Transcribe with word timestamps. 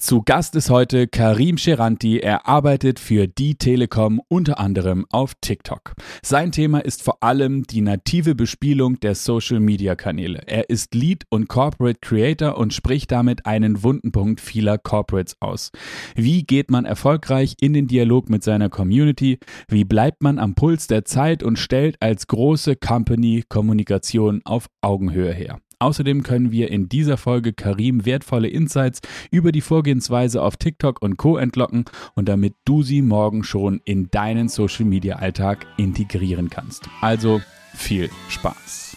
Zu 0.00 0.22
Gast 0.22 0.56
ist 0.56 0.70
heute 0.70 1.08
Karim 1.08 1.58
Sheranti. 1.58 2.20
Er 2.20 2.48
arbeitet 2.48 2.98
für 2.98 3.28
die 3.28 3.56
Telekom 3.56 4.22
unter 4.28 4.58
anderem 4.58 5.04
auf 5.10 5.34
TikTok. 5.42 5.92
Sein 6.22 6.52
Thema 6.52 6.78
ist 6.78 7.02
vor 7.02 7.22
allem 7.22 7.64
die 7.64 7.82
native 7.82 8.34
Bespielung 8.34 8.98
der 9.00 9.14
Social 9.14 9.60
Media 9.60 9.96
Kanäle. 9.96 10.40
Er 10.46 10.70
ist 10.70 10.94
Lead 10.94 11.26
und 11.28 11.48
Corporate 11.48 11.98
Creator 12.00 12.56
und 12.56 12.72
spricht 12.72 13.12
damit 13.12 13.44
einen 13.44 13.82
wunden 13.82 14.10
Punkt 14.10 14.40
vieler 14.40 14.78
Corporates 14.78 15.36
aus. 15.40 15.70
Wie 16.16 16.44
geht 16.44 16.70
man 16.70 16.86
erfolgreich 16.86 17.56
in 17.60 17.74
den 17.74 17.86
Dialog 17.86 18.30
mit 18.30 18.42
seiner 18.42 18.70
Community? 18.70 19.38
Wie 19.68 19.84
bleibt 19.84 20.22
man 20.22 20.38
am 20.38 20.54
Puls 20.54 20.86
der 20.86 21.04
Zeit 21.04 21.42
und 21.42 21.58
stellt 21.58 22.00
als 22.00 22.26
große 22.26 22.74
Company 22.74 23.44
Kommunikation 23.46 24.40
auf 24.46 24.70
Augenhöhe 24.80 25.34
her? 25.34 25.60
Außerdem 25.82 26.22
können 26.22 26.52
wir 26.52 26.70
in 26.70 26.90
dieser 26.90 27.16
Folge 27.16 27.54
Karim 27.54 28.04
wertvolle 28.04 28.48
Insights 28.48 29.00
über 29.30 29.50
die 29.50 29.62
Vorgehensweise 29.62 30.42
auf 30.42 30.58
TikTok 30.58 31.00
und 31.00 31.16
Co. 31.16 31.38
entlocken 31.38 31.86
und 32.14 32.28
damit 32.28 32.54
du 32.66 32.82
sie 32.82 33.00
morgen 33.00 33.44
schon 33.44 33.80
in 33.86 34.10
deinen 34.10 34.50
Social 34.50 34.84
Media 34.84 35.16
Alltag 35.16 35.66
integrieren 35.78 36.50
kannst. 36.50 36.84
Also 37.00 37.40
viel 37.74 38.10
Spaß. 38.28 38.94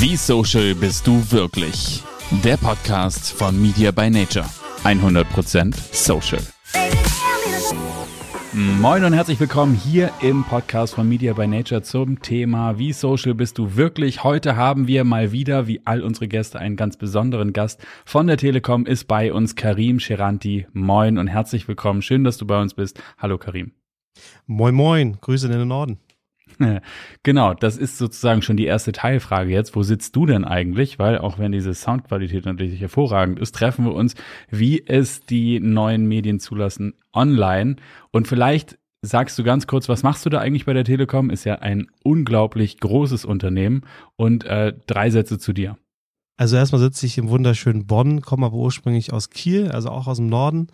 Wie 0.00 0.16
social 0.16 0.74
bist 0.74 1.06
du 1.06 1.22
wirklich? 1.30 2.02
Der 2.42 2.56
Podcast 2.56 3.30
von 3.30 3.60
Media 3.60 3.90
by 3.90 4.08
Nature. 4.08 4.48
100% 4.84 5.74
social. 5.92 6.40
Moin 8.56 9.02
und 9.02 9.12
herzlich 9.14 9.40
willkommen 9.40 9.74
hier 9.74 10.12
im 10.22 10.44
Podcast 10.44 10.94
von 10.94 11.08
Media 11.08 11.32
by 11.32 11.44
Nature 11.44 11.82
zum 11.82 12.22
Thema 12.22 12.78
Wie 12.78 12.92
social 12.92 13.34
bist 13.34 13.58
du 13.58 13.74
wirklich? 13.74 14.22
Heute 14.22 14.54
haben 14.54 14.86
wir 14.86 15.02
mal 15.02 15.32
wieder, 15.32 15.66
wie 15.66 15.80
all 15.84 16.02
unsere 16.02 16.28
Gäste, 16.28 16.60
einen 16.60 16.76
ganz 16.76 16.96
besonderen 16.96 17.52
Gast 17.52 17.84
von 18.04 18.28
der 18.28 18.36
Telekom 18.36 18.86
ist 18.86 19.06
bei 19.06 19.32
uns 19.32 19.56
Karim 19.56 19.98
Sheranti. 19.98 20.68
Moin 20.72 21.18
und 21.18 21.26
herzlich 21.26 21.66
willkommen. 21.66 22.00
Schön, 22.00 22.22
dass 22.22 22.36
du 22.36 22.46
bei 22.46 22.60
uns 22.60 22.74
bist. 22.74 23.02
Hallo 23.18 23.38
Karim. 23.38 23.72
Moin 24.46 24.76
moin, 24.76 25.18
Grüße 25.20 25.46
in 25.46 25.52
den 25.52 25.66
Norden. 25.66 25.98
Genau, 27.22 27.54
das 27.54 27.76
ist 27.76 27.98
sozusagen 27.98 28.42
schon 28.42 28.56
die 28.56 28.66
erste 28.66 28.92
Teilfrage 28.92 29.50
jetzt. 29.50 29.74
Wo 29.74 29.82
sitzt 29.82 30.14
du 30.16 30.26
denn 30.26 30.44
eigentlich? 30.44 30.98
Weil 30.98 31.18
auch 31.18 31.38
wenn 31.38 31.52
diese 31.52 31.74
Soundqualität 31.74 32.44
natürlich 32.44 32.80
hervorragend 32.80 33.38
ist, 33.38 33.54
treffen 33.54 33.84
wir 33.84 33.94
uns, 33.94 34.14
wie 34.50 34.84
es 34.86 35.20
die 35.20 35.60
neuen 35.60 36.06
Medien 36.06 36.40
zulassen, 36.40 36.94
online. 37.12 37.76
Und 38.10 38.28
vielleicht 38.28 38.78
sagst 39.02 39.38
du 39.38 39.44
ganz 39.44 39.66
kurz, 39.66 39.88
was 39.88 40.02
machst 40.02 40.24
du 40.24 40.30
da 40.30 40.38
eigentlich 40.38 40.66
bei 40.66 40.72
der 40.72 40.84
Telekom? 40.84 41.30
Ist 41.30 41.44
ja 41.44 41.56
ein 41.56 41.88
unglaublich 42.02 42.80
großes 42.80 43.24
Unternehmen. 43.24 43.82
Und 44.16 44.44
äh, 44.44 44.74
drei 44.86 45.10
Sätze 45.10 45.38
zu 45.38 45.52
dir. 45.52 45.76
Also 46.36 46.56
erstmal 46.56 46.80
sitze 46.80 47.06
ich 47.06 47.16
im 47.16 47.28
wunderschönen 47.28 47.86
Bonn, 47.86 48.20
komme 48.20 48.46
aber 48.46 48.56
ursprünglich 48.56 49.12
aus 49.12 49.30
Kiel, 49.30 49.70
also 49.70 49.90
auch 49.90 50.08
aus 50.08 50.16
dem 50.16 50.26
Norden 50.26 50.66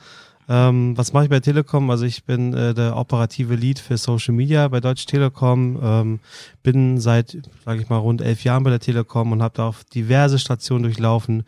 ähm, 0.50 0.98
was 0.98 1.12
mache 1.12 1.24
ich 1.24 1.30
bei 1.30 1.38
Telekom? 1.38 1.88
Also 1.90 2.04
ich 2.04 2.24
bin 2.24 2.52
äh, 2.54 2.74
der 2.74 2.96
operative 2.96 3.54
Lead 3.54 3.78
für 3.78 3.96
Social 3.96 4.34
Media 4.34 4.66
bei 4.66 4.80
Deutsche 4.80 5.06
Telekom, 5.06 5.78
ähm, 5.80 6.20
bin 6.64 6.98
seit, 6.98 7.38
sage 7.64 7.82
ich 7.82 7.88
mal, 7.88 7.98
rund 7.98 8.20
elf 8.20 8.42
Jahren 8.42 8.64
bei 8.64 8.70
der 8.70 8.80
Telekom 8.80 9.30
und 9.30 9.44
habe 9.44 9.54
da 9.56 9.68
auf 9.68 9.84
diverse 9.84 10.40
Stationen 10.40 10.82
durchlaufen. 10.82 11.44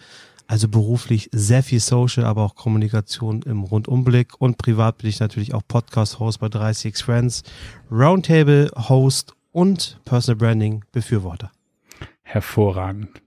Also 0.47 0.69
beruflich 0.69 1.31
sehr 1.33 1.64
viel 1.64 1.81
Social, 1.81 2.25
aber 2.25 2.42
auch 2.44 2.55
Kommunikation 2.55 3.42
im 3.42 3.64
Rundumblick 3.64 4.41
und 4.41 4.56
privat 4.56 4.98
bin 4.98 5.11
ich 5.11 5.19
natürlich 5.19 5.53
auch 5.53 5.62
Podcast-Host 5.66 6.39
bei 6.39 6.48
30 6.48 6.97
Friends, 6.97 7.42
Roundtable-Host 7.91 9.34
und 9.50 9.98
Personal 10.05 10.37
Branding 10.37 10.84
Befürworter. 10.92 11.50
Hervorragend. 12.22 13.20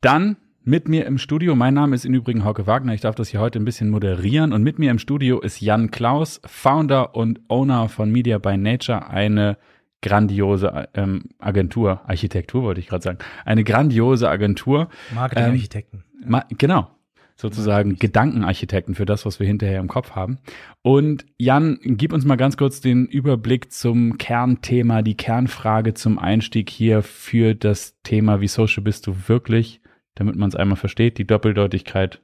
Dann 0.00 0.36
mit 0.66 0.88
mir 0.88 1.06
im 1.06 1.16
Studio, 1.16 1.54
mein 1.54 1.74
Name 1.74 1.94
ist 1.94 2.04
im 2.04 2.12
Übrigen 2.12 2.44
Hauke 2.44 2.66
Wagner, 2.66 2.92
ich 2.92 3.00
darf 3.00 3.14
das 3.14 3.28
hier 3.28 3.38
heute 3.38 3.60
ein 3.60 3.64
bisschen 3.64 3.88
moderieren 3.88 4.52
und 4.52 4.64
mit 4.64 4.80
mir 4.80 4.90
im 4.90 4.98
Studio 4.98 5.40
ist 5.40 5.60
Jan 5.60 5.92
Klaus, 5.92 6.40
Founder 6.44 7.14
und 7.14 7.40
Owner 7.46 7.88
von 7.88 8.10
Media 8.10 8.38
by 8.38 8.56
Nature, 8.56 9.08
eine 9.08 9.58
grandiose 10.02 10.88
ähm, 10.94 11.26
Agentur, 11.38 12.00
Architektur 12.08 12.64
wollte 12.64 12.80
ich 12.80 12.88
gerade 12.88 13.04
sagen, 13.04 13.18
eine 13.44 13.62
grandiose 13.62 14.28
Agentur. 14.28 14.88
Marketingarchitekten. 15.14 16.02
Ähm, 16.24 16.30
ma 16.30 16.44
genau, 16.48 16.90
sozusagen 17.36 17.94
Gedankenarchitekten 17.94 18.96
für 18.96 19.06
das, 19.06 19.24
was 19.24 19.38
wir 19.38 19.46
hinterher 19.46 19.78
im 19.78 19.86
Kopf 19.86 20.16
haben. 20.16 20.38
Und 20.82 21.26
Jan, 21.38 21.78
gib 21.80 22.12
uns 22.12 22.24
mal 22.24 22.34
ganz 22.34 22.56
kurz 22.56 22.80
den 22.80 23.06
Überblick 23.06 23.70
zum 23.70 24.18
Kernthema, 24.18 25.02
die 25.02 25.16
Kernfrage 25.16 25.94
zum 25.94 26.18
Einstieg 26.18 26.70
hier 26.70 27.04
für 27.04 27.54
das 27.54 27.94
Thema, 28.02 28.40
wie 28.40 28.48
social 28.48 28.82
bist 28.82 29.06
du 29.06 29.14
wirklich? 29.28 29.80
Damit 30.16 30.34
man 30.34 30.48
es 30.48 30.56
einmal 30.56 30.76
versteht, 30.76 31.18
die 31.18 31.26
Doppeldeutigkeit. 31.26 32.20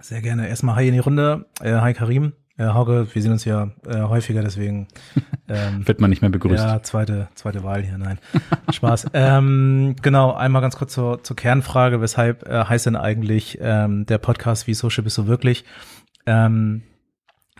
Sehr 0.00 0.22
gerne. 0.22 0.48
Erstmal 0.48 0.74
hi 0.74 0.88
in 0.88 0.94
die 0.94 1.00
Runde. 1.00 1.46
Äh, 1.60 1.74
hi 1.74 1.94
Karim. 1.94 2.32
Äh, 2.56 2.74
Hauke, 2.74 3.06
wir 3.12 3.22
sehen 3.22 3.32
uns 3.32 3.46
ja 3.46 3.70
äh, 3.86 4.02
häufiger, 4.02 4.42
deswegen 4.42 4.88
ähm, 5.48 5.86
wird 5.86 6.00
man 6.00 6.10
nicht 6.10 6.20
mehr 6.20 6.30
begrüßt. 6.30 6.62
Ja, 6.62 6.82
zweite, 6.82 7.28
zweite 7.34 7.62
Wahl 7.62 7.82
hier, 7.82 7.96
nein. 7.96 8.18
Spaß. 8.70 9.06
ähm, 9.14 9.96
genau, 10.02 10.34
einmal 10.34 10.60
ganz 10.60 10.76
kurz 10.76 10.92
zur, 10.92 11.22
zur 11.22 11.36
Kernfrage, 11.36 12.02
weshalb 12.02 12.46
äh, 12.46 12.64
heißt 12.64 12.86
denn 12.86 12.96
eigentlich 12.96 13.58
ähm, 13.62 14.04
der 14.04 14.18
Podcast 14.18 14.66
Wie 14.66 14.74
Social 14.74 15.04
bist 15.04 15.16
du 15.16 15.26
wirklich? 15.26 15.64
Ähm, 16.26 16.82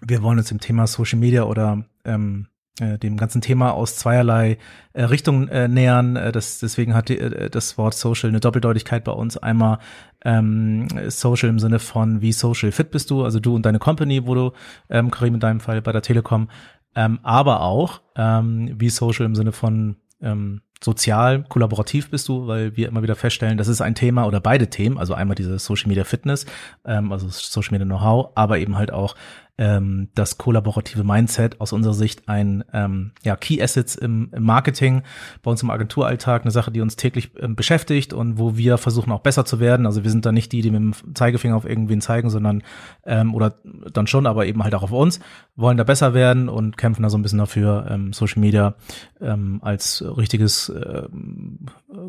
wir 0.02 0.22
wollen 0.22 0.38
uns 0.38 0.50
im 0.50 0.60
Thema 0.60 0.86
Social 0.86 1.18
Media 1.18 1.44
oder 1.44 1.84
ähm, 2.04 2.46
äh, 2.46 2.49
dem 2.78 3.16
ganzen 3.16 3.40
Thema 3.40 3.72
aus 3.72 3.96
zweierlei 3.96 4.58
äh, 4.92 5.04
Richtungen 5.04 5.48
äh, 5.48 5.68
nähern. 5.68 6.16
Äh, 6.16 6.32
das, 6.32 6.60
deswegen 6.60 6.94
hat 6.94 7.08
die, 7.08 7.18
äh, 7.18 7.50
das 7.50 7.76
Wort 7.78 7.94
Social 7.94 8.30
eine 8.30 8.40
Doppeldeutigkeit 8.40 9.04
bei 9.04 9.12
uns. 9.12 9.36
Einmal 9.36 9.78
ähm, 10.24 10.88
Social 11.08 11.48
im 11.48 11.58
Sinne 11.58 11.78
von 11.78 12.20
wie 12.20 12.32
social 12.32 12.72
fit 12.72 12.90
bist 12.90 13.10
du, 13.10 13.24
also 13.24 13.40
du 13.40 13.54
und 13.54 13.66
deine 13.66 13.78
Company, 13.78 14.26
wo 14.26 14.34
du, 14.34 14.52
ähm, 14.88 15.10
Karim 15.10 15.34
in 15.34 15.40
deinem 15.40 15.60
Fall 15.60 15.82
bei 15.82 15.92
der 15.92 16.02
Telekom, 16.02 16.48
ähm, 16.94 17.20
aber 17.22 17.60
auch 17.60 18.00
ähm, 18.16 18.74
wie 18.76 18.90
Social 18.90 19.26
im 19.26 19.34
Sinne 19.34 19.52
von 19.52 19.96
ähm, 20.20 20.62
sozial, 20.82 21.44
kollaborativ 21.48 22.10
bist 22.10 22.28
du, 22.28 22.46
weil 22.46 22.76
wir 22.76 22.88
immer 22.88 23.02
wieder 23.02 23.14
feststellen, 23.14 23.58
das 23.58 23.68
ist 23.68 23.80
ein 23.80 23.94
Thema 23.94 24.26
oder 24.26 24.40
beide 24.40 24.68
Themen, 24.68 24.98
also 24.98 25.14
einmal 25.14 25.34
diese 25.34 25.58
Social 25.58 25.88
Media 25.88 26.04
Fitness, 26.04 26.46
ähm, 26.84 27.12
also 27.12 27.28
Social 27.28 27.72
Media 27.72 27.86
Know-how, 27.86 28.32
aber 28.34 28.58
eben 28.58 28.76
halt 28.76 28.92
auch 28.92 29.14
ähm, 29.60 30.08
das 30.14 30.38
kollaborative 30.38 31.04
Mindset 31.04 31.60
aus 31.60 31.74
unserer 31.74 31.92
Sicht 31.92 32.28
ein 32.30 32.64
ähm, 32.72 33.12
ja, 33.22 33.36
Key 33.36 33.62
Assets 33.62 33.94
im, 33.94 34.30
im 34.32 34.42
Marketing, 34.42 35.02
bei 35.42 35.50
uns 35.50 35.62
im 35.62 35.68
Agenturalltag, 35.68 36.42
eine 36.42 36.50
Sache, 36.50 36.70
die 36.70 36.80
uns 36.80 36.96
täglich 36.96 37.32
ähm, 37.38 37.56
beschäftigt 37.56 38.14
und 38.14 38.38
wo 38.38 38.56
wir 38.56 38.78
versuchen 38.78 39.12
auch 39.12 39.20
besser 39.20 39.44
zu 39.44 39.60
werden. 39.60 39.84
Also 39.84 40.02
wir 40.02 40.10
sind 40.10 40.24
da 40.24 40.32
nicht 40.32 40.50
die, 40.52 40.62
die 40.62 40.70
mit 40.70 40.80
dem 40.80 41.14
Zeigefinger 41.14 41.56
auf 41.56 41.66
irgendwen 41.66 42.00
zeigen, 42.00 42.30
sondern 42.30 42.62
ähm, 43.04 43.34
oder 43.34 43.54
dann 43.92 44.06
schon, 44.06 44.26
aber 44.26 44.46
eben 44.46 44.64
halt 44.64 44.74
auch 44.74 44.82
auf 44.82 44.92
uns, 44.92 45.20
wollen 45.56 45.76
da 45.76 45.84
besser 45.84 46.14
werden 46.14 46.48
und 46.48 46.78
kämpfen 46.78 47.02
da 47.02 47.10
so 47.10 47.18
ein 47.18 47.22
bisschen 47.22 47.38
dafür, 47.38 47.86
ähm, 47.90 48.14
Social 48.14 48.40
Media 48.40 48.74
ähm, 49.20 49.60
als 49.62 50.02
richtiges 50.02 50.68
äh, 50.68 51.08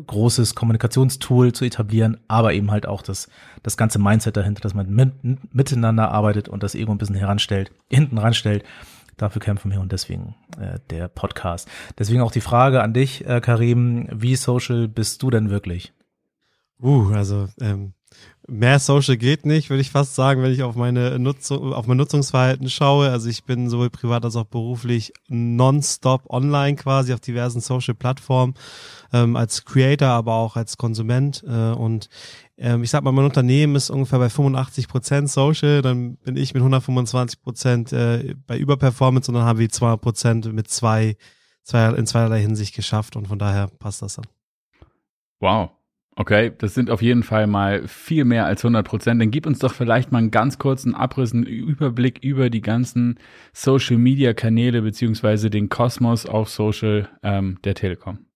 großes 0.06 0.54
Kommunikationstool 0.54 1.52
zu 1.52 1.64
etablieren, 1.64 2.18
aber 2.28 2.52
eben 2.54 2.70
halt 2.70 2.86
auch 2.86 3.02
das, 3.02 3.28
das 3.62 3.76
ganze 3.76 3.98
Mindset 3.98 4.36
dahinter, 4.36 4.60
dass 4.60 4.74
man 4.74 4.90
mit, 4.90 5.54
miteinander 5.54 6.10
arbeitet 6.10 6.48
und 6.48 6.62
das 6.62 6.74
Ego 6.74 6.92
ein 6.92 6.98
bisschen 6.98 7.16
heran 7.16 7.38
stellt, 7.38 7.70
hinten 7.90 8.18
ranstellt. 8.18 8.64
Dafür 9.16 9.40
kämpfen 9.40 9.70
wir 9.70 9.80
und 9.80 9.92
deswegen 9.92 10.34
äh, 10.58 10.78
der 10.90 11.08
Podcast. 11.08 11.68
Deswegen 11.98 12.22
auch 12.22 12.32
die 12.32 12.40
Frage 12.40 12.82
an 12.82 12.94
dich, 12.94 13.26
äh, 13.26 13.40
Karim, 13.40 14.08
wie 14.10 14.36
social 14.36 14.88
bist 14.88 15.22
du 15.22 15.30
denn 15.30 15.50
wirklich? 15.50 15.92
Uh, 16.80 17.12
also 17.12 17.48
ähm, 17.60 17.92
mehr 18.52 18.78
Social 18.78 19.16
geht 19.16 19.46
nicht, 19.46 19.70
würde 19.70 19.80
ich 19.80 19.90
fast 19.90 20.14
sagen, 20.14 20.42
wenn 20.42 20.52
ich 20.52 20.62
auf 20.62 20.76
meine 20.76 21.18
Nutzung, 21.18 21.72
auf 21.72 21.86
mein 21.86 21.96
Nutzungsverhalten 21.96 22.68
schaue. 22.68 23.10
Also 23.10 23.30
ich 23.30 23.44
bin 23.44 23.70
sowohl 23.70 23.88
privat 23.88 24.24
als 24.24 24.36
auch 24.36 24.44
beruflich 24.44 25.12
nonstop 25.28 26.28
online 26.28 26.76
quasi 26.76 27.14
auf 27.14 27.20
diversen 27.20 27.60
Social 27.60 27.94
Plattformen 27.94 28.54
ähm, 29.12 29.36
als 29.36 29.64
Creator, 29.64 30.08
aber 30.08 30.34
auch 30.34 30.56
als 30.56 30.76
Konsument 30.76 31.42
äh, 31.46 31.72
und 31.72 32.08
ähm, 32.58 32.82
ich 32.82 32.90
sag 32.90 33.02
mal, 33.02 33.12
mein 33.12 33.24
Unternehmen 33.24 33.74
ist 33.74 33.88
ungefähr 33.88 34.18
bei 34.18 34.28
85 34.28 34.86
Prozent 34.86 35.30
Social, 35.30 35.80
dann 35.80 36.16
bin 36.16 36.36
ich 36.36 36.52
mit 36.52 36.60
125 36.60 37.40
Prozent 37.40 37.92
äh, 37.92 38.34
bei 38.46 38.58
Überperformance 38.58 39.30
und 39.30 39.34
dann 39.34 39.44
haben 39.44 39.58
wir 39.58 39.68
200 39.70 40.00
Prozent 40.00 40.52
mit 40.52 40.68
zwei, 40.68 41.16
zwei, 41.62 41.88
in 41.94 42.06
zweierlei 42.06 42.40
Hinsicht 42.40 42.74
geschafft 42.74 43.16
und 43.16 43.28
von 43.28 43.38
daher 43.38 43.68
passt 43.78 44.02
das 44.02 44.16
dann. 44.16 44.26
Wow. 45.40 45.70
Okay, 46.14 46.52
das 46.58 46.74
sind 46.74 46.90
auf 46.90 47.00
jeden 47.00 47.22
Fall 47.22 47.46
mal 47.46 47.88
viel 47.88 48.24
mehr 48.24 48.44
als 48.44 48.62
100 48.62 48.86
Prozent. 48.86 49.20
Dann 49.20 49.30
gib 49.30 49.46
uns 49.46 49.60
doch 49.60 49.72
vielleicht 49.72 50.12
mal 50.12 50.18
einen 50.18 50.30
ganz 50.30 50.58
kurzen 50.58 50.94
Abriss, 50.94 51.32
einen 51.32 51.44
Überblick 51.44 52.22
über 52.22 52.50
die 52.50 52.60
ganzen 52.60 53.18
Social 53.54 53.96
Media 53.96 54.34
Kanäle 54.34 54.82
beziehungsweise 54.82 55.48
den 55.48 55.70
Kosmos 55.70 56.26
auf 56.26 56.50
Social 56.50 57.08
ähm, 57.22 57.58
der 57.64 57.74
Telekom. 57.74 58.26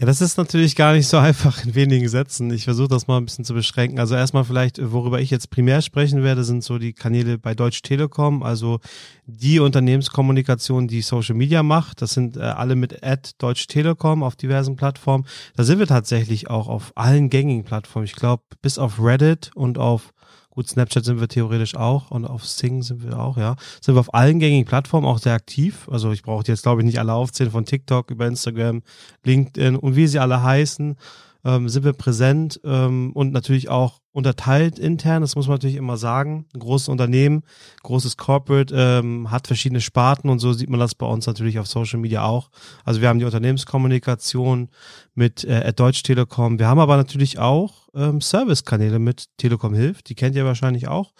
Ja, 0.00 0.06
das 0.06 0.20
ist 0.20 0.38
natürlich 0.38 0.74
gar 0.74 0.92
nicht 0.92 1.06
so 1.06 1.18
einfach 1.18 1.64
in 1.64 1.74
wenigen 1.76 2.08
Sätzen. 2.08 2.50
Ich 2.50 2.64
versuche 2.64 2.88
das 2.88 3.06
mal 3.06 3.18
ein 3.18 3.26
bisschen 3.26 3.44
zu 3.44 3.54
beschränken. 3.54 4.00
Also 4.00 4.16
erstmal 4.16 4.44
vielleicht, 4.44 4.80
worüber 4.90 5.20
ich 5.20 5.30
jetzt 5.30 5.50
primär 5.50 5.82
sprechen 5.82 6.24
werde, 6.24 6.42
sind 6.42 6.64
so 6.64 6.78
die 6.78 6.92
Kanäle 6.92 7.38
bei 7.38 7.54
Deutsche 7.54 7.82
Telekom, 7.82 8.42
also 8.42 8.80
die 9.26 9.60
Unternehmenskommunikation, 9.60 10.88
die 10.88 11.00
Social 11.00 11.36
Media 11.36 11.62
macht. 11.62 12.02
Das 12.02 12.12
sind 12.12 12.36
äh, 12.36 12.40
alle 12.40 12.74
mit 12.74 13.04
Ad 13.04 13.30
Deutsche 13.38 13.68
Telekom 13.68 14.24
auf 14.24 14.34
diversen 14.34 14.74
Plattformen. 14.74 15.26
Da 15.54 15.62
sind 15.62 15.78
wir 15.78 15.86
tatsächlich 15.86 16.50
auch 16.50 16.66
auf 16.66 16.92
allen 16.96 17.30
gängigen 17.30 17.62
Plattformen. 17.62 18.04
Ich 18.04 18.16
glaube, 18.16 18.42
bis 18.62 18.78
auf 18.78 18.98
Reddit 18.98 19.52
und 19.54 19.78
auf 19.78 20.13
Gut, 20.54 20.68
Snapchat 20.68 21.04
sind 21.04 21.20
wir 21.20 21.28
theoretisch 21.28 21.74
auch 21.74 22.10
und 22.10 22.24
auf 22.24 22.46
Sing 22.46 22.82
sind 22.82 23.02
wir 23.02 23.18
auch, 23.18 23.36
ja. 23.36 23.56
Sind 23.80 23.96
wir 23.96 24.00
auf 24.00 24.14
allen 24.14 24.38
gängigen 24.38 24.64
Plattformen 24.64 25.06
auch 25.06 25.18
sehr 25.18 25.34
aktiv. 25.34 25.88
Also 25.90 26.12
ich 26.12 26.22
brauche 26.22 26.44
jetzt, 26.46 26.62
glaube 26.62 26.80
ich, 26.80 26.86
nicht 26.86 26.98
alle 26.98 27.12
aufzählen 27.12 27.50
von 27.50 27.64
TikTok 27.64 28.10
über 28.10 28.26
Instagram, 28.26 28.82
LinkedIn 29.24 29.76
und 29.76 29.96
wie 29.96 30.06
sie 30.06 30.18
alle 30.18 30.42
heißen 30.42 30.96
ähm, 31.44 31.68
sind 31.68 31.84
wir 31.84 31.92
präsent 31.92 32.60
ähm, 32.64 33.12
und 33.12 33.32
natürlich 33.32 33.68
auch 33.68 34.00
unterteilt 34.14 34.78
intern, 34.78 35.22
das 35.22 35.34
muss 35.34 35.48
man 35.48 35.56
natürlich 35.56 35.74
immer 35.74 35.96
sagen. 35.96 36.46
Ein 36.54 36.60
großes 36.60 36.88
Unternehmen, 36.88 37.42
großes 37.82 38.16
Corporate 38.16 38.72
ähm, 38.72 39.32
hat 39.32 39.48
verschiedene 39.48 39.80
Sparten 39.80 40.30
und 40.30 40.38
so 40.38 40.52
sieht 40.52 40.70
man 40.70 40.78
das 40.78 40.94
bei 40.94 41.04
uns 41.04 41.26
natürlich 41.26 41.58
auf 41.58 41.66
Social 41.66 41.98
Media 41.98 42.22
auch. 42.22 42.48
Also 42.84 43.00
wir 43.00 43.08
haben 43.08 43.18
die 43.18 43.24
Unternehmenskommunikation 43.24 44.68
mit 45.14 45.42
äh, 45.42 45.72
Deutsch 45.72 46.04
Telekom. 46.04 46.60
Wir 46.60 46.68
haben 46.68 46.78
aber 46.78 46.96
natürlich 46.96 47.40
auch 47.40 47.88
ähm, 47.92 48.20
Servicekanäle 48.20 49.00
mit 49.00 49.36
Telekom 49.36 49.74
Hilft, 49.74 50.08
die 50.08 50.14
kennt 50.14 50.36
ihr 50.36 50.44
wahrscheinlich 50.44 50.86
auch. 50.86 51.12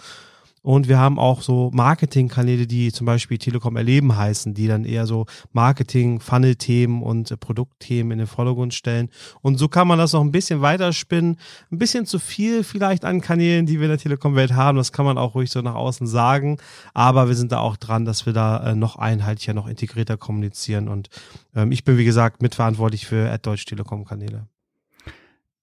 Und 0.65 0.89
wir 0.89 0.99
haben 0.99 1.19
auch 1.19 1.43
so 1.43 1.71
Marketingkanäle, 1.75 2.67
die 2.67 2.91
zum 2.91 3.05
Beispiel 3.05 3.37
Telekom 3.37 3.77
Erleben 3.77 4.17
heißen, 4.17 4.55
die 4.55 4.67
dann 4.67 4.87
eher 4.87 5.07
so 5.07 5.27
Marketing, 5.53 6.21
Funnel-Themen 6.21 7.03
und 7.03 7.31
äh, 7.31 7.37
Produktthemen 7.37 8.13
in 8.13 8.19
den 8.19 8.27
Vordergrund 8.27 8.73
stellen. 8.73 9.11
Und 9.43 9.59
so 9.59 9.69
kann 9.69 9.87
man 9.87 9.99
das 9.99 10.15
noch 10.15 10.23
ein 10.23 10.33
bisschen 10.33 10.63
weiterspinnen. 10.63 11.37
Ein 11.71 11.79
bisschen 11.79 12.07
zu 12.07 12.19
viel 12.19 12.65
vielleicht 12.65 13.05
an 13.05 13.21
Kanälen, 13.21 13.67
die 13.67 13.79
wir 13.79 13.85
in 13.85 13.91
der 13.91 13.99
Telekom-Welt 13.99 14.55
haben. 14.55 14.79
Das 14.79 14.91
kann 14.91 15.05
man 15.05 15.19
auch 15.19 15.35
ruhig 15.35 15.51
so 15.51 15.61
nach 15.61 15.75
außen 15.75 16.07
sagen. 16.07 16.57
Aber 16.95 17.29
wir 17.29 17.35
sind 17.35 17.53
da 17.53 17.59
auch 17.59 17.77
dran, 17.77 18.07
dass 18.07 18.25
wir 18.25 18.33
da 18.33 18.71
äh, 18.71 18.75
noch 18.75 18.97
einheitlicher, 18.97 19.53
noch 19.53 19.69
integrierter 19.69 20.17
kommunizieren. 20.17 20.89
Und 20.89 21.11
ähm, 21.55 21.73
ich 21.73 21.85
bin, 21.85 21.99
wie 21.99 22.07
gesagt, 22.07 22.41
mitverantwortlich 22.41 23.05
für 23.05 23.37
Deutsch 23.37 23.67
Telekom-Kanäle 23.67 24.49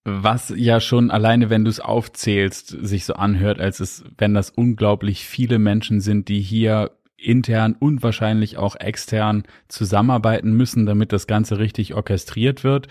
was 0.03 0.53
ja 0.55 0.79
schon 0.79 1.11
alleine, 1.11 1.49
wenn 1.49 1.63
du 1.63 1.69
es 1.69 1.79
aufzählst, 1.79 2.69
sich 2.69 3.05
so 3.05 3.13
anhört, 3.13 3.59
als 3.59 3.79
es, 3.79 4.03
wenn 4.17 4.33
das 4.33 4.49
unglaublich 4.49 5.25
viele 5.25 5.59
Menschen 5.59 6.01
sind, 6.01 6.27
die 6.27 6.41
hier 6.41 6.91
intern 7.17 7.75
und 7.77 8.01
wahrscheinlich 8.01 8.57
auch 8.57 8.75
extern 8.75 9.43
zusammenarbeiten 9.67 10.53
müssen, 10.53 10.85
damit 10.87 11.13
das 11.13 11.27
Ganze 11.27 11.59
richtig 11.59 11.93
orchestriert 11.93 12.63
wird. 12.63 12.87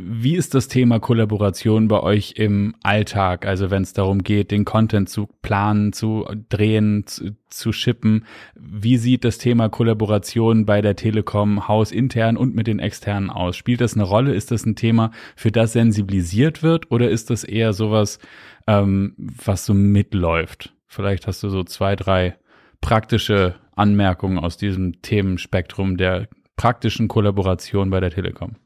Wie 0.00 0.36
ist 0.36 0.54
das 0.54 0.68
Thema 0.68 1.00
Kollaboration 1.00 1.88
bei 1.88 2.00
euch 2.00 2.34
im 2.36 2.76
Alltag? 2.84 3.46
Also 3.46 3.72
wenn 3.72 3.82
es 3.82 3.94
darum 3.94 4.22
geht, 4.22 4.52
den 4.52 4.64
Content 4.64 5.08
zu 5.08 5.28
planen, 5.42 5.92
zu 5.92 6.24
drehen, 6.48 7.04
zu, 7.06 7.36
zu 7.50 7.72
shippen. 7.72 8.24
Wie 8.54 8.96
sieht 8.96 9.24
das 9.24 9.38
Thema 9.38 9.68
Kollaboration 9.68 10.66
bei 10.66 10.82
der 10.82 10.94
Telekom 10.94 11.66
hausintern 11.66 12.36
und 12.36 12.54
mit 12.54 12.68
den 12.68 12.78
externen 12.78 13.28
aus? 13.28 13.56
Spielt 13.56 13.80
das 13.80 13.94
eine 13.94 14.04
Rolle? 14.04 14.34
Ist 14.34 14.52
das 14.52 14.64
ein 14.66 14.76
Thema, 14.76 15.10
für 15.34 15.50
das 15.50 15.72
sensibilisiert 15.72 16.62
wird? 16.62 16.92
Oder 16.92 17.10
ist 17.10 17.30
das 17.30 17.42
eher 17.42 17.72
sowas, 17.72 18.20
ähm, 18.68 19.14
was 19.16 19.66
so 19.66 19.74
mitläuft? 19.74 20.74
Vielleicht 20.86 21.26
hast 21.26 21.42
du 21.42 21.48
so 21.48 21.64
zwei, 21.64 21.96
drei 21.96 22.36
praktische 22.80 23.56
Anmerkungen 23.74 24.38
aus 24.38 24.58
diesem 24.58 25.02
Themenspektrum 25.02 25.96
der 25.96 26.28
praktischen 26.56 27.08
Kollaboration 27.08 27.90
bei 27.90 28.00
der 28.00 28.10
Telekom. 28.10 28.56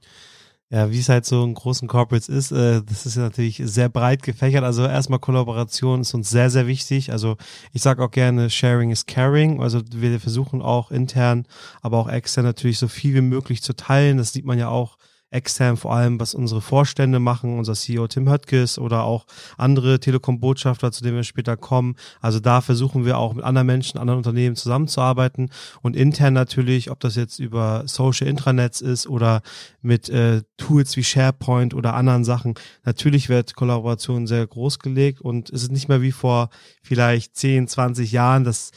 Ja, 0.73 0.91
wie 0.91 1.01
es 1.01 1.11
halt 1.11 1.27
so 1.27 1.45
in 1.45 1.53
großen 1.53 1.87
Corporates 1.87 2.31
ist, 2.31 2.51
äh, 2.51 2.81
das 2.83 3.05
ist 3.05 3.17
ja 3.17 3.23
natürlich 3.25 3.61
sehr 3.63 3.91
breit 3.91 4.23
gefächert. 4.23 4.65
Also 4.65 4.87
erstmal 4.87 5.19
Kollaboration 5.19 6.01
ist 6.01 6.15
uns 6.15 6.31
sehr, 6.31 6.49
sehr 6.49 6.67
wichtig. 6.67 7.13
Also 7.13 7.37
ich 7.75 7.83
sage 7.83 8.03
auch 8.03 8.11
gerne, 8.11 8.49
Sharing 8.49 8.91
is 8.91 9.05
Caring. 9.05 9.61
Also 9.61 9.83
wir 9.95 10.19
versuchen 10.19 10.63
auch 10.63 10.91
intern, 10.91 11.45
aber 11.83 11.99
auch 11.99 12.09
extern 12.09 12.47
natürlich 12.47 12.79
so 12.79 12.89
viel 12.89 13.15
wie 13.15 13.21
möglich 13.21 13.63
zu 13.63 13.77
teilen. 13.77 14.17
Das 14.17 14.33
sieht 14.33 14.47
man 14.47 14.59
ja 14.59 14.69
auch 14.69 14.97
extern 15.33 15.77
vor 15.77 15.95
allem, 15.95 16.21
was 16.21 16.35
unsere 16.35 16.61
Vorstände 16.61 17.19
machen, 17.19 17.59
unser 17.59 17.75
CEO 17.75 18.07
Tim 18.07 18.29
Höttges 18.29 18.79
oder 18.79 19.05
auch 19.05 19.27
andere 19.57 19.99
Telekom-Botschafter, 19.99 20.93
zu 20.93 21.03
denen 21.03 21.17
wir 21.17 21.25
später 21.25 21.57
kommen. 21.57 21.97
Also 22.21 22.39
da 22.41 22.61
versuchen 22.61 23.05
wir 23.05 23.19
auch 23.19 23.35
mit 23.35 23.45
anderen 23.45 23.67
Menschen, 23.67 23.99
anderen 23.99 24.19
Unternehmen 24.19 24.57
zusammenzuarbeiten 24.57 25.51
und 25.81 25.97
intern 25.97 26.35
natürlich, 26.35 26.91
ob 26.91 27.01
das 27.01 27.17
jetzt 27.17 27.39
über 27.39 27.85
Social 27.87 28.29
Intranets 28.29 28.81
ist 28.81 29.07
oder 29.07 29.43
mit 29.81 30.09
äh, 30.09 30.43
Tools 30.57 30.97
wie 30.97 31.05
SharePoint 31.05 31.75
oder 31.75 31.95
anderen 31.95 32.25
Sachen. 32.25 32.55
Natürlich 32.85 33.29
wird 33.29 33.55
Kollaboration 33.55 34.27
sehr 34.27 34.47
groß 34.47 34.79
gelegt 34.79 35.21
und 35.21 35.51
es 35.51 35.63
ist 35.63 35.73
nicht 35.73 35.89
mehr 35.89 36.03
wie 36.03 36.13
vor 36.13 36.51
vielleicht 36.83 37.37
10, 37.37 37.69
20 37.69 38.13
Jahren, 38.13 38.45
dass 38.45 38.71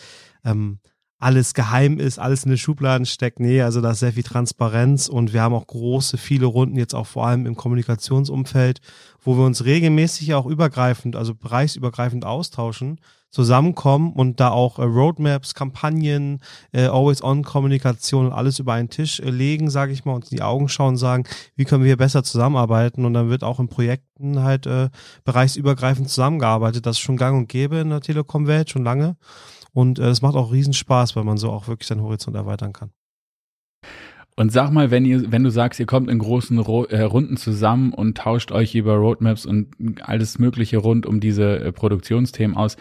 ähm, 0.43 0.79
alles 1.25 1.55
geheim 1.55 1.97
ist, 1.97 2.19
alles 2.19 2.43
in 2.43 2.51
den 2.51 2.59
Schubladen 2.59 3.07
steckt. 3.07 3.39
Nee, 3.39 3.63
also 3.63 3.81
da 3.81 3.91
ist 3.91 3.99
sehr 4.01 4.13
viel 4.13 4.21
Transparenz 4.21 5.07
und 5.07 5.33
wir 5.33 5.41
haben 5.41 5.55
auch 5.55 5.65
große, 5.65 6.19
viele 6.19 6.45
Runden 6.45 6.77
jetzt 6.77 6.93
auch 6.93 7.07
vor 7.07 7.25
allem 7.25 7.47
im 7.47 7.55
Kommunikationsumfeld, 7.55 8.79
wo 9.21 9.35
wir 9.35 9.43
uns 9.43 9.65
regelmäßig 9.65 10.35
auch 10.35 10.45
übergreifend, 10.45 11.15
also 11.15 11.33
bereichsübergreifend 11.33 12.25
austauschen, 12.25 12.99
zusammenkommen 13.31 14.13
und 14.13 14.39
da 14.39 14.51
auch 14.51 14.77
äh, 14.77 14.83
Roadmaps, 14.83 15.55
Kampagnen, 15.55 16.41
äh, 16.71 16.85
Always-on-Kommunikation 16.85 18.27
und 18.27 18.31
alles 18.31 18.59
über 18.59 18.73
einen 18.73 18.89
Tisch 18.89 19.19
äh, 19.19 19.31
legen, 19.31 19.71
sage 19.71 19.93
ich 19.93 20.05
mal, 20.05 20.13
und 20.13 20.31
in 20.31 20.37
die 20.37 20.43
Augen 20.43 20.69
schauen 20.69 20.95
sagen, 20.95 21.23
wie 21.55 21.65
können 21.65 21.83
wir 21.83 21.97
besser 21.97 22.23
zusammenarbeiten 22.23 23.03
und 23.03 23.15
dann 23.15 23.31
wird 23.31 23.43
auch 23.43 23.59
in 23.59 23.67
Projekten 23.67 24.43
halt 24.43 24.67
äh, 24.67 24.89
bereichsübergreifend 25.23 26.07
zusammengearbeitet. 26.07 26.85
Das 26.85 26.97
ist 26.97 27.01
schon 27.01 27.17
gang 27.17 27.35
und 27.35 27.49
gäbe 27.49 27.77
in 27.77 27.89
der 27.89 28.01
Telekom-Welt, 28.01 28.69
schon 28.69 28.83
lange. 28.83 29.17
Und 29.75 29.99
äh, 29.99 30.07
es 30.07 30.21
macht 30.21 30.35
auch 30.35 30.53
riesen 30.53 30.71
Spaß, 30.71 31.17
weil 31.17 31.25
man 31.25 31.35
so 31.37 31.51
auch 31.51 31.67
wirklich 31.67 31.87
seinen 31.87 32.01
Horizont 32.01 32.37
erweitern 32.37 32.71
kann. 32.71 32.91
Und 34.37 34.51
sag 34.51 34.71
mal, 34.71 34.89
wenn 34.89 35.03
ihr, 35.03 35.31
wenn 35.33 35.43
du 35.43 35.49
sagst, 35.49 35.79
ihr 35.81 35.85
kommt 35.85 36.09
in 36.09 36.17
großen 36.17 36.57
Ro 36.59 36.85
äh, 36.85 37.01
Runden 37.01 37.35
zusammen 37.35 37.93
und 37.93 38.17
tauscht 38.17 38.53
euch 38.53 38.73
über 38.73 38.95
Roadmaps 38.95 39.45
und 39.45 39.75
alles 40.01 40.39
Mögliche 40.39 40.77
rund 40.77 41.05
um 41.05 41.19
diese 41.19 41.59
äh, 41.59 41.71
Produktionsthemen 41.73 42.55
aus, 42.55 42.77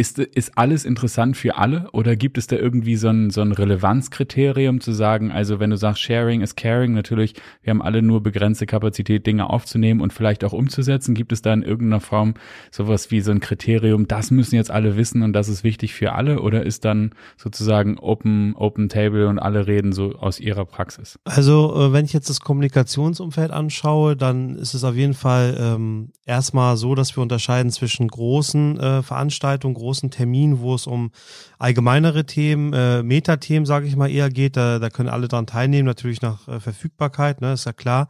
ist, 0.00 0.18
ist 0.18 0.56
alles 0.56 0.86
interessant 0.86 1.36
für 1.36 1.58
alle 1.58 1.90
oder 1.92 2.16
gibt 2.16 2.38
es 2.38 2.46
da 2.46 2.56
irgendwie 2.56 2.96
so 2.96 3.08
ein, 3.08 3.28
so 3.28 3.42
ein 3.42 3.52
Relevanzkriterium 3.52 4.80
zu 4.80 4.92
sagen, 4.92 5.30
also 5.30 5.60
wenn 5.60 5.68
du 5.68 5.76
sagst, 5.76 6.00
Sharing 6.00 6.40
is 6.40 6.56
Caring, 6.56 6.94
natürlich, 6.94 7.34
wir 7.62 7.70
haben 7.70 7.82
alle 7.82 8.00
nur 8.00 8.22
begrenzte 8.22 8.64
Kapazität, 8.64 9.26
Dinge 9.26 9.50
aufzunehmen 9.50 10.00
und 10.00 10.14
vielleicht 10.14 10.42
auch 10.42 10.54
umzusetzen. 10.54 11.14
Gibt 11.14 11.32
es 11.32 11.42
da 11.42 11.52
in 11.52 11.62
irgendeiner 11.62 12.00
Form 12.00 12.32
sowas 12.70 13.10
wie 13.10 13.20
so 13.20 13.30
ein 13.30 13.40
Kriterium, 13.40 14.08
das 14.08 14.30
müssen 14.30 14.54
jetzt 14.54 14.70
alle 14.70 14.96
wissen 14.96 15.22
und 15.22 15.34
das 15.34 15.50
ist 15.50 15.64
wichtig 15.64 15.92
für 15.92 16.12
alle 16.12 16.40
oder 16.40 16.64
ist 16.64 16.86
dann 16.86 17.10
sozusagen 17.36 17.98
Open, 17.98 18.56
Open 18.56 18.88
Table 18.88 19.28
und 19.28 19.38
alle 19.38 19.66
reden 19.66 19.92
so 19.92 20.14
aus 20.14 20.40
ihrer 20.40 20.64
Praxis? 20.64 21.18
Also 21.24 21.74
äh, 21.76 21.92
wenn 21.92 22.06
ich 22.06 22.14
jetzt 22.14 22.30
das 22.30 22.40
Kommunikationsumfeld 22.40 23.50
anschaue, 23.50 24.16
dann 24.16 24.56
ist 24.56 24.72
es 24.72 24.82
auf 24.82 24.94
jeden 24.94 25.14
Fall 25.14 25.58
ähm, 25.60 26.12
erstmal 26.24 26.78
so, 26.78 26.94
dass 26.94 27.14
wir 27.14 27.22
unterscheiden 27.22 27.70
zwischen 27.70 28.08
großen 28.08 28.80
äh, 28.80 29.02
Veranstaltungen, 29.02 29.74
großen 29.90 30.12
Termin, 30.12 30.60
wo 30.60 30.76
es 30.76 30.86
um 30.86 31.10
allgemeinere 31.58 32.24
Themen, 32.24 32.72
äh, 32.72 33.02
Metathemen, 33.02 33.66
sage 33.66 33.88
ich 33.88 33.96
mal, 33.96 34.08
eher 34.08 34.30
geht. 34.30 34.56
Da, 34.56 34.78
da 34.78 34.88
können 34.88 35.08
alle 35.08 35.26
dran 35.26 35.46
teilnehmen, 35.46 35.84
natürlich 35.84 36.22
nach 36.22 36.46
äh, 36.46 36.60
Verfügbarkeit, 36.60 37.40
ne, 37.40 37.54
ist 37.54 37.66
ja 37.66 37.72
klar. 37.72 38.06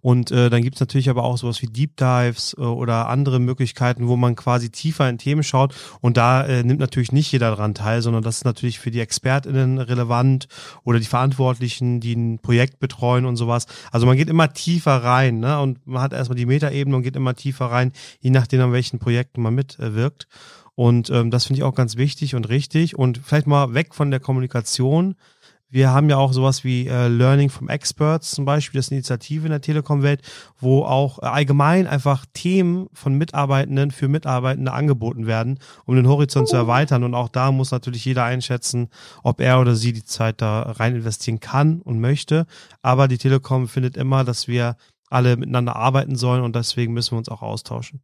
Und 0.00 0.32
äh, 0.32 0.50
dann 0.50 0.62
gibt's 0.62 0.80
natürlich 0.80 1.08
aber 1.08 1.22
auch 1.22 1.38
sowas 1.38 1.62
wie 1.62 1.66
Deep 1.66 1.96
Dives 1.96 2.56
äh, 2.58 2.62
oder 2.62 3.08
andere 3.08 3.38
Möglichkeiten, 3.38 4.08
wo 4.08 4.16
man 4.16 4.34
quasi 4.34 4.70
tiefer 4.70 5.08
in 5.08 5.18
Themen 5.18 5.44
schaut. 5.44 5.72
Und 6.00 6.16
da 6.16 6.44
äh, 6.44 6.64
nimmt 6.64 6.80
natürlich 6.80 7.12
nicht 7.12 7.30
jeder 7.30 7.54
dran 7.54 7.74
teil, 7.74 8.02
sondern 8.02 8.24
das 8.24 8.38
ist 8.38 8.44
natürlich 8.44 8.80
für 8.80 8.90
die 8.90 9.00
ExpertInnen 9.00 9.78
relevant 9.78 10.48
oder 10.82 10.98
die 10.98 11.06
Verantwortlichen, 11.06 12.00
die 12.00 12.14
ein 12.14 12.40
Projekt 12.40 12.80
betreuen 12.80 13.24
und 13.24 13.36
sowas. 13.36 13.66
Also 13.92 14.06
man 14.06 14.16
geht 14.16 14.28
immer 14.28 14.52
tiefer 14.52 15.04
rein, 15.04 15.38
ne? 15.38 15.60
Und 15.60 15.86
man 15.86 16.02
hat 16.02 16.12
erstmal 16.12 16.36
die 16.36 16.46
Metaebene 16.46 16.96
und 16.96 17.02
geht 17.02 17.16
immer 17.16 17.34
tiefer 17.34 17.66
rein, 17.66 17.92
je 18.20 18.30
nachdem, 18.30 18.62
an 18.62 18.72
welchen 18.72 18.98
Projekten 18.98 19.42
man 19.42 19.54
mitwirkt. 19.54 20.26
Und 20.80 21.10
ähm, 21.10 21.30
das 21.30 21.44
finde 21.44 21.58
ich 21.58 21.64
auch 21.64 21.74
ganz 21.74 21.98
wichtig 21.98 22.34
und 22.34 22.48
richtig. 22.48 22.98
Und 22.98 23.20
vielleicht 23.22 23.46
mal 23.46 23.74
weg 23.74 23.94
von 23.94 24.10
der 24.10 24.18
Kommunikation. 24.18 25.14
Wir 25.68 25.90
haben 25.90 26.08
ja 26.08 26.16
auch 26.16 26.32
sowas 26.32 26.64
wie 26.64 26.86
äh, 26.86 27.06
Learning 27.06 27.50
from 27.50 27.68
Experts 27.68 28.30
zum 28.30 28.46
Beispiel, 28.46 28.78
das 28.78 28.86
ist 28.86 28.92
eine 28.92 29.00
Initiative 29.00 29.44
in 29.44 29.50
der 29.50 29.60
Telekom-Welt, 29.60 30.22
wo 30.58 30.84
auch 30.84 31.18
äh, 31.18 31.26
allgemein 31.26 31.86
einfach 31.86 32.24
Themen 32.32 32.86
von 32.94 33.12
Mitarbeitenden 33.12 33.90
für 33.90 34.08
Mitarbeitende 34.08 34.72
angeboten 34.72 35.26
werden, 35.26 35.58
um 35.84 35.96
den 35.96 36.08
Horizont 36.08 36.48
zu 36.48 36.56
erweitern. 36.56 37.04
Und 37.04 37.14
auch 37.14 37.28
da 37.28 37.52
muss 37.52 37.72
natürlich 37.72 38.06
jeder 38.06 38.24
einschätzen, 38.24 38.88
ob 39.22 39.42
er 39.42 39.60
oder 39.60 39.74
sie 39.74 39.92
die 39.92 40.04
Zeit 40.04 40.40
da 40.40 40.62
rein 40.62 40.96
investieren 40.96 41.40
kann 41.40 41.82
und 41.82 42.00
möchte. 42.00 42.46
Aber 42.80 43.06
die 43.06 43.18
Telekom 43.18 43.68
findet 43.68 43.98
immer, 43.98 44.24
dass 44.24 44.48
wir 44.48 44.76
alle 45.10 45.36
miteinander 45.36 45.76
arbeiten 45.76 46.16
sollen 46.16 46.42
und 46.42 46.56
deswegen 46.56 46.94
müssen 46.94 47.12
wir 47.12 47.18
uns 47.18 47.28
auch 47.28 47.42
austauschen. 47.42 48.00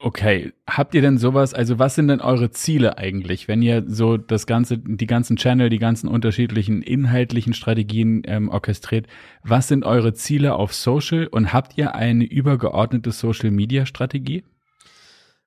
Okay, 0.00 0.52
habt 0.68 0.94
ihr 0.94 1.02
denn 1.02 1.18
sowas, 1.18 1.54
also 1.54 1.80
was 1.80 1.96
sind 1.96 2.06
denn 2.06 2.20
eure 2.20 2.52
Ziele 2.52 2.98
eigentlich, 2.98 3.48
wenn 3.48 3.62
ihr 3.62 3.82
so 3.88 4.16
das 4.16 4.46
ganze, 4.46 4.78
die 4.78 5.06
ganzen 5.08 5.34
Channel, 5.36 5.70
die 5.70 5.80
ganzen 5.80 6.06
unterschiedlichen 6.06 6.82
inhaltlichen 6.82 7.52
Strategien 7.52 8.22
ähm, 8.24 8.48
orchestriert, 8.48 9.08
was 9.42 9.66
sind 9.66 9.84
eure 9.84 10.14
Ziele 10.14 10.54
auf 10.54 10.72
Social 10.72 11.26
und 11.26 11.52
habt 11.52 11.76
ihr 11.76 11.96
eine 11.96 12.24
übergeordnete 12.24 13.10
Social 13.10 13.50
Media 13.50 13.86
Strategie? 13.86 14.44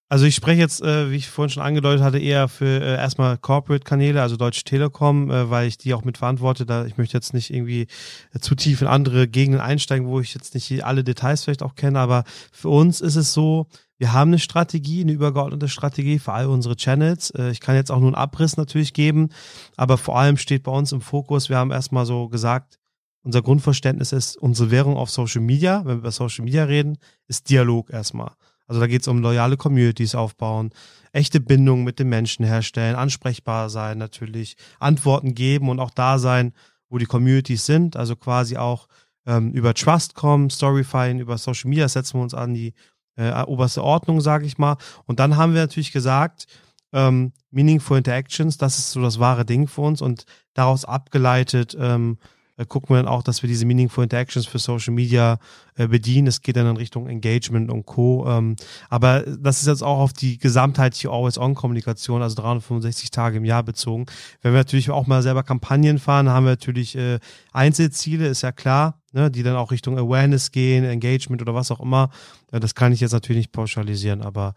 Also 0.09 0.25
ich 0.25 0.35
spreche 0.35 0.59
jetzt, 0.59 0.81
äh, 0.81 1.09
wie 1.09 1.15
ich 1.15 1.29
vorhin 1.29 1.51
schon 1.51 1.63
angedeutet 1.63 2.03
hatte, 2.03 2.19
eher 2.19 2.49
für 2.49 2.81
äh, 2.81 2.97
erstmal 2.97 3.37
Corporate-Kanäle, 3.37 4.21
also 4.21 4.35
Deutsche 4.35 4.65
Telekom, 4.65 5.31
äh, 5.31 5.49
weil 5.49 5.69
ich 5.69 5.77
die 5.77 5.93
auch 5.93 6.03
mit 6.03 6.17
verantworte. 6.17 6.65
Da 6.65 6.85
ich 6.85 6.97
möchte 6.97 7.15
jetzt 7.15 7.33
nicht 7.33 7.53
irgendwie 7.53 7.87
äh, 8.33 8.39
zu 8.39 8.55
tief 8.55 8.81
in 8.81 8.89
andere 8.89 9.29
Gegenden 9.29 9.61
einsteigen, 9.61 10.07
wo 10.07 10.19
ich 10.19 10.33
jetzt 10.33 10.53
nicht 10.53 10.83
alle 10.83 11.05
Details 11.05 11.45
vielleicht 11.45 11.63
auch 11.63 11.75
kenne, 11.75 11.97
aber 11.97 12.25
für 12.51 12.67
uns 12.67 12.99
ist 12.99 13.15
es 13.15 13.31
so, 13.31 13.67
wir 14.01 14.13
haben 14.13 14.31
eine 14.31 14.39
Strategie, 14.39 15.01
eine 15.01 15.11
übergeordnete 15.11 15.67
Strategie 15.67 16.17
für 16.17 16.33
all 16.33 16.47
unsere 16.47 16.75
Channels. 16.75 17.29
Äh, 17.29 17.51
ich 17.51 17.59
kann 17.59 17.75
jetzt 17.75 17.91
auch 17.91 17.99
nur 17.99 18.07
einen 18.07 18.15
Abriss 18.15 18.57
natürlich 18.57 18.93
geben, 18.93 19.29
aber 19.77 19.95
vor 19.99 20.17
allem 20.17 20.37
steht 20.37 20.63
bei 20.63 20.71
uns 20.71 20.91
im 20.91 21.01
Fokus, 21.01 21.49
wir 21.49 21.57
haben 21.57 21.69
erstmal 21.69 22.07
so 22.07 22.27
gesagt, 22.27 22.79
unser 23.21 23.43
Grundverständnis 23.43 24.11
ist, 24.11 24.37
unsere 24.37 24.71
Währung 24.71 24.97
auf 24.97 25.11
Social 25.11 25.41
Media, 25.41 25.81
wenn 25.85 25.97
wir 25.97 25.99
über 25.99 26.11
Social 26.11 26.43
Media 26.43 26.63
reden, 26.63 26.97
ist 27.27 27.47
Dialog 27.51 27.91
erstmal. 27.91 28.31
Also 28.65 28.81
da 28.81 28.87
geht 28.87 29.03
es 29.03 29.07
um 29.07 29.19
loyale 29.19 29.55
Communities 29.55 30.15
aufbauen, 30.15 30.71
echte 31.11 31.39
Bindungen 31.39 31.83
mit 31.83 31.99
den 31.99 32.09
Menschen 32.09 32.43
herstellen, 32.43 32.95
ansprechbar 32.95 33.69
sein 33.69 33.99
natürlich, 33.99 34.55
Antworten 34.79 35.35
geben 35.35 35.69
und 35.69 35.79
auch 35.79 35.91
da 35.91 36.17
sein, 36.17 36.53
wo 36.89 36.97
die 36.97 37.05
Communities 37.05 37.67
sind. 37.67 37.95
Also 37.95 38.15
quasi 38.15 38.57
auch 38.57 38.87
ähm, 39.27 39.51
über 39.51 39.75
Trust 39.75 40.15
kommen, 40.15 40.49
Storyfying, 40.49 41.19
über 41.19 41.37
Social 41.37 41.69
Media 41.69 41.87
setzen 41.87 42.17
wir 42.17 42.23
uns 42.23 42.33
an 42.33 42.55
die 42.55 42.73
äh, 43.15 43.43
oberste 43.43 43.83
Ordnung, 43.83 44.21
sage 44.21 44.45
ich 44.45 44.57
mal. 44.57 44.77
Und 45.05 45.19
dann 45.19 45.37
haben 45.37 45.53
wir 45.53 45.61
natürlich 45.61 45.91
gesagt, 45.91 46.47
ähm, 46.93 47.31
Meaningful 47.51 47.97
Interactions, 47.97 48.57
das 48.57 48.77
ist 48.77 48.91
so 48.91 49.01
das 49.01 49.19
wahre 49.19 49.45
Ding 49.45 49.67
für 49.67 49.81
uns 49.81 50.01
und 50.01 50.25
daraus 50.53 50.85
abgeleitet 50.85 51.75
ähm, 51.79 52.17
äh, 52.19 52.40
gucken 52.67 52.89
wir 52.89 52.97
dann 52.97 53.07
auch, 53.07 53.23
dass 53.23 53.41
wir 53.41 53.47
diese 53.47 53.65
Meaningful 53.65 54.03
Interactions 54.03 54.45
für 54.45 54.59
Social 54.59 54.93
Media 54.93 55.39
äh, 55.75 55.87
bedienen. 55.87 56.27
Es 56.27 56.41
geht 56.41 56.55
dann 56.55 56.67
in 56.67 56.77
Richtung 56.77 57.07
Engagement 57.07 57.71
und 57.71 57.85
Co. 57.85 58.27
Ähm, 58.27 58.55
aber 58.89 59.21
das 59.21 59.61
ist 59.61 59.67
jetzt 59.67 59.83
auch 59.83 59.99
auf 59.99 60.13
die 60.13 60.37
gesamtheitliche 60.37 61.09
Always-On-Kommunikation, 61.09 62.21
also 62.21 62.35
365 62.35 63.11
Tage 63.11 63.37
im 63.37 63.45
Jahr 63.45 63.63
bezogen. 63.63 64.05
Wenn 64.41 64.53
wir 64.53 64.59
natürlich 64.59 64.89
auch 64.89 65.07
mal 65.07 65.21
selber 65.23 65.43
Kampagnen 65.43 65.99
fahren, 65.99 66.29
haben 66.29 66.45
wir 66.45 66.51
natürlich 66.51 66.95
äh, 66.95 67.19
Einzelziele, 67.51 68.27
ist 68.27 68.41
ja 68.41 68.51
klar, 68.51 68.99
ne, 69.11 69.31
die 69.31 69.43
dann 69.43 69.55
auch 69.55 69.71
Richtung 69.71 69.97
Awareness 69.97 70.51
gehen, 70.51 70.83
Engagement 70.83 71.41
oder 71.41 71.55
was 71.55 71.71
auch 71.71 71.79
immer. 71.79 72.09
Ja, 72.51 72.59
das 72.59 72.75
kann 72.75 72.93
ich 72.93 72.99
jetzt 72.99 73.13
natürlich 73.13 73.41
nicht 73.41 73.51
pauschalisieren, 73.51 74.21
aber 74.21 74.53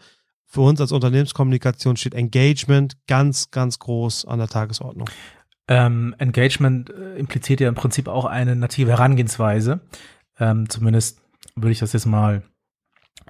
für 0.46 0.60
uns 0.60 0.80
als 0.80 0.92
Unternehmenskommunikation 0.92 1.96
steht 1.96 2.14
Engagement 2.14 2.96
ganz, 3.08 3.50
ganz 3.50 3.78
groß 3.80 4.24
an 4.26 4.38
der 4.38 4.46
Tagesordnung. 4.48 5.08
Ähm, 5.66 6.14
Engagement 6.18 6.90
äh, 6.90 7.16
impliziert 7.16 7.60
ja 7.60 7.68
im 7.68 7.74
Prinzip 7.74 8.08
auch 8.08 8.26
eine 8.26 8.54
native 8.54 8.90
Herangehensweise. 8.90 9.80
Ähm, 10.38 10.68
zumindest 10.68 11.20
würde 11.56 11.72
ich 11.72 11.78
das 11.78 11.92
jetzt 11.92 12.06
mal 12.06 12.42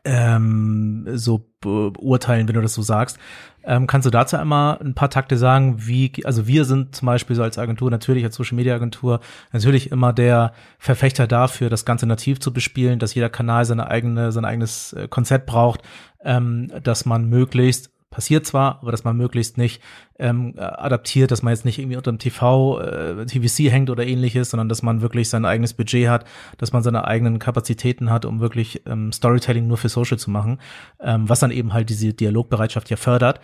ähm, 0.04 1.06
so 1.14 1.50
beurteilen, 1.60 2.46
wenn 2.46 2.54
du 2.54 2.60
das 2.60 2.74
so 2.74 2.82
sagst. 2.82 3.18
Ähm, 3.62 3.86
kannst 3.86 4.04
du 4.04 4.10
dazu 4.10 4.36
einmal 4.36 4.78
ein 4.78 4.94
paar 4.94 5.08
Takte 5.08 5.38
sagen, 5.38 5.86
wie, 5.86 6.12
also 6.24 6.46
wir 6.46 6.66
sind 6.66 6.94
zum 6.94 7.06
Beispiel 7.06 7.34
so 7.34 7.42
als 7.42 7.58
Agentur, 7.58 7.90
natürlich 7.90 8.24
als 8.24 8.36
Social 8.36 8.56
Media 8.56 8.74
Agentur, 8.74 9.20
natürlich 9.52 9.90
immer 9.90 10.12
der 10.12 10.52
Verfechter 10.78 11.26
dafür, 11.26 11.70
das 11.70 11.86
Ganze 11.86 12.06
nativ 12.06 12.40
zu 12.40 12.52
bespielen, 12.52 12.98
dass 12.98 13.14
jeder 13.14 13.30
Kanal 13.30 13.64
seine 13.64 13.88
eigene, 13.88 14.32
sein 14.32 14.44
eigenes 14.44 14.92
äh, 14.92 15.08
Konzept 15.08 15.46
braucht, 15.46 15.80
ähm, 16.22 16.70
dass 16.82 17.06
man 17.06 17.28
möglichst 17.30 17.90
passiert 18.14 18.46
zwar, 18.46 18.78
aber 18.80 18.92
dass 18.92 19.04
man 19.04 19.16
möglichst 19.16 19.58
nicht 19.58 19.82
ähm, 20.18 20.54
adaptiert, 20.56 21.32
dass 21.32 21.42
man 21.42 21.52
jetzt 21.52 21.64
nicht 21.64 21.78
irgendwie 21.78 21.96
unter 21.96 22.12
dem 22.12 22.18
TV, 22.18 22.80
äh, 22.80 23.26
TVC 23.26 23.70
hängt 23.70 23.90
oder 23.90 24.06
ähnliches, 24.06 24.50
sondern 24.50 24.68
dass 24.68 24.82
man 24.82 25.02
wirklich 25.02 25.28
sein 25.28 25.44
eigenes 25.44 25.74
Budget 25.74 26.08
hat, 26.08 26.24
dass 26.56 26.72
man 26.72 26.84
seine 26.84 27.06
eigenen 27.06 27.40
Kapazitäten 27.40 28.10
hat, 28.10 28.24
um 28.24 28.40
wirklich 28.40 28.82
ähm, 28.86 29.10
Storytelling 29.12 29.66
nur 29.66 29.76
für 29.76 29.88
Social 29.88 30.18
zu 30.18 30.30
machen, 30.30 30.60
ähm, 31.00 31.28
was 31.28 31.40
dann 31.40 31.50
eben 31.50 31.72
halt 31.72 31.90
diese 31.90 32.14
Dialogbereitschaft 32.14 32.88
ja 32.88 32.96
fördert. 32.96 33.40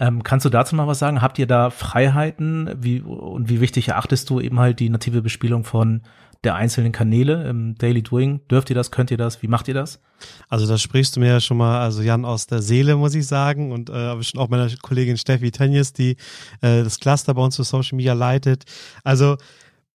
Ähm, 0.00 0.22
kannst 0.22 0.44
du 0.46 0.50
dazu 0.50 0.74
mal 0.74 0.86
was 0.86 0.98
sagen? 0.98 1.22
Habt 1.22 1.38
ihr 1.38 1.46
da 1.46 1.70
Freiheiten? 1.70 2.70
Wie, 2.78 3.00
und 3.00 3.48
wie 3.48 3.60
wichtig 3.60 3.88
erachtest 3.88 4.28
du 4.30 4.40
eben 4.40 4.58
halt 4.58 4.80
die 4.80 4.88
native 4.88 5.22
Bespielung 5.22 5.64
von 5.64 6.02
der 6.44 6.54
einzelnen 6.54 6.92
Kanäle 6.92 7.48
im 7.48 7.74
Daily 7.76 8.02
Doing? 8.02 8.40
Dürft 8.48 8.70
ihr 8.70 8.76
das? 8.76 8.90
Könnt 8.90 9.10
ihr 9.10 9.16
das? 9.16 9.42
Wie 9.42 9.48
macht 9.48 9.68
ihr 9.68 9.74
das? 9.74 10.00
Also 10.48 10.66
da 10.66 10.78
sprichst 10.78 11.16
du 11.16 11.20
mir 11.20 11.28
ja 11.28 11.40
schon 11.40 11.56
mal, 11.56 11.80
also 11.80 12.02
Jan 12.02 12.24
aus 12.24 12.46
der 12.46 12.62
Seele, 12.62 12.96
muss 12.96 13.14
ich 13.14 13.26
sagen, 13.26 13.72
und 13.72 13.90
äh, 13.90 14.22
schon 14.22 14.40
auch 14.40 14.48
meiner 14.48 14.70
Kollegin 14.82 15.16
Steffi 15.16 15.50
Tönjes, 15.50 15.92
die 15.92 16.12
äh, 16.60 16.82
das 16.82 17.00
Cluster 17.00 17.34
bei 17.34 17.42
uns 17.42 17.56
für 17.56 17.64
Social 17.64 17.96
Media 17.96 18.12
leitet. 18.12 18.64
Also 19.02 19.36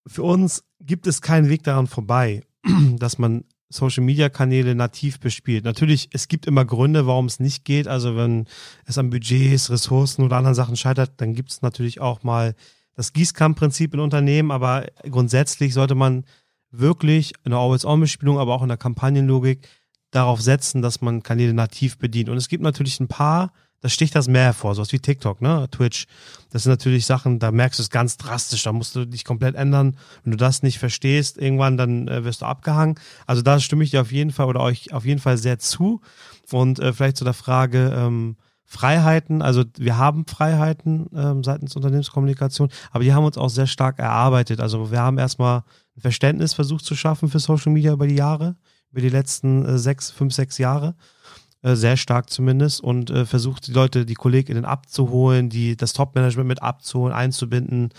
für 0.05 0.23
uns 0.23 0.63
gibt 0.81 1.07
es 1.07 1.21
keinen 1.21 1.49
Weg 1.49 1.63
daran 1.63 1.87
vorbei, 1.87 2.41
dass 2.97 3.17
man 3.17 3.43
Social 3.69 4.03
Media 4.03 4.29
Kanäle 4.29 4.73
nativ 4.73 5.19
bespielt. 5.19 5.63
Natürlich, 5.63 6.09
es 6.11 6.27
gibt 6.27 6.47
immer 6.47 6.65
Gründe, 6.65 7.05
warum 7.05 7.27
es 7.27 7.39
nicht 7.39 7.65
geht. 7.65 7.87
Also 7.87 8.15
wenn 8.15 8.45
es 8.85 8.97
an 8.97 9.11
Budgets, 9.11 9.69
Ressourcen 9.69 10.23
oder 10.23 10.37
anderen 10.37 10.55
Sachen 10.55 10.75
scheitert, 10.75 11.13
dann 11.17 11.33
gibt 11.33 11.51
es 11.51 11.61
natürlich 11.61 12.01
auch 12.01 12.23
mal 12.23 12.55
das 12.95 13.13
Gießkammprinzip 13.13 13.93
in 13.93 14.01
Unternehmen, 14.01 14.51
aber 14.51 14.87
grundsätzlich 15.09 15.73
sollte 15.73 15.95
man 15.95 16.25
wirklich 16.71 17.33
in 17.43 17.51
der 17.51 17.59
Always-On-Bespielung, 17.59 18.39
aber 18.39 18.53
auch 18.53 18.61
in 18.61 18.67
der 18.67 18.77
Kampagnenlogik 18.77 19.67
darauf 20.11 20.41
setzen, 20.41 20.81
dass 20.81 21.01
man 21.01 21.23
Kanäle 21.23 21.53
nativ 21.53 21.97
bedient. 21.97 22.29
Und 22.29 22.37
es 22.37 22.49
gibt 22.49 22.63
natürlich 22.63 22.99
ein 22.99 23.07
paar, 23.07 23.51
da 23.81 23.89
sticht 23.89 24.15
das 24.15 24.27
mehr 24.27 24.43
hervor, 24.43 24.75
sowas 24.75 24.91
wie 24.91 24.99
TikTok, 24.99 25.41
ne, 25.41 25.67
Twitch. 25.71 26.05
Das 26.49 26.63
sind 26.63 26.71
natürlich 26.71 27.05
Sachen, 27.05 27.39
da 27.39 27.51
merkst 27.51 27.79
du 27.79 27.83
es 27.83 27.89
ganz 27.89 28.17
drastisch, 28.17 28.63
da 28.63 28.73
musst 28.73 28.95
du 28.95 29.05
dich 29.05 29.23
komplett 29.23 29.55
ändern. 29.55 29.97
Wenn 30.23 30.31
du 30.31 30.37
das 30.37 30.63
nicht 30.63 30.79
verstehst, 30.79 31.37
irgendwann, 31.37 31.77
dann 31.77 32.07
äh, 32.07 32.23
wirst 32.23 32.41
du 32.41 32.45
abgehangen. 32.45 32.99
Also 33.25 33.41
da 33.41 33.59
stimme 33.59 33.83
ich 33.83 33.91
dir 33.91 34.01
auf 34.01 34.11
jeden 34.11 34.31
Fall 34.31 34.47
oder 34.47 34.61
euch 34.61 34.93
auf 34.93 35.05
jeden 35.05 35.21
Fall 35.21 35.37
sehr 35.37 35.59
zu. 35.59 36.01
Und 36.51 36.79
äh, 36.79 36.91
vielleicht 36.91 37.17
zu 37.17 37.23
der 37.23 37.33
Frage, 37.33 37.93
ähm, 37.95 38.35
Freiheiten, 38.65 39.41
also 39.41 39.63
wir 39.77 39.97
haben 39.97 40.27
Freiheiten 40.27 41.07
ähm, 41.15 41.43
seitens 41.43 41.75
Unternehmenskommunikation, 41.75 42.69
aber 42.91 43.03
die 43.03 43.13
haben 43.13 43.23
uns 43.23 43.35
auch 43.35 43.49
sehr 43.49 43.65
stark 43.65 43.97
erarbeitet. 43.97 44.59
Also 44.59 44.91
wir 44.91 44.99
haben 44.99 45.17
erstmal 45.17 45.63
Verständnis 45.99 46.53
versucht 46.53 46.85
zu 46.85 46.95
schaffen 46.95 47.29
für 47.29 47.39
Social 47.39 47.71
Media 47.71 47.93
über 47.93 48.07
die 48.07 48.15
Jahre, 48.15 48.55
über 48.91 49.01
die 49.01 49.09
letzten 49.09 49.65
äh, 49.65 49.77
sechs, 49.77 50.11
fünf, 50.11 50.33
sechs 50.33 50.57
Jahre. 50.57 50.95
Äh, 51.61 51.75
sehr 51.75 51.97
stark 51.97 52.29
zumindest 52.29 52.79
und 52.79 53.09
äh, 53.09 53.25
versucht 53.25 53.67
die 53.67 53.73
Leute, 53.73 54.05
die 54.05 54.13
KollegInnen 54.13 54.63
abzuholen, 54.63 55.49
die 55.49 55.75
das 55.75 55.91
Top-Management 55.91 56.47
mit 56.47 56.63
abzuholen, 56.63 57.13
einzubinden 57.13 57.89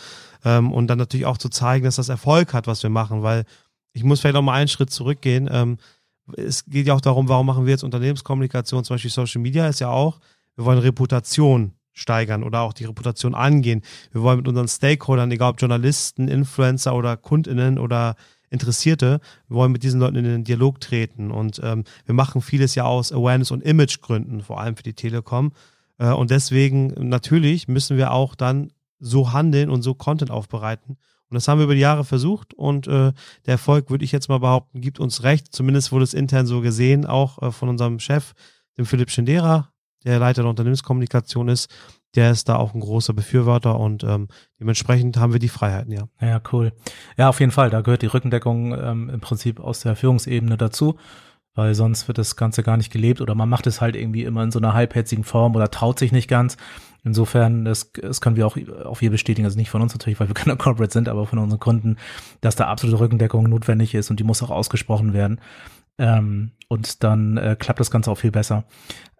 ähm, 0.47 0.73
und 0.73 0.87
dann 0.87 0.97
natürlich 0.97 1.27
auch 1.27 1.37
zu 1.37 1.51
zeigen, 1.51 1.85
dass 1.85 1.97
das 1.97 2.09
Erfolg 2.09 2.55
hat, 2.55 2.67
was 2.67 2.83
wir 2.83 2.89
machen, 2.89 3.23
weil 3.23 3.45
ich 3.93 4.03
muss 4.03 4.21
vielleicht 4.21 4.37
auch 4.37 4.43
mal 4.43 4.55
einen 4.55 4.69
Schritt 4.69 4.91
zurückgehen. 4.91 5.47
Ähm, 5.53 5.77
es 6.39 6.65
geht 6.65 6.87
ja 6.87 6.95
auch 6.95 7.03
darum, 7.03 7.29
warum 7.29 7.45
machen 7.45 7.67
wir 7.67 7.73
jetzt 7.73 7.85
Unternehmenskommunikation, 7.85 8.83
zum 8.83 8.95
Beispiel 8.95 9.11
Social 9.11 9.43
Media 9.43 9.69
ist 9.69 9.81
ja 9.81 9.91
auch, 9.91 10.21
wir 10.57 10.65
wollen 10.65 10.79
Reputation 10.79 11.75
steigern 11.93 12.43
oder 12.43 12.61
auch 12.61 12.73
die 12.73 12.85
Reputation 12.85 13.35
angehen. 13.35 13.83
Wir 14.13 14.23
wollen 14.23 14.39
mit 14.39 14.49
unseren 14.49 14.69
Stakeholdern, 14.69 15.31
egal 15.31 15.51
ob 15.51 15.61
Journalisten, 15.61 16.29
Influencer 16.29 16.95
oder 16.95 17.17
KundInnen 17.17 17.79
oder 17.79 18.17
Interessierte, 18.51 19.21
wir 19.49 19.57
wollen 19.57 19.71
mit 19.71 19.85
diesen 19.85 20.01
Leuten 20.01 20.17
in 20.17 20.25
den 20.25 20.45
Dialog 20.45 20.81
treten. 20.81 21.31
Und 21.31 21.61
ähm, 21.63 21.85
wir 22.05 22.15
machen 22.15 22.43
vieles 22.43 22.75
ja 22.75 22.85
aus 22.85 23.13
Awareness- 23.13 23.53
und 23.53 23.63
Imagegründen, 23.63 24.43
vor 24.43 24.61
allem 24.61 24.77
für 24.77 24.83
die 24.83 24.95
Telekom. 24.95 25.53
Äh, 25.99 26.11
und 26.11 26.31
deswegen 26.31 26.89
natürlich 27.09 27.69
müssen 27.69 27.97
wir 27.97 28.11
auch 28.11 28.35
dann 28.35 28.73
so 28.99 29.33
handeln 29.33 29.71
und 29.71 29.83
so 29.83 29.95
Content 29.95 30.33
aufbereiten. 30.33 30.97
Und 31.31 31.37
das 31.37 31.47
haben 31.47 31.59
wir 31.59 31.65
über 31.65 31.75
die 31.75 31.81
Jahre 31.81 32.05
versucht 32.05 32.55
und 32.55 32.89
äh, 32.89 33.13
der 33.47 33.53
Erfolg, 33.53 33.89
würde 33.89 34.05
ich 34.05 34.11
jetzt 34.11 34.29
mal 34.29 34.41
behaupten, 34.41 34.81
gibt 34.81 34.99
uns 34.99 35.23
recht. 35.23 35.55
Zumindest 35.55 35.93
wurde 35.93 36.03
es 36.03 36.13
intern 36.13 36.45
so 36.45 36.61
gesehen, 36.61 37.07
auch 37.07 37.41
äh, 37.41 37.53
von 37.53 37.69
unserem 37.69 38.01
Chef, 38.01 38.35
dem 38.77 38.85
Philipp 38.85 39.11
Schindera, 39.11 39.71
der 40.05 40.19
Leiter 40.19 40.43
der 40.43 40.51
Unternehmenskommunikation 40.51 41.49
ist, 41.49 41.71
der 42.15 42.31
ist 42.31 42.49
da 42.49 42.57
auch 42.57 42.75
ein 42.75 42.81
großer 42.81 43.13
Befürworter 43.13 43.79
und 43.79 44.03
ähm, 44.03 44.29
dementsprechend 44.59 45.17
haben 45.17 45.33
wir 45.33 45.41
die 45.41 45.49
Freiheiten, 45.49 45.93
ja. 45.93 46.09
Ja, 46.21 46.41
cool. 46.53 46.73
Ja, 47.17 47.29
auf 47.29 47.41
jeden 47.41 47.53
Fall. 47.53 47.71
Da 47.71 47.83
gehört 47.83 48.03
die 48.03 48.07
Rückendeckung 48.07 48.77
ähm, 48.77 49.11
im 49.11 49.21
Prinzip 49.21 49.61
aus 49.61 49.81
der 49.81 49.95
Führungsebene 49.95 50.57
dazu, 50.57 50.97
weil 51.55 51.75
sonst 51.75 52.09
wird 52.09 52.19
das 52.19 52.35
Ganze 52.35 52.63
gar 52.63 52.77
nicht 52.77 52.91
gelebt 52.91 53.21
oder 53.21 53.35
man 53.35 53.49
macht 53.49 53.67
es 53.67 53.81
halt 53.81 53.95
irgendwie 53.95 54.25
immer 54.25 54.43
in 54.43 54.51
so 54.51 54.59
einer 54.59 54.75
halbherzigen 54.75 55.25
Form 55.25 55.55
oder 55.55 55.71
traut 55.71 55.99
sich 55.99 56.11
nicht 56.11 56.29
ganz. 56.29 56.57
Insofern, 57.05 57.65
das, 57.65 57.93
das 57.93 58.21
können 58.21 58.37
wir 58.37 58.47
auch, 58.47 58.57
auch 58.85 59.01
hier 59.01 59.11
bestätigen, 59.11 59.47
also 59.47 59.57
nicht 59.57 59.71
von 59.71 59.81
uns 59.81 59.95
natürlich, 59.95 60.21
weil 60.21 60.29
wir 60.29 60.35
keine 60.35 60.57
Corporate 60.57 60.93
sind, 60.93 61.09
aber 61.09 61.27
von 61.27 61.39
unseren 61.39 61.61
Kunden, 61.61 61.97
dass 62.41 62.57
da 62.57 62.67
absolute 62.67 63.01
Rückendeckung 63.01 63.45
notwendig 63.49 63.95
ist 63.95 64.11
und 64.11 64.19
die 64.19 64.25
muss 64.25 64.43
auch 64.43 64.51
ausgesprochen 64.51 65.13
werden. 65.13 65.41
Ähm, 66.01 66.53
und 66.69 67.05
dann 67.05 67.37
äh, 67.37 67.57
klappt 67.59 67.79
das 67.79 67.91
Ganze 67.91 68.11
auch 68.11 68.17
viel 68.17 68.31
besser. 68.31 68.65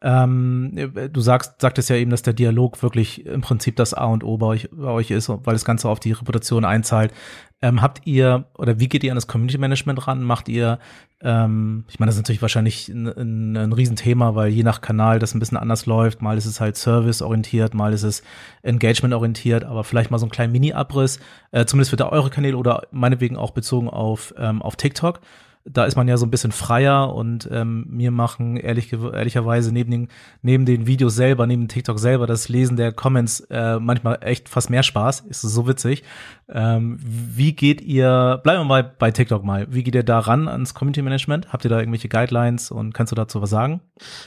Ähm, 0.03 0.93
du 1.13 1.21
sagst, 1.21 1.61
sagtest 1.61 1.91
ja 1.91 1.97
eben, 1.97 2.11
dass 2.11 2.23
der 2.23 2.33
Dialog 2.33 2.83
wirklich 2.83 3.27
im 3.27 3.43
Prinzip 3.43 3.77
das 3.77 3.93
A 3.93 4.07
und 4.07 4.25
O 4.25 4.39
bei 4.39 4.47
euch, 4.47 4.69
bei 4.73 4.89
euch 4.89 5.11
ist, 5.11 5.29
weil 5.29 5.53
das 5.53 5.67
Ganze 5.67 5.91
auf 5.91 6.01
die 6.01 6.13
Reputation 6.13 6.65
einzahlt. 6.65 7.13
Ähm, 7.61 7.83
habt 7.83 8.07
ihr 8.07 8.47
oder 8.57 8.81
wie 8.81 8.89
geht 8.89 9.05
ihr 9.05 9.13
an 9.13 9.17
das 9.17 9.27
Community 9.27 9.59
Management 9.59 10.07
ran? 10.07 10.23
Macht 10.23 10.49
ihr, 10.49 10.79
ähm, 11.21 11.85
ich 11.89 11.99
meine, 11.99 12.09
das 12.09 12.15
ist 12.15 12.23
natürlich 12.23 12.41
wahrscheinlich 12.41 12.89
ein, 12.89 13.09
ein, 13.09 13.57
ein 13.59 13.73
Riesenthema, 13.75 14.35
weil 14.35 14.49
je 14.49 14.63
nach 14.63 14.81
Kanal 14.81 15.19
das 15.19 15.35
ein 15.35 15.41
bisschen 15.41 15.59
anders 15.59 15.85
läuft. 15.85 16.23
Mal 16.23 16.39
ist 16.39 16.47
es 16.47 16.61
halt 16.61 16.79
Service-orientiert, 16.79 17.75
mal 17.75 17.93
ist 17.93 18.05
es 18.05 18.23
Engagement-orientiert, 18.63 19.65
aber 19.65 19.85
vielleicht 19.85 20.11
mal 20.11 20.19
so 20.19 20.25
ein 20.25 20.31
kleiner 20.31 20.53
Mini-Abriss, 20.53 21.21
äh, 21.51 21.67
zumindest 21.67 21.91
für 21.91 22.11
eure 22.11 22.31
Kanäle 22.31 22.57
oder 22.57 22.85
meinetwegen 22.91 23.37
auch 23.37 23.51
bezogen 23.51 23.91
auf, 23.91 24.33
ähm, 24.39 24.63
auf 24.63 24.77
TikTok 24.77 25.21
da 25.65 25.85
ist 25.85 25.97
man 25.97 26.09
ja 26.09 26.17
so 26.17 26.25
ein 26.25 26.31
bisschen 26.31 26.53
freier 26.53 27.15
und 27.15 27.49
ähm, 27.53 27.85
mir 27.89 28.11
machen 28.11 28.57
ehrlich, 28.57 28.93
ehrlicherweise 28.93 29.73
neben 29.73 29.91
den, 29.91 30.09
neben 30.43 30.65
den 30.65 30.87
Videos 30.87 31.15
selber, 31.15 31.47
neben 31.47 31.69
TikTok 31.69 31.99
selber, 31.99 32.27
das 32.27 32.49
Lesen 32.49 32.77
der 32.77 32.93
Comments 32.93 33.41
äh, 33.51 33.79
manchmal 33.79 34.19
echt 34.23 34.49
fast 34.49 34.71
mehr 34.71 34.83
Spaß. 34.83 35.21
Ist 35.29 35.43
so 35.43 35.69
witzig. 35.69 36.03
Ähm, 36.49 36.99
wie 37.01 37.53
geht 37.53 37.83
ihr, 37.83 38.41
bleiben 38.43 38.61
wir 38.61 38.65
mal 38.65 38.83
bei 38.83 39.11
TikTok 39.11 39.45
mal, 39.45 39.67
wie 39.71 39.83
geht 39.83 39.95
ihr 39.95 40.03
da 40.03 40.19
ran 40.19 40.49
ans 40.49 40.75
Community 40.75 41.03
Management? 41.03 41.53
Habt 41.53 41.65
ihr 41.65 41.71
da 41.71 41.79
irgendwelche 41.79 42.09
Guidelines 42.09 42.71
und 42.71 42.95
kannst 42.95 43.13
du 43.13 43.17
dazu 43.17 43.43
was 43.43 43.51
sagen? 43.51 43.81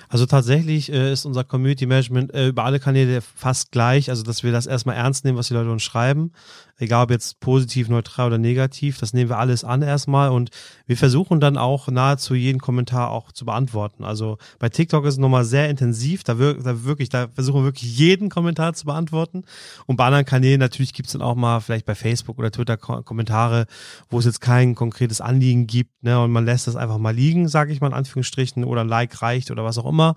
Also 0.10 0.26
tatsächlich 0.28 0.92
äh, 0.92 1.12
ist 1.12 1.26
unser 1.26 1.44
Community 1.44 1.88
Management 1.88 2.34
äh, 2.34 2.50
über 2.50 2.64
alle 2.64 2.80
Kanäle 2.80 3.22
fast 3.22 3.72
gleich, 3.72 4.10
also 4.10 4.24
dass 4.24 4.44
wir 4.44 4.52
das 4.52 4.68
erstmal 4.68 4.96
ernst 4.96 5.26
nehmen, 5.26 5.38
was 5.38 5.48
die 5.48 5.56
Leute 5.56 5.72
uns 5.72 5.84
schreiben 5.84 6.32
egal 6.80 7.04
ob 7.04 7.12
jetzt 7.12 7.40
positiv, 7.40 7.90
neutral 7.90 8.28
oder 8.28 8.38
negativ, 8.38 8.98
das 8.98 9.14
nehmen 9.14 9.30
wir 9.30 9.38
alles 9.38 9.64
an 9.64 9.82
erstmal 9.82 10.30
und 10.30 10.50
wir 10.86 10.98
versuchen 10.98 11.40
dann 11.40 11.58
auch 11.58 11.88
nahezu 11.88 12.36
jeden 12.36 12.60
Kommentar 12.60 13.12
auch 13.12 13.32
zu 13.32 13.46
beantworten. 13.46 14.04
Also 14.04 14.38
bei 14.60 14.70
TikTok 14.70 15.06
ist 15.06 15.16
es 15.16 15.20
nochmal 15.20 15.46
sehr 15.46 15.70
intensiv, 15.70 16.24
da, 16.24 16.40
wir, 16.40 16.56
da 16.56 16.84
wirklich, 16.84 17.10
da 17.10 17.28
versuchen 17.28 17.62
wir 17.62 17.66
wirklich 17.66 17.98
jeden 17.98 18.30
Kommentar 18.30 18.74
zu 18.74 18.86
beantworten 18.86 19.44
und 19.86 19.98
bei 19.98 20.06
anderen 20.06 20.26
Kanälen 20.26 20.60
natürlich 20.60 20.94
gibt 20.94 21.08
es 21.08 21.14
dann 21.14 21.22
auch 21.22 21.36
mal 21.36 21.60
vielleicht 21.60 21.86
bei 21.86 21.96
Facebook 21.96 22.40
oder 22.40 22.52
Twitter 22.52 22.78
Kommentare, 22.78 23.66
wo 24.10 24.20
es 24.20 24.26
jetzt 24.26 24.42
kein 24.42 24.76
konkretes 24.76 25.22
Anliegen 25.22 25.68
gibt 25.68 26.04
ne, 26.04 26.20
und 26.20 26.32
man 26.32 26.46
lässt 26.46 26.68
das 26.68 26.76
einfach 26.76 26.98
mal 26.98 27.16
liegen, 27.16 27.48
sage 27.48 27.72
ich 27.72 27.82
mal 27.82 27.88
in 27.88 27.94
Anführungsstrichen, 27.94 28.64
oder 28.64 28.82
ein 28.82 28.90
Like 28.90 29.22
reicht 29.22 29.52
oder 29.52 29.64
was 29.64 29.78
auch 29.78 29.86
immer. 29.86 30.16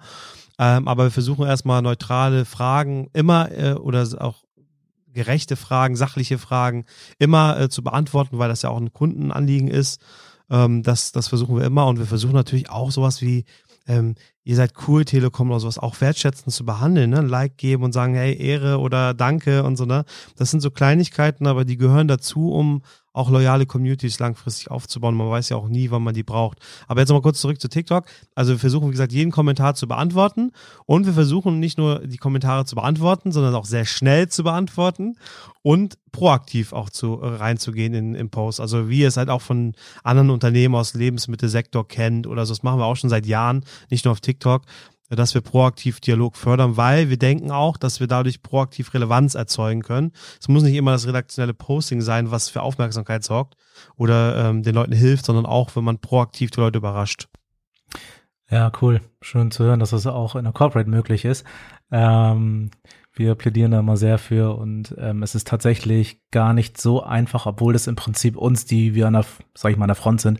Ähm, 0.58 0.88
aber 0.88 1.04
wir 1.04 1.10
versuchen 1.10 1.46
erstmal 1.46 1.82
neutrale 1.82 2.44
Fragen 2.44 3.10
immer 3.12 3.50
äh, 3.52 3.74
oder 3.74 4.06
auch 4.18 4.45
gerechte 5.16 5.56
Fragen, 5.56 5.96
sachliche 5.96 6.38
Fragen 6.38 6.84
immer 7.18 7.58
äh, 7.58 7.68
zu 7.68 7.82
beantworten, 7.82 8.38
weil 8.38 8.48
das 8.48 8.62
ja 8.62 8.70
auch 8.70 8.80
ein 8.80 8.92
Kundenanliegen 8.92 9.66
ist. 9.66 10.00
Ähm, 10.48 10.84
das, 10.84 11.10
das 11.10 11.26
versuchen 11.26 11.56
wir 11.56 11.64
immer 11.64 11.86
und 11.88 11.98
wir 11.98 12.06
versuchen 12.06 12.34
natürlich 12.34 12.70
auch 12.70 12.92
sowas 12.92 13.20
wie, 13.22 13.44
ähm, 13.88 14.14
ihr 14.44 14.54
seid 14.56 14.74
cool, 14.86 15.04
Telekom 15.04 15.50
oder 15.50 15.60
sowas, 15.60 15.78
auch 15.78 16.00
wertschätzend 16.00 16.52
zu 16.52 16.64
behandeln, 16.64 17.10
ne? 17.10 17.20
Like 17.22 17.56
geben 17.56 17.82
und 17.82 17.92
sagen, 17.92 18.14
hey, 18.14 18.36
Ehre 18.36 18.78
oder 18.78 19.14
Danke 19.14 19.64
und 19.64 19.76
so, 19.76 19.86
ne? 19.86 20.04
Das 20.36 20.50
sind 20.50 20.60
so 20.60 20.70
Kleinigkeiten, 20.70 21.46
aber 21.46 21.64
die 21.64 21.76
gehören 21.76 22.08
dazu, 22.08 22.52
um 22.52 22.82
auch 23.16 23.30
loyale 23.30 23.64
Communities 23.64 24.18
langfristig 24.18 24.70
aufzubauen. 24.70 25.14
Man 25.14 25.30
weiß 25.30 25.48
ja 25.48 25.56
auch 25.56 25.68
nie, 25.68 25.90
wann 25.90 26.02
man 26.02 26.14
die 26.14 26.22
braucht. 26.22 26.58
Aber 26.86 27.00
jetzt 27.00 27.08
nochmal 27.08 27.22
kurz 27.22 27.40
zurück 27.40 27.60
zu 27.60 27.68
TikTok. 27.68 28.04
Also 28.34 28.52
wir 28.52 28.58
versuchen, 28.58 28.88
wie 28.88 28.92
gesagt, 28.92 29.12
jeden 29.12 29.30
Kommentar 29.30 29.74
zu 29.74 29.88
beantworten 29.88 30.52
und 30.84 31.06
wir 31.06 31.14
versuchen 31.14 31.58
nicht 31.58 31.78
nur 31.78 32.00
die 32.00 32.18
Kommentare 32.18 32.66
zu 32.66 32.74
beantworten, 32.76 33.32
sondern 33.32 33.54
auch 33.54 33.64
sehr 33.64 33.86
schnell 33.86 34.28
zu 34.28 34.44
beantworten 34.44 35.16
und 35.62 35.98
proaktiv 36.12 36.72
auch 36.72 36.90
zu 36.90 37.20
äh, 37.20 37.26
reinzugehen 37.26 37.94
in, 37.94 38.14
im 38.14 38.28
Post. 38.28 38.60
Also 38.60 38.90
wie 38.90 39.00
ihr 39.00 39.08
es 39.08 39.16
halt 39.16 39.30
auch 39.30 39.42
von 39.42 39.74
anderen 40.04 40.30
Unternehmen 40.30 40.74
aus 40.74 40.92
Lebensmittelsektor 40.94 41.88
kennt 41.88 42.26
oder 42.26 42.44
so. 42.44 42.52
Das 42.52 42.62
machen 42.62 42.78
wir 42.78 42.84
auch 42.84 42.96
schon 42.96 43.10
seit 43.10 43.26
Jahren, 43.26 43.64
nicht 43.90 44.04
nur 44.04 44.12
auf 44.12 44.20
TikTok 44.20 44.62
dass 45.08 45.34
wir 45.34 45.40
proaktiv 45.40 46.00
Dialog 46.00 46.36
fördern, 46.36 46.76
weil 46.76 47.10
wir 47.10 47.18
denken 47.18 47.50
auch, 47.50 47.76
dass 47.76 48.00
wir 48.00 48.06
dadurch 48.06 48.42
proaktiv 48.42 48.92
Relevanz 48.92 49.34
erzeugen 49.34 49.82
können. 49.82 50.12
Es 50.40 50.48
muss 50.48 50.62
nicht 50.62 50.74
immer 50.74 50.92
das 50.92 51.06
redaktionelle 51.06 51.54
Posting 51.54 52.00
sein, 52.00 52.30
was 52.30 52.48
für 52.48 52.62
Aufmerksamkeit 52.62 53.22
sorgt 53.22 53.56
oder 53.96 54.48
ähm, 54.48 54.62
den 54.62 54.74
Leuten 54.74 54.92
hilft, 54.92 55.26
sondern 55.26 55.46
auch, 55.46 55.76
wenn 55.76 55.84
man 55.84 55.98
proaktiv 55.98 56.50
die 56.50 56.60
Leute 56.60 56.78
überrascht. 56.78 57.28
Ja, 58.50 58.70
cool. 58.80 59.00
Schön 59.20 59.50
zu 59.50 59.64
hören, 59.64 59.80
dass 59.80 59.90
das 59.90 60.06
auch 60.06 60.36
in 60.36 60.44
der 60.44 60.52
Corporate 60.52 60.88
möglich 60.88 61.24
ist. 61.24 61.44
Ähm, 61.90 62.70
wir 63.12 63.34
plädieren 63.34 63.70
da 63.70 63.80
immer 63.80 63.96
sehr 63.96 64.18
für 64.18 64.56
und 64.56 64.94
ähm, 64.98 65.22
es 65.22 65.34
ist 65.34 65.48
tatsächlich 65.48 66.20
gar 66.30 66.52
nicht 66.52 66.80
so 66.80 67.02
einfach, 67.02 67.46
obwohl 67.46 67.72
das 67.72 67.86
im 67.86 67.96
Prinzip 67.96 68.36
uns, 68.36 68.66
die 68.66 68.94
wir 68.94 69.06
an 69.06 69.14
der, 69.14 69.24
sag 69.54 69.72
ich 69.72 69.76
mal, 69.76 69.84
an 69.84 69.88
der 69.88 69.96
Front 69.96 70.20
sind, 70.20 70.38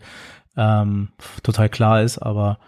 ähm, 0.55 1.09
total 1.43 1.69
klar 1.69 2.01
ist, 2.01 2.19
aber 2.19 2.59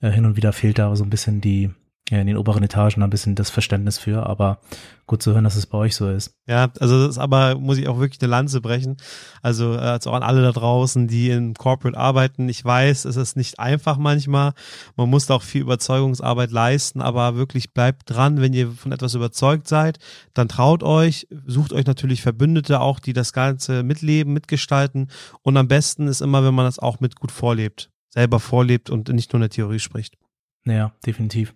äh, 0.00 0.10
hin 0.10 0.24
und 0.24 0.36
wieder 0.36 0.52
fehlt 0.52 0.78
da 0.78 0.94
so 0.96 1.04
ein 1.04 1.10
bisschen 1.10 1.40
die, 1.40 1.70
ja, 2.10 2.20
in 2.20 2.26
den 2.26 2.36
oberen 2.36 2.62
Etagen 2.62 3.02
ein 3.02 3.10
bisschen 3.10 3.34
das 3.34 3.50
Verständnis 3.50 3.98
für, 3.98 4.26
aber 4.26 4.60
gut 5.06 5.22
zu 5.22 5.32
hören, 5.32 5.44
dass 5.44 5.56
es 5.56 5.66
bei 5.66 5.76
euch 5.76 5.94
so 5.94 6.08
ist. 6.08 6.34
Ja, 6.46 6.70
also 6.80 7.00
das 7.00 7.10
ist 7.10 7.18
aber, 7.18 7.56
muss 7.56 7.78
ich 7.78 7.88
auch 7.88 7.98
wirklich 7.98 8.20
eine 8.22 8.30
Lanze 8.30 8.60
brechen. 8.60 8.96
Also, 9.42 9.72
also 9.72 10.10
auch 10.10 10.14
an 10.14 10.22
alle 10.22 10.42
da 10.42 10.52
draußen, 10.52 11.06
die 11.06 11.30
in 11.30 11.54
Corporate 11.54 11.98
arbeiten. 11.98 12.48
Ich 12.48 12.64
weiß, 12.64 13.04
es 13.04 13.16
ist 13.16 13.36
nicht 13.36 13.58
einfach 13.58 13.98
manchmal. 13.98 14.52
Man 14.96 15.10
muss 15.10 15.26
da 15.26 15.34
auch 15.34 15.42
viel 15.42 15.62
Überzeugungsarbeit 15.62 16.50
leisten, 16.50 17.02
aber 17.02 17.36
wirklich 17.36 17.74
bleibt 17.74 18.10
dran, 18.10 18.40
wenn 18.40 18.52
ihr 18.54 18.70
von 18.70 18.92
etwas 18.92 19.14
überzeugt 19.14 19.68
seid, 19.68 19.98
dann 20.32 20.48
traut 20.48 20.82
euch, 20.82 21.26
sucht 21.46 21.72
euch 21.72 21.86
natürlich 21.86 22.22
Verbündete 22.22 22.80
auch, 22.80 23.00
die 23.00 23.12
das 23.12 23.32
Ganze 23.32 23.82
mitleben, 23.82 24.32
mitgestalten 24.32 25.08
und 25.42 25.56
am 25.56 25.68
besten 25.68 26.06
ist 26.06 26.22
immer, 26.22 26.44
wenn 26.44 26.54
man 26.54 26.64
das 26.64 26.78
auch 26.78 27.00
mit 27.00 27.16
gut 27.16 27.32
vorlebt 27.32 27.90
selber 28.18 28.40
vorlebt 28.40 28.90
und 28.90 29.08
nicht 29.10 29.32
nur 29.32 29.38
in 29.38 29.42
der 29.42 29.50
Theorie 29.50 29.78
spricht. 29.78 30.18
Ja, 30.66 30.92
definitiv. 31.06 31.54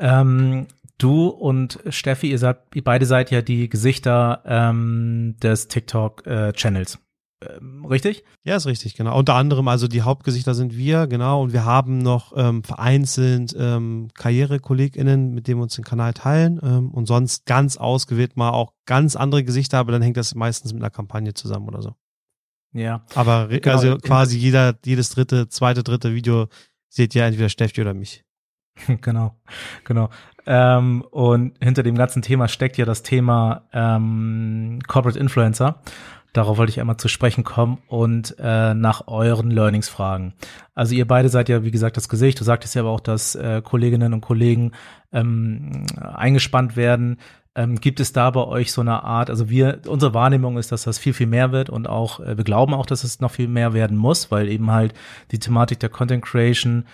Ähm, 0.00 0.66
du 0.98 1.28
und 1.28 1.78
Steffi, 1.88 2.30
ihr, 2.30 2.38
seid, 2.40 2.58
ihr 2.74 2.82
beide 2.82 3.06
seid 3.06 3.30
ja 3.30 3.42
die 3.42 3.68
Gesichter 3.68 4.42
ähm, 4.44 5.36
des 5.40 5.68
TikTok-Channels. 5.68 6.98
Äh, 7.40 7.46
ähm, 7.46 7.84
richtig? 7.84 8.24
Ja, 8.42 8.56
ist 8.56 8.66
richtig, 8.66 8.96
genau. 8.96 9.16
Unter 9.16 9.34
anderem, 9.34 9.68
also 9.68 9.86
die 9.86 10.02
Hauptgesichter 10.02 10.54
sind 10.54 10.76
wir, 10.76 11.06
genau, 11.06 11.44
und 11.44 11.52
wir 11.52 11.64
haben 11.64 11.98
noch 11.98 12.32
ähm, 12.36 12.64
vereinzelt 12.64 13.54
ähm, 13.56 14.08
KarrierekollegInnen, 14.14 15.32
mit 15.32 15.46
denen 15.46 15.60
wir 15.60 15.64
uns 15.64 15.76
den 15.76 15.84
Kanal 15.84 16.12
teilen 16.12 16.58
ähm, 16.60 16.90
und 16.90 17.06
sonst 17.06 17.46
ganz 17.46 17.76
ausgewählt 17.76 18.36
mal 18.36 18.50
auch 18.50 18.72
ganz 18.84 19.14
andere 19.14 19.44
Gesichter, 19.44 19.78
aber 19.78 19.92
dann 19.92 20.02
hängt 20.02 20.16
das 20.16 20.34
meistens 20.34 20.72
mit 20.72 20.82
einer 20.82 20.90
Kampagne 20.90 21.34
zusammen 21.34 21.68
oder 21.68 21.82
so. 21.82 21.94
Ja. 22.74 23.04
Aber 23.14 23.48
genau, 23.48 23.72
also 23.72 23.96
quasi 23.98 24.36
jeder, 24.36 24.74
jedes 24.84 25.10
dritte, 25.10 25.48
zweite, 25.48 25.82
dritte 25.82 26.12
Video 26.12 26.48
seht 26.88 27.14
ihr 27.14 27.24
entweder 27.24 27.48
Steffi 27.48 27.80
oder 27.80 27.94
mich. 27.94 28.24
genau, 29.00 29.36
genau. 29.84 30.10
Ähm, 30.46 31.02
und 31.10 31.54
hinter 31.62 31.82
dem 31.82 31.94
ganzen 31.94 32.20
Thema 32.20 32.48
steckt 32.48 32.76
ja 32.76 32.84
das 32.84 33.02
Thema 33.02 33.62
ähm, 33.72 34.80
Corporate 34.86 35.18
Influencer. 35.18 35.80
Darauf 36.34 36.58
wollte 36.58 36.70
ich 36.70 36.80
einmal 36.80 36.96
zu 36.96 37.06
sprechen 37.06 37.44
kommen 37.44 37.78
und 37.86 38.34
äh, 38.40 38.74
nach 38.74 39.06
euren 39.06 39.52
Learnings 39.52 39.88
fragen. 39.88 40.34
Also 40.74 40.96
ihr 40.96 41.06
beide 41.06 41.28
seid 41.28 41.48
ja, 41.48 41.62
wie 41.62 41.70
gesagt, 41.70 41.96
das 41.96 42.08
Gesicht. 42.08 42.40
Du 42.40 42.44
sagtest 42.44 42.74
ja 42.74 42.82
aber 42.82 42.90
auch, 42.90 43.00
dass 43.00 43.36
äh, 43.36 43.62
Kolleginnen 43.62 44.12
und 44.12 44.20
Kollegen 44.20 44.72
ähm, 45.12 45.86
eingespannt 45.96 46.74
werden. 46.74 47.18
Ähm, 47.56 47.80
gibt 47.80 48.00
es 48.00 48.12
da 48.12 48.30
bei 48.30 48.44
euch 48.44 48.72
so 48.72 48.80
eine 48.80 49.04
Art, 49.04 49.30
also 49.30 49.48
wir, 49.48 49.80
unsere 49.86 50.12
Wahrnehmung 50.12 50.58
ist, 50.58 50.72
dass 50.72 50.82
das 50.82 50.98
viel, 50.98 51.12
viel 51.12 51.28
mehr 51.28 51.52
wird 51.52 51.70
und 51.70 51.88
auch, 51.88 52.18
äh, 52.18 52.36
wir 52.36 52.44
glauben 52.44 52.74
auch, 52.74 52.86
dass 52.86 53.04
es 53.04 53.20
noch 53.20 53.30
viel 53.30 53.46
mehr 53.46 53.72
werden 53.72 53.96
muss, 53.96 54.32
weil 54.32 54.48
eben 54.48 54.72
halt 54.72 54.92
die 55.30 55.38
Thematik 55.38 55.78
der 55.78 55.88
Content 55.88 56.24
Creation 56.24 56.84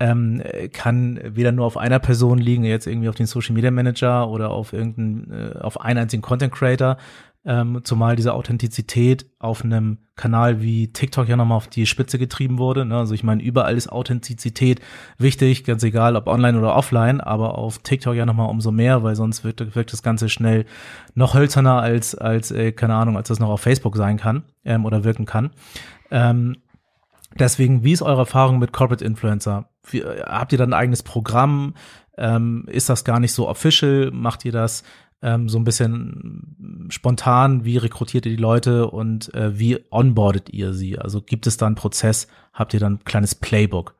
ähm, 0.00 0.42
kann 0.72 1.20
weder 1.22 1.52
nur 1.52 1.66
auf 1.66 1.76
einer 1.76 1.98
Person 1.98 2.38
liegen, 2.38 2.64
jetzt 2.64 2.86
irgendwie 2.86 3.10
auf 3.10 3.14
den 3.14 3.26
Social 3.26 3.54
Media 3.54 3.70
Manager 3.70 4.28
oder 4.28 4.50
auf 4.50 4.72
irgendeinen, 4.72 5.30
äh, 5.30 5.58
auf 5.58 5.80
einen 5.80 6.00
einzigen 6.00 6.22
Content 6.22 6.52
Creator, 6.52 6.96
ähm, 7.44 7.80
zumal 7.84 8.16
diese 8.16 8.34
Authentizität 8.34 9.26
auf 9.38 9.64
einem 9.64 9.98
Kanal 10.14 10.60
wie 10.60 10.92
TikTok 10.92 11.26
ja 11.26 11.36
nochmal 11.36 11.56
auf 11.56 11.68
die 11.68 11.86
Spitze 11.86 12.18
getrieben 12.18 12.58
wurde. 12.58 12.84
Ne? 12.84 12.98
Also 12.98 13.14
ich 13.14 13.24
meine, 13.24 13.42
überall 13.42 13.76
ist 13.76 13.90
Authentizität 13.90 14.80
wichtig, 15.16 15.64
ganz 15.64 15.82
egal, 15.82 16.16
ob 16.16 16.26
online 16.26 16.58
oder 16.58 16.76
offline, 16.76 17.22
aber 17.22 17.56
auf 17.56 17.78
TikTok 17.78 18.14
ja 18.14 18.26
nochmal 18.26 18.50
umso 18.50 18.70
mehr, 18.70 19.02
weil 19.02 19.16
sonst 19.16 19.42
wirkt, 19.42 19.74
wirkt 19.74 19.92
das 19.94 20.02
Ganze 20.02 20.28
schnell 20.28 20.66
noch 21.14 21.34
hölzerner 21.34 21.80
als, 21.80 22.14
als 22.14 22.50
äh, 22.50 22.72
keine 22.72 22.94
Ahnung, 22.94 23.16
als 23.16 23.28
das 23.28 23.40
noch 23.40 23.48
auf 23.48 23.62
Facebook 23.62 23.96
sein 23.96 24.18
kann 24.18 24.42
ähm, 24.64 24.84
oder 24.84 25.04
wirken 25.04 25.24
kann. 25.24 25.50
Ähm, 26.10 26.56
deswegen, 27.38 27.82
wie 27.84 27.92
ist 27.92 28.02
eure 28.02 28.20
Erfahrung 28.20 28.58
mit 28.58 28.74
Corporate 28.74 29.04
Influencer? 29.04 29.70
Wie, 29.88 30.02
habt 30.02 30.52
ihr 30.52 30.58
da 30.58 30.64
ein 30.64 30.74
eigenes 30.74 31.02
Programm? 31.02 31.72
Ähm, 32.18 32.66
ist 32.66 32.90
das 32.90 33.04
gar 33.04 33.20
nicht 33.20 33.32
so 33.32 33.48
official? 33.48 34.10
Macht 34.12 34.44
ihr 34.44 34.52
das 34.52 34.82
ähm, 35.22 35.48
so 35.48 35.58
ein 35.58 35.64
bisschen 35.64 36.86
spontan, 36.90 37.64
wie 37.64 37.76
rekrutiert 37.76 38.26
ihr 38.26 38.32
die 38.32 38.42
Leute 38.42 38.90
und 38.90 39.32
äh, 39.34 39.58
wie 39.58 39.78
onboardet 39.90 40.50
ihr 40.50 40.72
sie? 40.72 40.98
Also 40.98 41.20
gibt 41.20 41.46
es 41.46 41.56
da 41.56 41.66
einen 41.66 41.74
Prozess? 41.74 42.26
Habt 42.52 42.74
ihr 42.74 42.80
dann 42.80 42.94
ein 42.94 43.04
kleines 43.04 43.34
Playbook? 43.34 43.94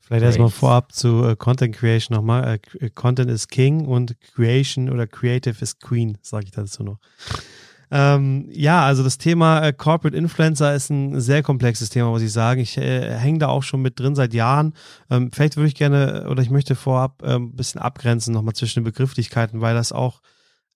Vielleicht 0.00 0.24
erstmal 0.24 0.50
vorab 0.50 0.92
zu 0.92 1.24
äh, 1.24 1.34
Content 1.36 1.74
Creation 1.74 2.16
nochmal. 2.16 2.60
Äh, 2.78 2.90
Content 2.90 3.28
ist 3.28 3.48
King 3.48 3.86
und 3.86 4.14
Creation 4.34 4.88
oder 4.88 5.06
Creative 5.06 5.56
ist 5.60 5.80
Queen, 5.80 6.16
sage 6.22 6.44
ich 6.44 6.52
dazu 6.52 6.84
noch. 6.84 6.98
Ähm, 7.90 8.48
ja, 8.52 8.84
also 8.84 9.02
das 9.02 9.18
Thema 9.18 9.62
äh, 9.62 9.72
Corporate 9.72 10.16
Influencer 10.16 10.74
ist 10.74 10.90
ein 10.90 11.20
sehr 11.20 11.42
komplexes 11.42 11.90
Thema, 11.90 12.10
muss 12.10 12.22
ich 12.22 12.32
sagen. 12.32 12.60
Ich 12.60 12.76
äh, 12.78 13.16
hänge 13.16 13.38
da 13.38 13.48
auch 13.48 13.62
schon 13.62 13.82
mit 13.82 13.98
drin 13.98 14.14
seit 14.14 14.34
Jahren. 14.34 14.74
Ähm, 15.10 15.30
vielleicht 15.32 15.56
würde 15.56 15.68
ich 15.68 15.74
gerne 15.74 16.26
oder 16.28 16.42
ich 16.42 16.50
möchte 16.50 16.74
vorab 16.74 17.22
äh, 17.22 17.34
ein 17.34 17.54
bisschen 17.56 17.80
abgrenzen 17.80 18.32
nochmal 18.32 18.54
zwischen 18.54 18.80
den 18.80 18.84
Begrifflichkeiten, 18.84 19.60
weil 19.60 19.74
das 19.74 19.92
auch 19.92 20.20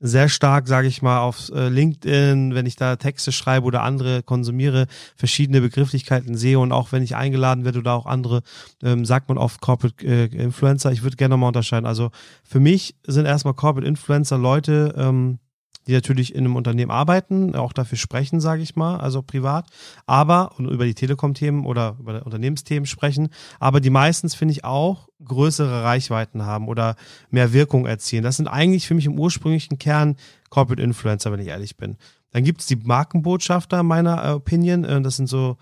sehr 0.00 0.28
stark, 0.28 0.66
sage 0.66 0.88
ich 0.88 1.02
mal, 1.02 1.20
auf 1.20 1.50
äh, 1.54 1.68
LinkedIn, 1.68 2.54
wenn 2.54 2.66
ich 2.66 2.76
da 2.76 2.96
Texte 2.96 3.32
schreibe 3.32 3.66
oder 3.66 3.82
andere 3.82 4.22
konsumiere, 4.22 4.86
verschiedene 5.14 5.60
Begrifflichkeiten 5.60 6.36
sehe 6.36 6.58
und 6.58 6.72
auch 6.72 6.90
wenn 6.92 7.02
ich 7.02 7.16
eingeladen 7.16 7.64
werde 7.64 7.78
oder 7.80 7.92
auch 7.92 8.06
andere, 8.06 8.42
ähm, 8.82 9.04
sagt 9.04 9.28
man 9.28 9.36
oft 9.36 9.60
Corporate 9.60 10.04
äh, 10.04 10.24
Influencer. 10.24 10.90
Ich 10.90 11.02
würde 11.02 11.16
gerne 11.16 11.34
nochmal 11.34 11.48
unterscheiden. 11.48 11.86
Also 11.86 12.10
für 12.42 12.60
mich 12.60 12.96
sind 13.06 13.26
erstmal 13.26 13.54
Corporate 13.54 13.86
Influencer 13.86 14.38
Leute, 14.38 14.94
ähm, 14.96 15.38
die 15.86 15.92
natürlich 15.92 16.34
in 16.34 16.44
einem 16.44 16.56
Unternehmen 16.56 16.90
arbeiten, 16.90 17.54
auch 17.54 17.72
dafür 17.72 17.98
sprechen, 17.98 18.40
sage 18.40 18.62
ich 18.62 18.76
mal, 18.76 18.98
also 19.00 19.22
privat, 19.22 19.66
aber 20.06 20.52
und 20.58 20.68
über 20.68 20.84
die 20.84 20.94
Telekom-Themen 20.94 21.64
oder 21.64 21.96
über 21.98 22.24
Unternehmensthemen 22.24 22.86
sprechen, 22.86 23.30
aber 23.58 23.80
die 23.80 23.90
meistens 23.90 24.34
finde 24.34 24.52
ich 24.52 24.64
auch 24.64 25.08
größere 25.24 25.82
Reichweiten 25.82 26.44
haben 26.44 26.68
oder 26.68 26.96
mehr 27.30 27.52
Wirkung 27.52 27.86
erzielen. 27.86 28.22
Das 28.22 28.36
sind 28.36 28.48
eigentlich 28.48 28.86
für 28.86 28.94
mich 28.94 29.06
im 29.06 29.18
ursprünglichen 29.18 29.78
Kern 29.78 30.16
Corporate 30.50 30.82
Influencer, 30.82 31.32
wenn 31.32 31.40
ich 31.40 31.48
ehrlich 31.48 31.76
bin. 31.76 31.96
Dann 32.32 32.44
gibt 32.44 32.60
es 32.60 32.66
die 32.66 32.76
Markenbotschafter 32.76 33.82
meiner 33.82 34.36
Opinion, 34.36 34.84
äh, 34.84 35.00
das 35.00 35.16
sind 35.16 35.28
so 35.28 35.56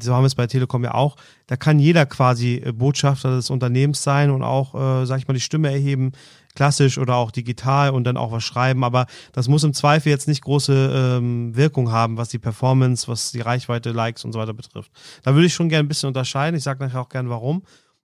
so 0.00 0.12
haben 0.12 0.22
wir 0.22 0.26
es 0.26 0.34
bei 0.34 0.46
Telekom 0.46 0.82
ja 0.82 0.94
auch, 0.94 1.16
da 1.46 1.56
kann 1.56 1.78
jeder 1.78 2.06
quasi 2.06 2.56
äh, 2.56 2.72
Botschafter 2.72 3.36
des 3.36 3.50
Unternehmens 3.50 4.02
sein 4.02 4.30
und 4.30 4.42
auch, 4.42 4.74
äh, 4.74 5.06
sag 5.06 5.18
ich 5.18 5.28
mal, 5.28 5.34
die 5.34 5.40
Stimme 5.40 5.70
erheben, 5.70 6.12
klassisch 6.54 6.98
oder 6.98 7.16
auch 7.16 7.30
digital 7.30 7.90
und 7.90 8.04
dann 8.04 8.16
auch 8.16 8.32
was 8.32 8.44
schreiben. 8.44 8.84
Aber 8.84 9.06
das 9.32 9.48
muss 9.48 9.64
im 9.64 9.74
Zweifel 9.74 10.10
jetzt 10.10 10.28
nicht 10.28 10.42
große 10.42 11.18
ähm, 11.18 11.56
Wirkung 11.56 11.90
haben, 11.90 12.16
was 12.16 12.28
die 12.28 12.38
Performance, 12.38 13.08
was 13.08 13.32
die 13.32 13.40
Reichweite, 13.40 13.90
Likes 13.90 14.24
und 14.24 14.32
so 14.32 14.38
weiter 14.38 14.54
betrifft. 14.54 14.90
Da 15.22 15.34
würde 15.34 15.46
ich 15.46 15.54
schon 15.54 15.68
gerne 15.68 15.84
ein 15.84 15.88
bisschen 15.88 16.08
unterscheiden. 16.08 16.56
Ich 16.56 16.64
sage 16.64 16.84
nachher 16.84 17.00
auch 17.00 17.08
gerne 17.08 17.28
warum. 17.28 17.62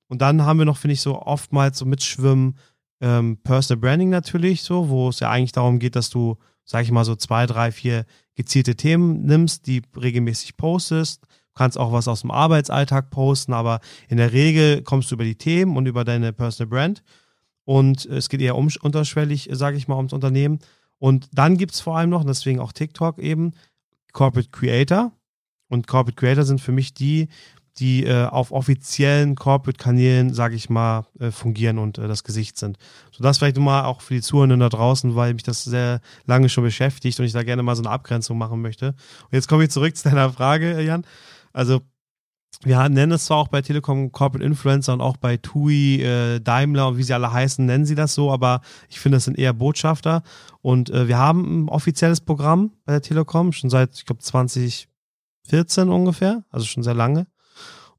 Und 0.08 0.20
dann 0.22 0.44
haben 0.44 0.58
wir 0.58 0.66
noch, 0.66 0.76
finde 0.76 0.94
ich, 0.94 1.00
so 1.00 1.22
oftmals 1.22 1.78
so 1.78 1.86
mitschwimmen 1.86 2.56
ähm, 3.00 3.38
Personal 3.42 3.80
Branding 3.80 4.10
natürlich, 4.10 4.62
so, 4.62 4.88
wo 4.88 5.08
es 5.08 5.20
ja 5.20 5.30
eigentlich 5.30 5.52
darum 5.52 5.78
geht, 5.78 5.96
dass 5.96 6.10
du, 6.10 6.36
sag 6.64 6.82
ich 6.82 6.90
mal, 6.90 7.04
so 7.04 7.14
zwei, 7.14 7.46
drei, 7.46 7.70
vier 7.70 8.04
gezielte 8.34 8.74
Themen 8.74 9.24
nimmst, 9.24 9.66
die 9.66 9.82
regelmäßig 9.96 10.56
postest. 10.56 11.22
Du 11.22 11.54
kannst 11.54 11.78
auch 11.78 11.92
was 11.92 12.08
aus 12.08 12.22
dem 12.22 12.30
Arbeitsalltag 12.30 13.10
posten, 13.10 13.52
aber 13.52 13.80
in 14.08 14.16
der 14.16 14.32
Regel 14.32 14.82
kommst 14.82 15.10
du 15.10 15.14
über 15.14 15.24
die 15.24 15.36
Themen 15.36 15.76
und 15.76 15.86
über 15.86 16.04
deine 16.04 16.32
Personal 16.32 16.68
Brand 16.68 17.02
und 17.70 18.04
es 18.06 18.28
geht 18.28 18.40
eher 18.40 18.56
um, 18.56 18.68
unterschwellig, 18.82 19.48
sage 19.52 19.76
ich 19.76 19.86
mal, 19.86 19.94
ums 19.94 20.12
Unternehmen. 20.12 20.58
Und 20.98 21.28
dann 21.32 21.56
gibt 21.56 21.72
es 21.72 21.80
vor 21.80 21.96
allem 21.96 22.10
noch, 22.10 22.24
deswegen 22.24 22.58
auch 22.58 22.72
TikTok 22.72 23.20
eben, 23.20 23.52
Corporate 24.12 24.50
Creator. 24.50 25.12
Und 25.68 25.86
Corporate 25.86 26.16
Creator 26.16 26.42
sind 26.42 26.60
für 26.60 26.72
mich 26.72 26.94
die, 26.94 27.28
die 27.78 28.02
äh, 28.06 28.26
auf 28.26 28.50
offiziellen 28.50 29.36
Corporate-Kanälen, 29.36 30.34
sage 30.34 30.56
ich 30.56 30.68
mal, 30.68 31.06
äh, 31.20 31.30
fungieren 31.30 31.78
und 31.78 31.98
äh, 31.98 32.08
das 32.08 32.24
Gesicht 32.24 32.58
sind. 32.58 32.76
So 33.12 33.22
das 33.22 33.38
vielleicht 33.38 33.56
mal 33.56 33.84
auch 33.84 34.00
für 34.00 34.14
die 34.14 34.20
Zuhörenden 34.20 34.58
da 34.58 34.68
draußen, 34.68 35.14
weil 35.14 35.34
mich 35.34 35.44
das 35.44 35.62
sehr 35.62 36.00
lange 36.26 36.48
schon 36.48 36.64
beschäftigt 36.64 37.20
und 37.20 37.26
ich 37.26 37.32
da 37.32 37.44
gerne 37.44 37.62
mal 37.62 37.76
so 37.76 37.82
eine 37.82 37.90
Abgrenzung 37.90 38.36
machen 38.36 38.60
möchte. 38.62 38.88
Und 38.88 39.30
jetzt 39.30 39.46
komme 39.46 39.62
ich 39.62 39.70
zurück 39.70 39.96
zu 39.96 40.08
deiner 40.08 40.32
Frage, 40.32 40.80
Jan. 40.82 41.06
Also 41.52 41.82
wir 42.62 42.88
nennen 42.90 43.12
es 43.12 43.24
zwar 43.24 43.38
auch 43.38 43.48
bei 43.48 43.62
Telekom 43.62 44.12
Corporate 44.12 44.44
Influencer 44.44 44.92
und 44.92 45.00
auch 45.00 45.16
bei 45.16 45.38
TUI, 45.38 46.02
äh, 46.02 46.40
Daimler 46.40 46.88
und 46.88 46.98
wie 46.98 47.02
sie 47.02 47.14
alle 47.14 47.32
heißen, 47.32 47.64
nennen 47.64 47.86
sie 47.86 47.94
das 47.94 48.14
so, 48.14 48.30
aber 48.30 48.60
ich 48.90 49.00
finde, 49.00 49.16
das 49.16 49.24
sind 49.24 49.38
eher 49.38 49.54
Botschafter. 49.54 50.22
Und 50.60 50.90
äh, 50.90 51.08
wir 51.08 51.16
haben 51.16 51.64
ein 51.64 51.68
offizielles 51.70 52.20
Programm 52.20 52.72
bei 52.84 52.92
der 52.92 53.02
Telekom, 53.02 53.52
schon 53.52 53.70
seit, 53.70 53.94
ich 53.96 54.04
glaube, 54.04 54.20
2014 54.20 55.88
ungefähr, 55.88 56.44
also 56.50 56.66
schon 56.66 56.82
sehr 56.82 56.94
lange. 56.94 57.26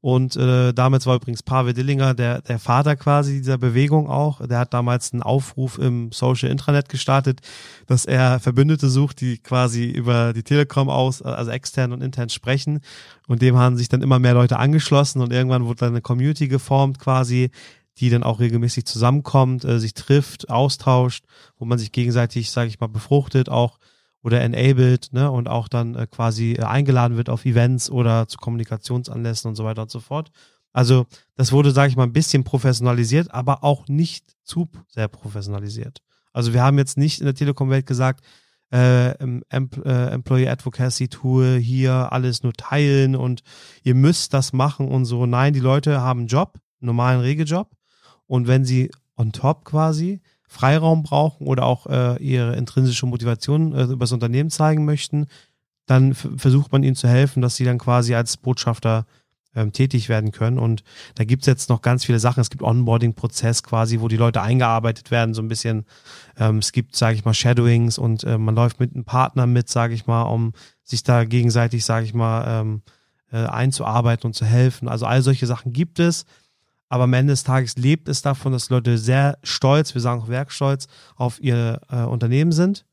Und 0.02 0.34
äh, 0.34 0.74
damals 0.74 1.06
war 1.06 1.14
übrigens 1.14 1.44
Pavel 1.44 1.74
Dillinger 1.74 2.12
der, 2.12 2.42
der 2.42 2.58
Vater 2.58 2.96
quasi 2.96 3.38
dieser 3.38 3.56
Bewegung 3.56 4.10
auch. 4.10 4.44
Der 4.44 4.58
hat 4.58 4.74
damals 4.74 5.12
einen 5.12 5.22
Aufruf 5.22 5.78
im 5.78 6.10
Social 6.10 6.50
Intranet 6.50 6.88
gestartet, 6.88 7.40
dass 7.86 8.04
er 8.04 8.40
Verbündete 8.40 8.88
sucht, 8.88 9.20
die 9.20 9.38
quasi 9.38 9.84
über 9.84 10.32
die 10.32 10.42
Telekom 10.42 10.90
aus, 10.90 11.22
also 11.22 11.52
extern 11.52 11.92
und 11.92 12.02
intern 12.02 12.30
sprechen. 12.30 12.80
Und 13.28 13.42
dem 13.42 13.56
haben 13.56 13.76
sich 13.76 13.88
dann 13.88 14.02
immer 14.02 14.18
mehr 14.18 14.34
Leute 14.34 14.58
angeschlossen 14.58 15.22
und 15.22 15.32
irgendwann 15.32 15.66
wurde 15.66 15.78
dann 15.78 15.90
eine 15.90 16.02
Community 16.02 16.48
geformt 16.48 16.98
quasi, 16.98 17.52
die 17.98 18.10
dann 18.10 18.24
auch 18.24 18.40
regelmäßig 18.40 18.86
zusammenkommt, 18.86 19.64
äh, 19.64 19.78
sich 19.78 19.94
trifft, 19.94 20.50
austauscht, 20.50 21.24
wo 21.58 21.64
man 21.64 21.78
sich 21.78 21.92
gegenseitig, 21.92 22.50
sage 22.50 22.68
ich 22.68 22.80
mal, 22.80 22.88
befruchtet, 22.88 23.48
auch 23.48 23.78
oder 24.22 24.40
enabled, 24.40 25.12
ne, 25.12 25.30
und 25.30 25.48
auch 25.48 25.68
dann 25.68 25.94
äh, 25.94 26.06
quasi 26.06 26.52
äh, 26.52 26.62
eingeladen 26.62 27.16
wird 27.16 27.28
auf 27.28 27.44
Events 27.44 27.90
oder 27.90 28.28
zu 28.28 28.38
Kommunikationsanlässen 28.38 29.48
und 29.48 29.56
so 29.56 29.64
weiter 29.64 29.82
und 29.82 29.90
so 29.90 30.00
fort. 30.00 30.30
Also 30.72 31.06
das 31.34 31.52
wurde, 31.52 31.70
sage 31.70 31.90
ich 31.90 31.96
mal, 31.96 32.04
ein 32.04 32.12
bisschen 32.12 32.44
professionalisiert, 32.44 33.32
aber 33.32 33.62
auch 33.62 33.88
nicht 33.88 34.34
zu 34.42 34.68
sehr 34.88 35.08
professionalisiert. 35.08 36.02
Also 36.32 36.54
wir 36.54 36.62
haben 36.62 36.78
jetzt 36.78 36.96
nicht 36.96 37.20
in 37.20 37.26
der 37.26 37.34
Telekom-Welt 37.34 37.86
gesagt, 37.86 38.24
äh, 38.72 39.10
Empl 39.50 39.82
äh, 39.84 40.08
Employee 40.12 40.48
Advocacy 40.48 41.08
Tool 41.08 41.58
hier 41.58 42.10
alles 42.10 42.42
nur 42.42 42.54
teilen 42.54 43.16
und 43.16 43.42
ihr 43.82 43.94
müsst 43.94 44.32
das 44.32 44.54
machen 44.54 44.88
und 44.88 45.04
so. 45.04 45.26
Nein, 45.26 45.52
die 45.52 45.60
Leute 45.60 46.00
haben 46.00 46.20
einen 46.20 46.28
Job, 46.28 46.58
normalen 46.80 47.20
Regeljob 47.20 47.70
und 48.26 48.46
wenn 48.46 48.64
sie 48.64 48.90
on 49.16 49.32
top 49.32 49.66
quasi 49.66 50.22
Freiraum 50.52 51.02
brauchen 51.02 51.46
oder 51.46 51.64
auch 51.64 51.86
äh, 51.86 52.22
ihre 52.22 52.56
intrinsische 52.56 53.06
Motivation 53.06 53.74
äh, 53.74 53.84
über 53.84 54.04
das 54.04 54.12
Unternehmen 54.12 54.50
zeigen 54.50 54.84
möchten, 54.84 55.26
dann 55.86 56.14
versucht 56.14 56.70
man 56.72 56.82
ihnen 56.82 56.94
zu 56.94 57.08
helfen, 57.08 57.42
dass 57.42 57.56
sie 57.56 57.64
dann 57.64 57.78
quasi 57.78 58.14
als 58.14 58.36
Botschafter 58.36 59.06
ähm, 59.54 59.72
tätig 59.72 60.08
werden 60.08 60.30
können. 60.30 60.58
Und 60.58 60.84
da 61.14 61.24
gibt's 61.24 61.46
jetzt 61.46 61.70
noch 61.70 61.80
ganz 61.80 62.04
viele 62.04 62.18
Sachen. 62.18 62.40
Es 62.40 62.50
gibt 62.50 62.62
Onboarding-Prozess 62.62 63.62
quasi, 63.62 64.00
wo 64.00 64.08
die 64.08 64.16
Leute 64.16 64.42
eingearbeitet 64.42 65.10
werden, 65.10 65.34
so 65.34 65.42
ein 65.42 65.48
bisschen. 65.48 65.86
Ähm, 66.38 66.58
es 66.58 66.72
gibt, 66.72 66.96
sage 66.96 67.16
ich 67.16 67.24
mal, 67.24 67.34
Shadowings 67.34 67.96
und 67.98 68.24
äh, 68.24 68.36
man 68.36 68.54
läuft 68.54 68.78
mit 68.78 68.94
einem 68.94 69.04
Partner 69.04 69.46
mit, 69.46 69.70
sage 69.70 69.94
ich 69.94 70.06
mal, 70.06 70.22
um 70.22 70.52
sich 70.84 71.02
da 71.02 71.24
gegenseitig, 71.24 71.84
sage 71.84 72.04
ich 72.04 72.14
mal, 72.14 72.60
ähm, 72.60 72.82
äh, 73.32 73.46
einzuarbeiten 73.46 74.26
und 74.26 74.34
zu 74.34 74.44
helfen. 74.44 74.88
Also 74.88 75.06
all 75.06 75.22
solche 75.22 75.46
Sachen 75.46 75.72
gibt 75.72 75.98
es. 75.98 76.26
Aber 76.92 77.04
am 77.04 77.14
Ende 77.14 77.32
des 77.32 77.42
Tages 77.42 77.78
lebt 77.78 78.06
es 78.10 78.20
davon, 78.20 78.52
dass 78.52 78.68
Leute 78.68 78.98
sehr 78.98 79.38
stolz, 79.42 79.94
wir 79.94 80.02
sagen 80.02 80.20
auch 80.20 80.28
werkstolz, 80.28 80.88
auf 81.16 81.42
ihr 81.42 81.80
äh, 81.88 82.02
Unternehmen 82.02 82.52
sind 82.52 82.84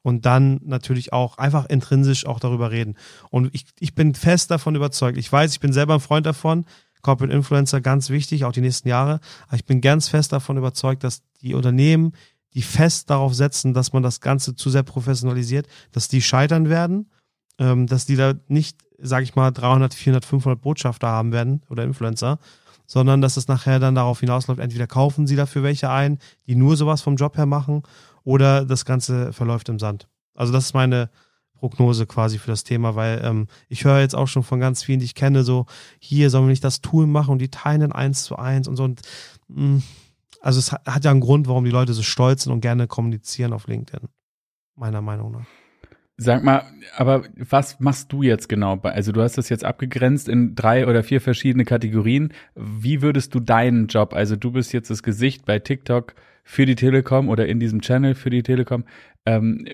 und 0.00 0.24
dann 0.24 0.58
natürlich 0.64 1.12
auch 1.12 1.36
einfach 1.36 1.66
intrinsisch 1.66 2.24
auch 2.24 2.40
darüber 2.40 2.70
reden. 2.70 2.96
Und 3.28 3.54
ich, 3.54 3.66
ich 3.78 3.94
bin 3.94 4.14
fest 4.14 4.50
davon 4.50 4.74
überzeugt. 4.74 5.18
Ich 5.18 5.30
weiß, 5.30 5.52
ich 5.52 5.60
bin 5.60 5.74
selber 5.74 5.92
ein 5.92 6.00
Freund 6.00 6.24
davon. 6.24 6.64
Corporate 7.02 7.36
Influencer 7.36 7.82
ganz 7.82 8.08
wichtig, 8.08 8.46
auch 8.46 8.52
die 8.52 8.62
nächsten 8.62 8.88
Jahre. 8.88 9.20
Aber 9.48 9.56
ich 9.56 9.66
bin 9.66 9.82
ganz 9.82 10.08
fest 10.08 10.32
davon 10.32 10.56
überzeugt, 10.56 11.04
dass 11.04 11.20
die 11.42 11.52
Unternehmen, 11.52 12.12
die 12.54 12.62
fest 12.62 13.10
darauf 13.10 13.34
setzen, 13.34 13.74
dass 13.74 13.92
man 13.92 14.02
das 14.02 14.22
Ganze 14.22 14.56
zu 14.56 14.70
sehr 14.70 14.82
professionalisiert, 14.82 15.66
dass 15.90 16.08
die 16.08 16.22
scheitern 16.22 16.70
werden, 16.70 17.10
ähm, 17.58 17.86
dass 17.86 18.06
die 18.06 18.16
da 18.16 18.32
nicht, 18.48 18.78
sage 18.98 19.24
ich 19.24 19.34
mal, 19.34 19.50
300, 19.50 19.92
400, 19.92 20.24
500 20.24 20.58
Botschafter 20.58 21.08
haben 21.08 21.32
werden 21.32 21.60
oder 21.68 21.84
Influencer, 21.84 22.38
sondern 22.86 23.20
dass 23.20 23.36
es 23.36 23.48
nachher 23.48 23.78
dann 23.78 23.94
darauf 23.94 24.20
hinausläuft, 24.20 24.60
entweder 24.60 24.86
kaufen 24.86 25.26
sie 25.26 25.36
dafür 25.36 25.62
welche 25.62 25.90
ein, 25.90 26.18
die 26.46 26.54
nur 26.54 26.76
sowas 26.76 27.02
vom 27.02 27.16
Job 27.16 27.36
her 27.36 27.46
machen, 27.46 27.82
oder 28.24 28.64
das 28.64 28.84
Ganze 28.84 29.32
verläuft 29.32 29.68
im 29.68 29.78
Sand. 29.78 30.08
Also 30.34 30.52
das 30.52 30.66
ist 30.66 30.74
meine 30.74 31.10
Prognose 31.54 32.06
quasi 32.06 32.38
für 32.38 32.50
das 32.50 32.64
Thema, 32.64 32.96
weil 32.96 33.20
ähm, 33.24 33.46
ich 33.68 33.84
höre 33.84 34.00
jetzt 34.00 34.14
auch 34.14 34.26
schon 34.26 34.42
von 34.42 34.60
ganz 34.60 34.82
vielen, 34.82 34.98
die 34.98 35.04
ich 35.04 35.14
kenne, 35.14 35.44
so 35.44 35.66
hier 35.98 36.30
sollen 36.30 36.44
wir 36.44 36.50
nicht 36.50 36.64
das 36.64 36.80
Tool 36.80 37.06
machen 37.06 37.32
und 37.32 37.38
die 37.38 37.50
teilen 37.50 37.92
eins 37.92 38.24
zu 38.24 38.36
eins 38.36 38.68
und 38.68 38.76
so. 38.76 38.84
Und, 38.84 39.02
mm, 39.48 39.78
also 40.40 40.58
es 40.58 40.72
hat 40.72 41.04
ja 41.04 41.10
einen 41.10 41.20
Grund, 41.20 41.46
warum 41.46 41.64
die 41.64 41.70
Leute 41.70 41.92
so 41.94 42.02
stolz 42.02 42.44
sind 42.44 42.52
und 42.52 42.62
gerne 42.62 42.88
kommunizieren 42.88 43.52
auf 43.52 43.68
LinkedIn, 43.68 44.08
meiner 44.74 45.02
Meinung 45.02 45.32
nach. 45.32 45.46
Sag 46.18 46.44
mal, 46.44 46.64
aber 46.96 47.24
was 47.36 47.80
machst 47.80 48.12
du 48.12 48.22
jetzt 48.22 48.48
genau? 48.48 48.78
Also 48.82 49.12
du 49.12 49.22
hast 49.22 49.38
das 49.38 49.48
jetzt 49.48 49.64
abgegrenzt 49.64 50.28
in 50.28 50.54
drei 50.54 50.86
oder 50.86 51.02
vier 51.02 51.20
verschiedene 51.20 51.64
Kategorien. 51.64 52.32
Wie 52.54 53.02
würdest 53.02 53.34
du 53.34 53.40
deinen 53.40 53.86
Job, 53.86 54.12
also 54.14 54.36
du 54.36 54.52
bist 54.52 54.72
jetzt 54.72 54.90
das 54.90 55.02
Gesicht 55.02 55.46
bei 55.46 55.58
TikTok 55.58 56.14
für 56.44 56.66
die 56.66 56.74
Telekom 56.74 57.28
oder 57.28 57.46
in 57.46 57.60
diesem 57.60 57.80
Channel 57.80 58.14
für 58.14 58.30
die 58.30 58.42
Telekom, 58.42 58.84
ähm, 59.24 59.64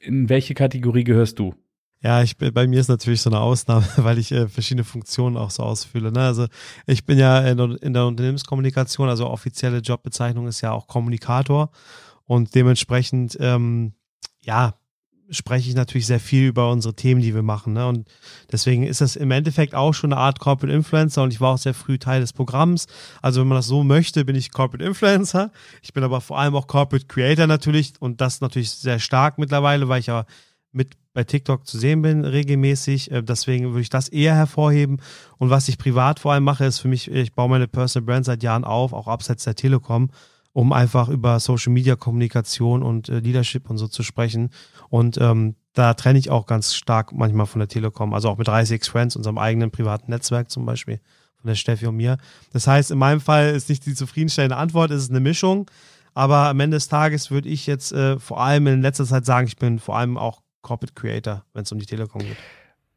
in 0.00 0.28
welche 0.28 0.54
Kategorie 0.54 1.04
gehörst 1.04 1.38
du? 1.38 1.54
Ja, 2.02 2.22
ich 2.22 2.36
bin, 2.36 2.52
bei 2.52 2.66
mir 2.66 2.80
ist 2.80 2.88
natürlich 2.88 3.22
so 3.22 3.30
eine 3.30 3.40
Ausnahme, 3.40 3.86
weil 3.96 4.18
ich 4.18 4.32
äh, 4.32 4.48
verschiedene 4.48 4.84
Funktionen 4.84 5.36
auch 5.36 5.50
so 5.50 5.62
ausfühle. 5.62 6.12
Ne? 6.12 6.20
Also 6.20 6.46
ich 6.86 7.06
bin 7.06 7.18
ja 7.18 7.40
in, 7.40 7.58
in 7.58 7.94
der 7.94 8.06
Unternehmenskommunikation, 8.06 9.08
also 9.08 9.28
offizielle 9.28 9.78
Jobbezeichnung 9.78 10.46
ist 10.46 10.60
ja 10.60 10.72
auch 10.72 10.86
Kommunikator 10.86 11.70
und 12.24 12.54
dementsprechend 12.54 13.38
ähm, 13.40 13.94
ja 14.40 14.74
spreche 15.30 15.68
ich 15.68 15.74
natürlich 15.74 16.06
sehr 16.06 16.20
viel 16.20 16.48
über 16.48 16.70
unsere 16.70 16.94
Themen, 16.94 17.20
die 17.20 17.34
wir 17.34 17.42
machen. 17.42 17.72
Ne? 17.72 17.86
Und 17.86 18.08
deswegen 18.52 18.82
ist 18.84 19.00
das 19.00 19.16
im 19.16 19.30
Endeffekt 19.30 19.74
auch 19.74 19.92
schon 19.92 20.12
eine 20.12 20.20
Art 20.20 20.38
Corporate 20.38 20.74
Influencer 20.74 21.22
und 21.22 21.32
ich 21.32 21.40
war 21.40 21.54
auch 21.54 21.58
sehr 21.58 21.74
früh 21.74 21.98
Teil 21.98 22.20
des 22.20 22.32
Programms. 22.32 22.86
Also 23.22 23.40
wenn 23.40 23.48
man 23.48 23.56
das 23.56 23.66
so 23.66 23.84
möchte, 23.84 24.24
bin 24.24 24.36
ich 24.36 24.52
Corporate 24.52 24.84
Influencer. 24.84 25.50
Ich 25.82 25.92
bin 25.92 26.04
aber 26.04 26.20
vor 26.20 26.38
allem 26.38 26.54
auch 26.54 26.66
Corporate 26.66 27.06
Creator 27.06 27.46
natürlich 27.46 27.94
und 28.00 28.20
das 28.20 28.40
natürlich 28.40 28.70
sehr 28.70 28.98
stark 28.98 29.38
mittlerweile, 29.38 29.88
weil 29.88 30.00
ich 30.00 30.06
ja 30.06 30.26
mit 30.72 30.96
bei 31.14 31.24
TikTok 31.24 31.66
zu 31.66 31.78
sehen 31.78 32.02
bin 32.02 32.24
regelmäßig. 32.24 33.10
Äh, 33.10 33.22
deswegen 33.22 33.70
würde 33.70 33.80
ich 33.80 33.88
das 33.88 34.08
eher 34.08 34.34
hervorheben. 34.34 35.00
Und 35.38 35.48
was 35.48 35.68
ich 35.68 35.78
privat 35.78 36.20
vor 36.20 36.32
allem 36.32 36.44
mache, 36.44 36.64
ist 36.64 36.80
für 36.80 36.88
mich, 36.88 37.10
ich 37.10 37.32
baue 37.32 37.48
meine 37.48 37.68
Personal 37.68 38.04
Brand 38.04 38.26
seit 38.26 38.42
Jahren 38.42 38.64
auf, 38.64 38.92
auch 38.92 39.06
abseits 39.06 39.44
der 39.44 39.54
Telekom, 39.54 40.10
um 40.54 40.72
einfach 40.72 41.08
über 41.08 41.38
Social 41.40 41.72
Media 41.72 41.96
Kommunikation 41.96 42.82
und 42.82 43.08
äh, 43.08 43.18
Leadership 43.18 43.68
und 43.68 43.76
so 43.76 43.88
zu 43.88 44.02
sprechen. 44.02 44.50
Und 44.88 45.18
ähm, 45.20 45.56
da 45.74 45.94
trenne 45.94 46.18
ich 46.18 46.30
auch 46.30 46.46
ganz 46.46 46.74
stark 46.74 47.12
manchmal 47.12 47.46
von 47.46 47.58
der 47.58 47.68
Telekom, 47.68 48.14
also 48.14 48.30
auch 48.30 48.38
mit 48.38 48.46
30 48.46 48.82
Friends, 48.84 49.16
unserem 49.16 49.36
eigenen 49.36 49.72
privaten 49.72 50.10
Netzwerk 50.12 50.50
zum 50.50 50.64
Beispiel, 50.64 51.00
von 51.40 51.48
der 51.48 51.56
Steffi 51.56 51.86
und 51.88 51.96
mir. 51.96 52.18
Das 52.52 52.68
heißt, 52.68 52.92
in 52.92 52.98
meinem 52.98 53.20
Fall 53.20 53.50
ist 53.50 53.68
nicht 53.68 53.84
die 53.84 53.94
zufriedenstellende 53.94 54.56
Antwort, 54.56 54.92
es 54.92 55.02
ist 55.02 55.10
eine 55.10 55.20
Mischung. 55.20 55.68
Aber 56.14 56.46
am 56.46 56.60
Ende 56.60 56.76
des 56.76 56.86
Tages 56.86 57.32
würde 57.32 57.48
ich 57.48 57.66
jetzt 57.66 57.92
äh, 57.92 58.20
vor 58.20 58.40
allem 58.40 58.68
in 58.68 58.80
letzter 58.80 59.04
Zeit 59.04 59.26
sagen, 59.26 59.48
ich 59.48 59.56
bin 59.56 59.80
vor 59.80 59.98
allem 59.98 60.16
auch 60.16 60.40
Corporate 60.62 60.94
Creator, 60.94 61.44
wenn 61.52 61.64
es 61.64 61.72
um 61.72 61.80
die 61.80 61.86
Telekom 61.86 62.22
geht. 62.22 62.36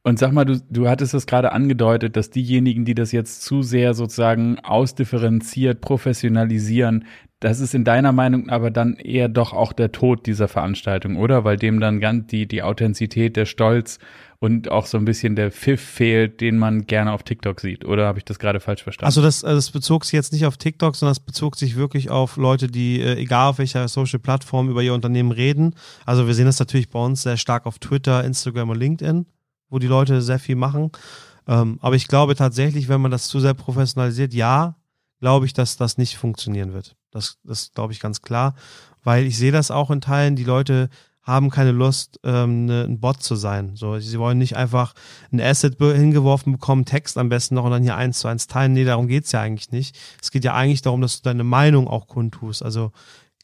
Und 0.04 0.20
sag 0.20 0.32
mal, 0.32 0.46
du, 0.46 0.62
du 0.70 0.88
hattest 0.88 1.14
es 1.14 1.26
gerade 1.26 1.52
angedeutet, 1.52 2.16
dass 2.16 2.30
diejenigen, 2.30 2.86
die 2.86 2.96
das 2.96 3.12
jetzt 3.12 3.42
zu 3.42 3.62
sehr 3.62 3.94
sozusagen 3.94 4.58
ausdifferenziert, 4.60 5.82
professionalisieren, 5.82 7.04
das 7.40 7.60
ist 7.60 7.76
in 7.76 7.84
deiner 7.84 8.14
Meinung 8.14 8.50
aber 8.50 8.72
dann 8.72 8.96
eher 8.96 9.30
doch 9.30 9.54
auch 9.54 9.72
der 9.72 9.92
Tod 9.92 10.26
dieser 10.26 10.48
Veranstaltung, 10.48 11.18
oder? 11.18 11.44
Weil 11.44 11.58
dem 11.58 11.80
dann 11.80 12.00
ganz 12.00 12.28
die, 12.28 12.48
die 12.48 12.64
Authentizität, 12.64 13.36
der 13.36 13.46
Stolz 13.46 14.00
und 14.40 14.70
auch 14.72 14.88
so 14.88 14.98
ein 14.98 15.06
bisschen 15.06 15.36
der 15.36 15.52
Pfiff 15.52 15.82
fehlt, 15.82 16.42
den 16.42 16.58
man 16.58 16.88
gerne 16.88 17.12
auf 17.12 17.24
TikTok 17.24 17.60
sieht. 17.60 17.86
Oder 17.86 18.08
habe 18.08 18.18
ich 18.18 18.26
das 18.26 18.40
gerade 18.40 18.60
falsch 18.60 18.84
verstanden? 18.84 19.06
Also 19.06 19.22
das, 19.22 19.42
das 19.42 19.70
bezog 19.70 20.06
sich 20.06 20.14
jetzt 20.14 20.34
nicht 20.34 20.46
auf 20.48 20.58
TikTok, 20.58 20.96
sondern 20.96 21.12
es 21.12 21.20
bezog 21.20 21.56
sich 21.56 21.76
wirklich 21.76 22.10
auf 22.10 22.38
Leute, 22.38 22.68
die, 22.68 23.02
äh, 23.02 23.18
egal 23.18 23.50
auf 23.50 23.60
welcher 23.60 23.88
Social-Plattform, 23.88 24.70
über 24.70 24.82
ihr 24.82 24.94
Unternehmen 24.94 25.32
reden. 25.32 25.76
Also 26.06 26.26
wir 26.26 26.34
sehen 26.34 26.46
das 26.46 26.60
natürlich 26.60 26.90
bei 26.90 27.00
uns 27.00 27.22
sehr 27.22 27.38
stark 27.38 27.68
auf 27.68 27.78
Twitter, 27.78 28.24
Instagram 28.24 28.70
und 28.72 28.80
LinkedIn, 28.80 29.28
wo 29.70 29.80
die 29.80 29.88
Leute 29.88 30.22
sehr 30.22 30.40
viel 30.40 30.56
machen. 30.56 30.92
Ähm, 31.48 31.80
aber 31.82 31.96
ich 31.96 32.08
glaube 32.08 32.36
tatsächlich, 32.36 32.90
wenn 32.90 33.02
man 33.02 33.12
das 33.12 33.28
zu 33.28 33.40
sehr 33.40 33.54
professionalisiert, 33.54 34.34
ja, 34.34 34.76
glaube 35.20 35.46
ich, 35.46 35.54
dass 35.54 35.78
das 35.78 35.98
nicht 35.98 36.18
funktionieren 36.18 36.74
wird. 36.74 36.96
Das, 37.12 37.38
das 37.44 37.72
glaube 37.74 37.94
ich 37.94 38.00
ganz 38.00 38.22
klar, 38.22 38.56
weil 39.04 39.26
ich 39.26 39.38
sehe 39.38 39.52
das 39.52 39.72
auch 39.72 39.90
in 39.90 40.02
Teilen, 40.02 40.36
die 40.36 40.44
Leute 40.44 40.90
haben 41.28 41.50
keine 41.50 41.72
Lust, 41.72 42.22
ähm, 42.24 42.66
ne, 42.66 42.86
ein 42.88 43.02
Bot 43.02 43.22
zu 43.22 43.36
sein. 43.36 43.76
So, 43.76 44.00
sie 44.00 44.18
wollen 44.18 44.38
nicht 44.38 44.56
einfach 44.56 44.94
ein 45.32 45.42
Asset 45.42 45.78
hingeworfen 45.78 46.54
bekommen, 46.54 46.86
Text 46.86 47.18
am 47.18 47.28
besten 47.28 47.56
noch 47.56 47.66
und 47.66 47.72
dann 47.72 47.84
hier 47.84 47.98
eins 47.98 48.20
zu 48.20 48.30
eins 48.30 48.48
teilen. 48.48 48.72
Nee, 48.72 48.86
darum 48.86 49.08
geht's 49.08 49.34
ja 49.34 49.42
eigentlich 49.42 49.72
nicht. 49.72 49.98
Es 50.22 50.32
geht 50.32 50.46
ja 50.46 50.54
eigentlich 50.54 50.84
darum, 50.84 51.02
dass 51.02 51.18
du 51.18 51.24
deine 51.24 51.44
Meinung 51.44 51.90
auch 51.90 52.08
kundtust. 52.08 52.64
Also, 52.64 52.92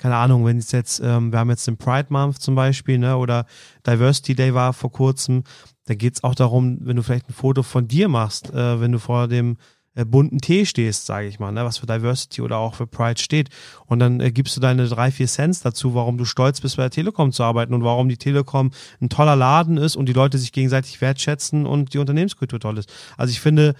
keine 0.03 0.17
Ahnung, 0.17 0.45
wenn 0.45 0.57
es 0.57 0.73
jetzt, 0.73 0.99
ähm, 1.01 1.31
wir 1.31 1.39
haben 1.39 1.49
jetzt 1.49 1.65
den 1.65 1.77
Pride 1.77 2.07
Month 2.09 2.41
zum 2.41 2.55
Beispiel, 2.55 2.97
ne, 2.97 3.15
oder 3.15 3.45
Diversity 3.87 4.35
Day 4.35 4.53
war 4.53 4.73
vor 4.73 4.91
kurzem, 4.91 5.45
da 5.85 5.95
geht's 5.95 6.25
auch 6.25 6.35
darum, 6.35 6.77
wenn 6.81 6.97
du 6.97 7.03
vielleicht 7.03 7.29
ein 7.29 7.33
Foto 7.33 7.63
von 7.63 7.87
dir 7.87 8.09
machst, 8.09 8.53
äh, 8.53 8.81
wenn 8.81 8.91
du 8.91 8.99
vor 8.99 9.29
dem 9.29 9.55
äh, 9.95 10.03
bunten 10.03 10.39
Tee 10.39 10.65
stehst, 10.65 11.05
sage 11.05 11.27
ich 11.27 11.39
mal, 11.39 11.53
ne, 11.53 11.63
was 11.63 11.77
für 11.77 11.85
Diversity 11.85 12.41
oder 12.41 12.57
auch 12.57 12.75
für 12.75 12.85
Pride 12.85 13.21
steht. 13.21 13.47
Und 13.85 13.99
dann 13.99 14.19
äh, 14.19 14.33
gibst 14.33 14.57
du 14.57 14.59
deine 14.59 14.89
drei, 14.89 15.09
vier 15.09 15.27
Cents 15.27 15.61
dazu, 15.61 15.95
warum 15.95 16.17
du 16.17 16.25
stolz 16.25 16.59
bist, 16.59 16.75
bei 16.75 16.83
der 16.83 16.91
Telekom 16.91 17.31
zu 17.31 17.43
arbeiten 17.43 17.73
und 17.73 17.85
warum 17.85 18.09
die 18.09 18.17
Telekom 18.17 18.71
ein 18.99 19.07
toller 19.07 19.37
Laden 19.37 19.77
ist 19.77 19.95
und 19.95 20.07
die 20.07 20.13
Leute 20.13 20.37
sich 20.37 20.51
gegenseitig 20.51 20.99
wertschätzen 20.99 21.65
und 21.65 21.93
die 21.93 21.99
Unternehmenskultur 21.99 22.59
toll 22.59 22.77
ist. 22.77 22.91
Also 23.15 23.31
ich 23.31 23.39
finde, 23.39 23.73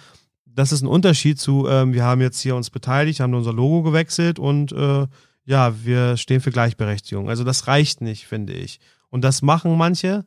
das 0.46 0.72
ist 0.72 0.84
ein 0.84 0.88
Unterschied 0.88 1.38
zu, 1.38 1.68
ähm, 1.68 1.92
wir 1.92 2.06
haben 2.06 2.22
jetzt 2.22 2.40
hier 2.40 2.56
uns 2.56 2.70
beteiligt, 2.70 3.20
haben 3.20 3.34
unser 3.34 3.52
Logo 3.52 3.84
gewechselt 3.84 4.40
und 4.40 4.72
äh, 4.72 5.06
ja, 5.46 5.84
wir 5.84 6.18
stehen 6.18 6.42
für 6.42 6.52
Gleichberechtigung. 6.52 7.30
Also 7.30 7.44
das 7.44 7.68
reicht 7.68 8.02
nicht, 8.02 8.28
finde 8.28 8.54
ich. 8.54 8.80
Und 9.10 9.24
das 9.24 9.42
machen 9.42 9.78
manche 9.78 10.26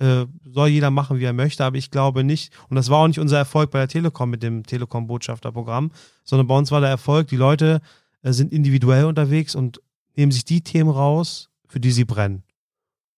äh, 0.00 0.26
soll 0.44 0.68
jeder 0.68 0.90
machen, 0.90 1.18
wie 1.18 1.24
er 1.24 1.32
möchte, 1.32 1.64
aber 1.64 1.76
ich 1.76 1.90
glaube 1.90 2.24
nicht, 2.24 2.52
und 2.68 2.76
das 2.76 2.88
war 2.88 2.98
auch 2.98 3.06
nicht 3.06 3.18
unser 3.18 3.36
Erfolg 3.36 3.70
bei 3.70 3.80
der 3.80 3.88
Telekom 3.88 4.30
mit 4.30 4.42
dem 4.42 4.64
Telekom-Botschafterprogramm, 4.64 5.92
sondern 6.24 6.46
bei 6.46 6.56
uns 6.56 6.70
war 6.70 6.80
der 6.80 6.88
Erfolg, 6.88 7.28
die 7.28 7.36
Leute 7.36 7.82
äh, 8.22 8.32
sind 8.32 8.52
individuell 8.52 9.04
unterwegs 9.04 9.54
und 9.54 9.80
nehmen 10.16 10.32
sich 10.32 10.44
die 10.44 10.62
Themen 10.62 10.90
raus, 10.90 11.50
für 11.68 11.80
die 11.80 11.92
sie 11.92 12.06
brennen. 12.06 12.42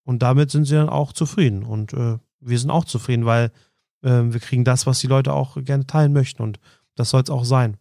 Und 0.05 0.23
damit 0.23 0.51
sind 0.51 0.65
sie 0.65 0.75
dann 0.75 0.89
auch 0.89 1.13
zufrieden. 1.13 1.63
Und 1.63 1.93
äh, 1.93 2.19
wir 2.41 2.59
sind 2.59 2.71
auch 2.71 2.85
zufrieden, 2.85 3.25
weil 3.25 3.53
äh, 4.03 4.23
wir 4.25 4.41
kriegen 4.41 4.65
das, 4.65 4.85
was 4.85 4.99
die 4.99 5.07
Leute 5.07 5.33
auch 5.33 5.57
gerne 5.63 5.87
teilen 5.87 6.13
möchten. 6.13 6.43
Und 6.43 6.59
das 6.97 7.11
soll 7.11 7.23
es 7.23 7.31
auch 7.31 7.45
sein. 7.45 7.77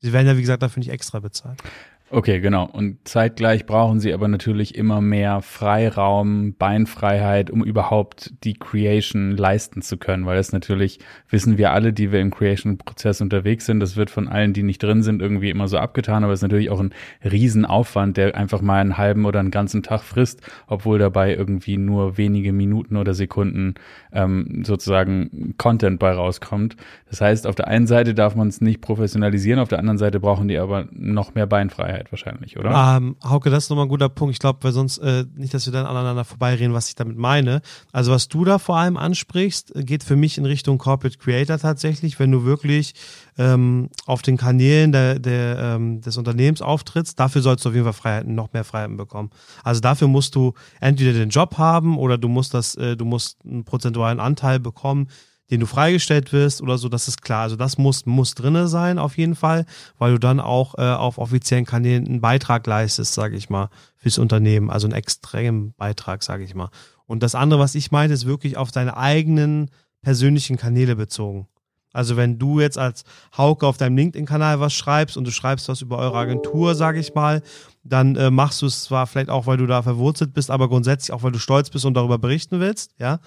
Sie 0.00 0.12
werden 0.12 0.26
ja, 0.26 0.36
wie 0.36 0.40
gesagt, 0.40 0.62
dafür 0.62 0.80
nicht 0.80 0.90
extra 0.90 1.20
bezahlt. 1.20 1.62
Okay, 2.10 2.40
genau. 2.40 2.68
Und 2.70 2.98
zeitgleich 3.08 3.64
brauchen 3.64 3.98
sie 3.98 4.12
aber 4.12 4.28
natürlich 4.28 4.74
immer 4.76 5.00
mehr 5.00 5.40
Freiraum, 5.40 6.54
Beinfreiheit, 6.54 7.50
um 7.50 7.64
überhaupt 7.64 8.32
die 8.44 8.54
Creation 8.54 9.32
leisten 9.32 9.80
zu 9.80 9.96
können, 9.96 10.26
weil 10.26 10.36
das 10.36 10.52
natürlich 10.52 11.00
wissen 11.30 11.56
wir 11.56 11.72
alle, 11.72 11.94
die 11.94 12.12
wir 12.12 12.20
im 12.20 12.30
Creation-Prozess 12.30 13.22
unterwegs 13.22 13.64
sind. 13.66 13.80
Das 13.80 13.96
wird 13.96 14.10
von 14.10 14.28
allen, 14.28 14.52
die 14.52 14.62
nicht 14.62 14.82
drin 14.82 15.02
sind, 15.02 15.22
irgendwie 15.22 15.48
immer 15.48 15.66
so 15.66 15.78
abgetan, 15.78 16.22
aber 16.24 16.32
es 16.34 16.40
ist 16.40 16.42
natürlich 16.42 16.70
auch 16.70 16.78
ein 16.78 16.92
Riesenaufwand, 17.24 18.18
der 18.18 18.36
einfach 18.36 18.60
mal 18.60 18.80
einen 18.80 18.98
halben 18.98 19.24
oder 19.24 19.40
einen 19.40 19.50
ganzen 19.50 19.82
Tag 19.82 20.02
frisst, 20.02 20.42
obwohl 20.66 20.98
dabei 20.98 21.34
irgendwie 21.34 21.78
nur 21.78 22.18
wenige 22.18 22.52
Minuten 22.52 22.96
oder 22.96 23.14
Sekunden 23.14 23.74
ähm, 24.12 24.62
sozusagen 24.64 25.54
Content 25.56 25.98
bei 25.98 26.12
rauskommt. 26.12 26.76
Das 27.08 27.20
heißt, 27.22 27.46
auf 27.46 27.54
der 27.54 27.66
einen 27.68 27.86
Seite 27.86 28.14
darf 28.14 28.36
man 28.36 28.48
es 28.48 28.60
nicht 28.60 28.82
professionalisieren, 28.82 29.58
auf 29.58 29.68
der 29.68 29.78
anderen 29.78 29.98
Seite 29.98 30.20
brauchen 30.20 30.48
die 30.48 30.58
aber 30.58 30.86
noch 30.92 31.34
mehr 31.34 31.46
Beinfreiheit. 31.46 32.03
Sicherheit 32.04 32.12
wahrscheinlich, 32.12 32.58
oder? 32.58 32.96
Ähm, 32.96 33.16
Hauke, 33.22 33.50
das 33.50 33.64
ist 33.64 33.70
nochmal 33.70 33.86
ein 33.86 33.88
guter 33.88 34.08
Punkt. 34.08 34.32
Ich 34.32 34.38
glaube, 34.38 34.58
weil 34.62 34.72
sonst 34.72 34.98
äh, 34.98 35.24
nicht, 35.34 35.54
dass 35.54 35.66
wir 35.66 35.72
dann 35.72 35.86
aneinander 35.86 36.24
vorbeireden, 36.24 36.74
was 36.74 36.88
ich 36.88 36.94
damit 36.94 37.16
meine. 37.16 37.60
Also 37.92 38.12
was 38.12 38.28
du 38.28 38.44
da 38.44 38.58
vor 38.58 38.76
allem 38.76 38.96
ansprichst, 38.96 39.72
geht 39.76 40.04
für 40.04 40.16
mich 40.16 40.38
in 40.38 40.46
Richtung 40.46 40.78
Corporate 40.78 41.18
Creator 41.18 41.58
tatsächlich, 41.58 42.18
wenn 42.18 42.30
du 42.30 42.44
wirklich 42.44 42.94
ähm, 43.38 43.88
auf 44.06 44.22
den 44.22 44.36
Kanälen 44.36 44.92
der, 44.92 45.18
der, 45.18 45.58
ähm, 45.58 46.00
des 46.00 46.16
Unternehmens 46.16 46.62
auftrittst, 46.62 47.18
dafür 47.18 47.42
sollst 47.42 47.64
du 47.64 47.70
auf 47.70 47.74
jeden 47.74 47.84
Fall 47.84 47.92
Freiheiten, 47.92 48.34
noch 48.34 48.52
mehr 48.52 48.64
Freiheiten 48.64 48.96
bekommen. 48.96 49.30
Also 49.62 49.80
dafür 49.80 50.08
musst 50.08 50.34
du 50.34 50.54
entweder 50.80 51.12
den 51.12 51.30
Job 51.30 51.58
haben 51.58 51.98
oder 51.98 52.18
du 52.18 52.28
musst 52.28 52.54
das, 52.54 52.74
äh, 52.76 52.96
du 52.96 53.04
musst 53.04 53.38
einen 53.44 53.64
prozentualen 53.64 54.20
Anteil 54.20 54.60
bekommen 54.60 55.08
den 55.50 55.60
du 55.60 55.66
freigestellt 55.66 56.32
wirst 56.32 56.62
oder 56.62 56.78
so, 56.78 56.88
das 56.88 57.08
ist 57.08 57.22
klar. 57.22 57.42
Also 57.42 57.56
das 57.56 57.76
muss, 57.76 58.06
muss 58.06 58.34
drinne 58.34 58.66
sein 58.66 58.98
auf 58.98 59.18
jeden 59.18 59.34
Fall, 59.34 59.66
weil 59.98 60.12
du 60.12 60.18
dann 60.18 60.40
auch 60.40 60.76
äh, 60.78 60.82
auf 60.82 61.18
offiziellen 61.18 61.66
Kanälen 61.66 62.06
einen 62.06 62.20
Beitrag 62.20 62.66
leistest, 62.66 63.14
sage 63.14 63.36
ich 63.36 63.50
mal, 63.50 63.68
fürs 63.96 64.18
Unternehmen, 64.18 64.70
also 64.70 64.86
einen 64.86 64.94
extremen 64.94 65.74
Beitrag, 65.74 66.22
sage 66.22 66.44
ich 66.44 66.54
mal. 66.54 66.70
Und 67.06 67.22
das 67.22 67.34
andere, 67.34 67.60
was 67.60 67.74
ich 67.74 67.90
meinte, 67.90 68.14
ist 68.14 68.26
wirklich 68.26 68.56
auf 68.56 68.70
deine 68.70 68.96
eigenen 68.96 69.70
persönlichen 70.02 70.56
Kanäle 70.56 70.96
bezogen. 70.96 71.46
Also 71.92 72.16
wenn 72.16 72.38
du 72.38 72.60
jetzt 72.60 72.76
als 72.76 73.04
Hauke 73.36 73.66
auf 73.66 73.76
deinem 73.76 73.96
LinkedIn-Kanal 73.96 74.58
was 74.58 74.74
schreibst 74.74 75.16
und 75.16 75.24
du 75.24 75.30
schreibst 75.30 75.68
was 75.68 75.80
über 75.80 75.98
eure 75.98 76.18
Agentur, 76.18 76.74
sage 76.74 76.98
ich 76.98 77.14
mal, 77.14 77.40
dann 77.84 78.16
äh, 78.16 78.30
machst 78.30 78.62
du 78.62 78.66
es 78.66 78.82
zwar 78.82 79.06
vielleicht 79.06 79.30
auch, 79.30 79.46
weil 79.46 79.58
du 79.58 79.66
da 79.66 79.82
verwurzelt 79.82 80.34
bist, 80.34 80.50
aber 80.50 80.68
grundsätzlich 80.68 81.12
auch, 81.12 81.22
weil 81.22 81.32
du 81.32 81.38
stolz 81.38 81.70
bist 81.70 81.84
und 81.84 81.94
darüber 81.94 82.18
berichten 82.18 82.58
willst, 82.58 82.94
ja. 82.98 83.20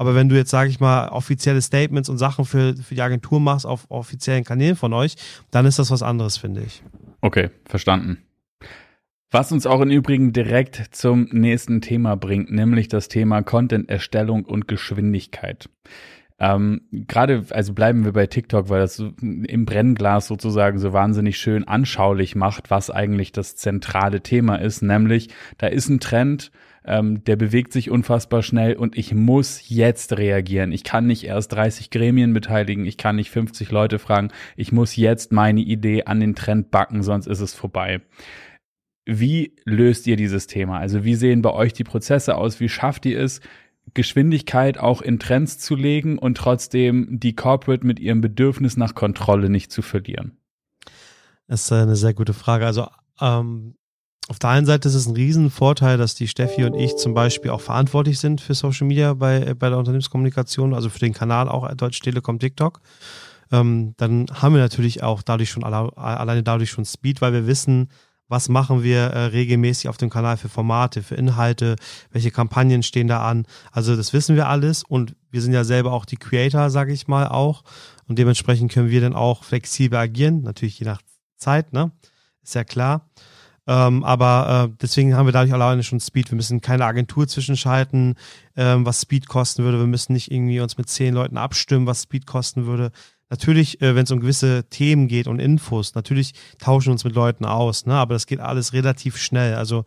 Aber 0.00 0.14
wenn 0.14 0.30
du 0.30 0.34
jetzt, 0.34 0.48
sage 0.48 0.70
ich 0.70 0.80
mal, 0.80 1.08
offizielle 1.08 1.60
Statements 1.60 2.08
und 2.08 2.16
Sachen 2.16 2.46
für, 2.46 2.74
für 2.74 2.94
die 2.94 3.02
Agentur 3.02 3.38
machst 3.38 3.66
auf 3.66 3.84
offiziellen 3.90 4.44
Kanälen 4.44 4.74
von 4.74 4.94
euch, 4.94 5.14
dann 5.50 5.66
ist 5.66 5.78
das 5.78 5.90
was 5.90 6.02
anderes, 6.02 6.38
finde 6.38 6.62
ich. 6.62 6.82
Okay, 7.20 7.50
verstanden. 7.66 8.16
Was 9.30 9.52
uns 9.52 9.66
auch 9.66 9.82
im 9.82 9.90
Übrigen 9.90 10.32
direkt 10.32 10.76
zum 10.92 11.28
nächsten 11.32 11.82
Thema 11.82 12.16
bringt, 12.16 12.50
nämlich 12.50 12.88
das 12.88 13.08
Thema 13.08 13.42
Content-Erstellung 13.42 14.46
und 14.46 14.68
Geschwindigkeit. 14.68 15.68
Ähm, 16.40 16.80
Gerade, 16.90 17.44
also 17.50 17.74
bleiben 17.74 18.04
wir 18.04 18.12
bei 18.12 18.26
TikTok, 18.26 18.70
weil 18.70 18.80
das 18.80 18.98
im 18.98 19.66
Brennglas 19.66 20.26
sozusagen 20.26 20.78
so 20.78 20.94
wahnsinnig 20.94 21.36
schön 21.36 21.68
anschaulich 21.68 22.34
macht, 22.34 22.70
was 22.70 22.90
eigentlich 22.90 23.30
das 23.32 23.56
zentrale 23.56 24.22
Thema 24.22 24.56
ist, 24.56 24.80
nämlich 24.80 25.28
da 25.58 25.66
ist 25.66 25.90
ein 25.90 26.00
Trend, 26.00 26.50
ähm, 26.86 27.22
der 27.24 27.36
bewegt 27.36 27.74
sich 27.74 27.90
unfassbar 27.90 28.42
schnell 28.42 28.74
und 28.74 28.96
ich 28.96 29.14
muss 29.14 29.68
jetzt 29.68 30.16
reagieren. 30.16 30.72
Ich 30.72 30.82
kann 30.82 31.06
nicht 31.06 31.24
erst 31.24 31.52
30 31.52 31.90
Gremien 31.90 32.32
beteiligen, 32.32 32.86
ich 32.86 32.96
kann 32.96 33.16
nicht 33.16 33.30
50 33.30 33.70
Leute 33.70 33.98
fragen, 33.98 34.30
ich 34.56 34.72
muss 34.72 34.96
jetzt 34.96 35.32
meine 35.32 35.60
Idee 35.60 36.04
an 36.04 36.20
den 36.20 36.34
Trend 36.34 36.70
backen, 36.70 37.02
sonst 37.02 37.26
ist 37.26 37.40
es 37.40 37.54
vorbei. 37.54 38.00
Wie 39.04 39.56
löst 39.64 40.06
ihr 40.06 40.16
dieses 40.16 40.46
Thema? 40.46 40.78
Also 40.78 41.04
wie 41.04 41.16
sehen 41.16 41.42
bei 41.42 41.52
euch 41.52 41.74
die 41.74 41.84
Prozesse 41.84 42.36
aus? 42.36 42.60
Wie 42.60 42.68
schafft 42.68 43.04
ihr 43.04 43.20
es, 43.20 43.40
Geschwindigkeit 43.94 44.78
auch 44.78 45.02
in 45.02 45.18
Trends 45.18 45.58
zu 45.58 45.74
legen 45.74 46.18
und 46.18 46.36
trotzdem 46.36 47.20
die 47.20 47.34
Corporate 47.34 47.86
mit 47.86 48.00
ihrem 48.00 48.20
Bedürfnis 48.20 48.76
nach 48.76 48.94
Kontrolle 48.94 49.50
nicht 49.50 49.72
zu 49.72 49.82
verlieren? 49.82 50.36
Das 51.46 51.62
ist 51.62 51.72
eine 51.72 51.96
sehr 51.96 52.14
gute 52.14 52.32
Frage. 52.32 52.66
Also 52.66 52.86
ähm, 53.20 53.74
auf 54.28 54.38
der 54.38 54.50
einen 54.50 54.66
Seite 54.66 54.88
ist 54.88 54.94
es 54.94 55.06
ein 55.06 55.16
Riesenvorteil, 55.16 55.98
dass 55.98 56.14
die 56.14 56.28
Steffi 56.28 56.64
und 56.64 56.74
ich 56.74 56.96
zum 56.96 57.14
Beispiel 57.14 57.50
auch 57.50 57.60
verantwortlich 57.60 58.20
sind 58.20 58.40
für 58.40 58.54
Social 58.54 58.86
Media 58.86 59.14
bei, 59.14 59.54
bei 59.54 59.68
der 59.68 59.78
Unternehmenskommunikation, 59.78 60.72
also 60.72 60.88
für 60.88 61.00
den 61.00 61.12
Kanal 61.12 61.48
auch 61.48 61.68
Deutsche 61.74 62.00
Telekom 62.00 62.38
TikTok. 62.38 62.80
Ähm, 63.50 63.94
dann 63.96 64.26
haben 64.32 64.54
wir 64.54 64.60
natürlich 64.60 65.02
auch 65.02 65.22
dadurch 65.22 65.50
schon 65.50 65.64
alle, 65.64 65.96
alleine 65.96 66.44
dadurch 66.44 66.70
schon 66.70 66.84
Speed, 66.84 67.20
weil 67.20 67.32
wir 67.32 67.48
wissen, 67.48 67.88
was 68.30 68.48
machen 68.48 68.82
wir 68.84 69.00
äh, 69.00 69.24
regelmäßig 69.26 69.88
auf 69.88 69.96
dem 69.96 70.08
Kanal 70.08 70.36
für 70.36 70.48
Formate, 70.48 71.02
für 71.02 71.16
Inhalte, 71.16 71.76
welche 72.12 72.30
Kampagnen 72.30 72.82
stehen 72.82 73.08
da 73.08 73.28
an. 73.28 73.44
Also 73.72 73.96
das 73.96 74.12
wissen 74.12 74.36
wir 74.36 74.48
alles 74.48 74.84
und 74.84 75.16
wir 75.30 75.42
sind 75.42 75.52
ja 75.52 75.64
selber 75.64 75.92
auch 75.92 76.04
die 76.04 76.16
Creator, 76.16 76.70
sage 76.70 76.92
ich 76.92 77.08
mal 77.08 77.26
auch. 77.26 77.64
Und 78.06 78.18
dementsprechend 78.18 78.72
können 78.72 78.88
wir 78.88 79.00
dann 79.00 79.14
auch 79.14 79.42
flexibel 79.44 79.98
agieren, 79.98 80.42
natürlich 80.42 80.78
je 80.78 80.86
nach 80.86 81.02
Zeit, 81.36 81.72
ne? 81.72 81.90
Ist 82.42 82.54
ja 82.54 82.64
klar. 82.64 83.10
Ähm, 83.66 84.04
aber 84.04 84.70
äh, 84.70 84.76
deswegen 84.80 85.14
haben 85.14 85.26
wir 85.26 85.32
dadurch 85.32 85.52
alleine 85.52 85.82
schon 85.82 86.00
Speed. 86.00 86.30
Wir 86.30 86.36
müssen 86.36 86.60
keine 86.60 86.84
Agentur 86.84 87.28
zwischenschalten, 87.28 88.14
ähm, 88.56 88.86
was 88.86 89.02
Speed 89.02 89.28
kosten 89.28 89.64
würde. 89.64 89.78
Wir 89.78 89.86
müssen 89.86 90.12
nicht 90.12 90.30
irgendwie 90.30 90.60
uns 90.60 90.78
mit 90.78 90.88
zehn 90.88 91.14
Leuten 91.14 91.36
abstimmen, 91.36 91.86
was 91.86 92.02
Speed 92.02 92.26
kosten 92.26 92.66
würde. 92.66 92.90
Natürlich, 93.30 93.80
äh, 93.80 93.94
wenn 93.94 94.04
es 94.04 94.10
um 94.10 94.20
gewisse 94.20 94.64
Themen 94.68 95.08
geht 95.08 95.28
und 95.28 95.38
Infos, 95.38 95.94
natürlich 95.94 96.34
tauschen 96.58 96.88
wir 96.88 96.92
uns 96.92 97.04
mit 97.04 97.14
Leuten 97.14 97.44
aus, 97.44 97.86
ne? 97.86 97.94
aber 97.94 98.14
das 98.14 98.26
geht 98.26 98.40
alles 98.40 98.72
relativ 98.72 99.16
schnell. 99.16 99.54
Also 99.54 99.84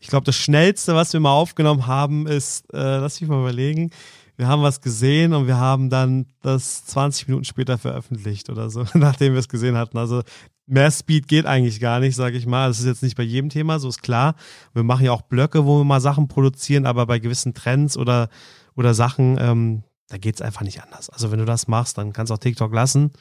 ich 0.00 0.08
glaube, 0.08 0.24
das 0.24 0.36
Schnellste, 0.36 0.94
was 0.94 1.12
wir 1.12 1.20
mal 1.20 1.32
aufgenommen 1.32 1.86
haben, 1.86 2.26
ist, 2.26 2.72
äh, 2.72 2.98
lass 2.98 3.20
mich 3.20 3.28
mal 3.28 3.40
überlegen, 3.40 3.90
wir 4.36 4.48
haben 4.48 4.62
was 4.62 4.80
gesehen 4.80 5.32
und 5.32 5.46
wir 5.46 5.56
haben 5.56 5.90
dann 5.90 6.26
das 6.42 6.84
20 6.86 7.28
Minuten 7.28 7.44
später 7.44 7.78
veröffentlicht 7.78 8.50
oder 8.50 8.70
so, 8.70 8.84
nachdem 8.94 9.32
wir 9.32 9.40
es 9.40 9.48
gesehen 9.48 9.76
hatten. 9.76 9.98
Also 9.98 10.22
mehr 10.66 10.90
Speed 10.90 11.26
geht 11.26 11.46
eigentlich 11.46 11.80
gar 11.80 12.00
nicht, 12.00 12.14
sage 12.14 12.36
ich 12.36 12.46
mal. 12.46 12.68
Das 12.68 12.78
ist 12.78 12.86
jetzt 12.86 13.02
nicht 13.02 13.16
bei 13.16 13.22
jedem 13.22 13.48
Thema, 13.50 13.78
so 13.78 13.88
ist 13.88 14.02
klar. 14.02 14.34
Wir 14.74 14.82
machen 14.82 15.06
ja 15.06 15.12
auch 15.12 15.22
Blöcke, 15.22 15.64
wo 15.64 15.78
wir 15.78 15.84
mal 15.84 16.00
Sachen 16.00 16.28
produzieren, 16.28 16.86
aber 16.86 17.06
bei 17.06 17.18
gewissen 17.18 17.54
Trends 17.54 17.96
oder, 17.96 18.28
oder 18.74 18.92
Sachen, 18.94 19.38
ähm, 19.40 19.82
da 20.08 20.18
geht's 20.18 20.40
einfach 20.40 20.62
nicht 20.62 20.82
anders. 20.82 21.10
Also 21.10 21.30
wenn 21.30 21.38
du 21.38 21.44
das 21.44 21.68
machst, 21.68 21.98
dann 21.98 22.12
kannst 22.12 22.30
du 22.30 22.34
auch 22.34 22.38
TikTok 22.38 22.72
lassen. 22.72 23.12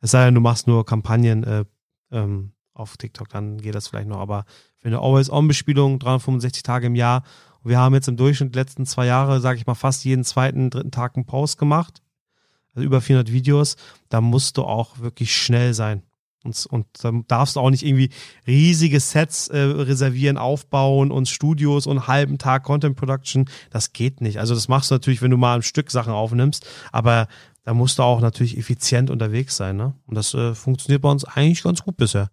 Es 0.00 0.12
sei 0.12 0.24
denn, 0.24 0.34
du 0.34 0.40
machst 0.40 0.66
nur 0.66 0.86
Kampagnen 0.86 1.44
äh, 1.44 1.64
ähm, 2.10 2.52
auf 2.72 2.96
TikTok, 2.96 3.28
dann 3.28 3.58
geht 3.58 3.74
das 3.74 3.88
vielleicht 3.88 4.08
noch. 4.08 4.18
Aber 4.18 4.44
für 4.78 4.88
eine 4.88 5.00
Always-On-Bespielung, 5.00 5.98
365 5.98 6.62
Tage 6.62 6.86
im 6.86 6.94
Jahr, 6.94 7.22
wir 7.62 7.78
haben 7.78 7.94
jetzt 7.94 8.08
im 8.08 8.16
Durchschnitt 8.16 8.54
letzten 8.54 8.86
zwei 8.86 9.06
Jahre, 9.06 9.40
sage 9.40 9.58
ich 9.58 9.66
mal, 9.66 9.74
fast 9.74 10.04
jeden 10.04 10.24
zweiten, 10.24 10.70
dritten 10.70 10.90
Tag 10.90 11.16
einen 11.16 11.26
Post 11.26 11.58
gemacht. 11.58 12.02
Also 12.74 12.86
über 12.86 13.00
400 13.00 13.30
Videos. 13.32 13.76
Da 14.08 14.20
musst 14.20 14.56
du 14.56 14.64
auch 14.64 14.98
wirklich 15.00 15.36
schnell 15.36 15.74
sein. 15.74 16.02
Und, 16.42 16.66
und 16.70 16.86
dann 17.02 17.24
darfst 17.28 17.56
du 17.56 17.60
auch 17.60 17.70
nicht 17.70 17.84
irgendwie 17.84 18.10
riesige 18.46 18.98
Sets 18.98 19.48
äh, 19.48 19.58
reservieren, 19.58 20.38
aufbauen 20.38 21.10
und 21.10 21.28
Studios 21.28 21.86
und 21.86 22.06
halben 22.06 22.38
Tag 22.38 22.62
Content 22.62 22.96
Production. 22.96 23.44
Das 23.70 23.92
geht 23.92 24.20
nicht. 24.20 24.38
Also 24.38 24.54
das 24.54 24.68
machst 24.68 24.90
du 24.90 24.94
natürlich, 24.94 25.20
wenn 25.20 25.30
du 25.30 25.36
mal 25.36 25.56
ein 25.56 25.62
Stück 25.62 25.90
Sachen 25.90 26.12
aufnimmst, 26.12 26.66
aber 26.92 27.28
da 27.64 27.74
musst 27.74 27.98
du 27.98 28.02
auch 28.02 28.20
natürlich 28.20 28.56
effizient 28.56 29.10
unterwegs 29.10 29.56
sein. 29.56 29.76
Ne? 29.76 29.94
Und 30.06 30.16
das 30.16 30.32
äh, 30.32 30.54
funktioniert 30.54 31.02
bei 31.02 31.10
uns 31.10 31.24
eigentlich 31.24 31.62
ganz 31.62 31.82
gut 31.82 31.96
bisher. 31.96 32.30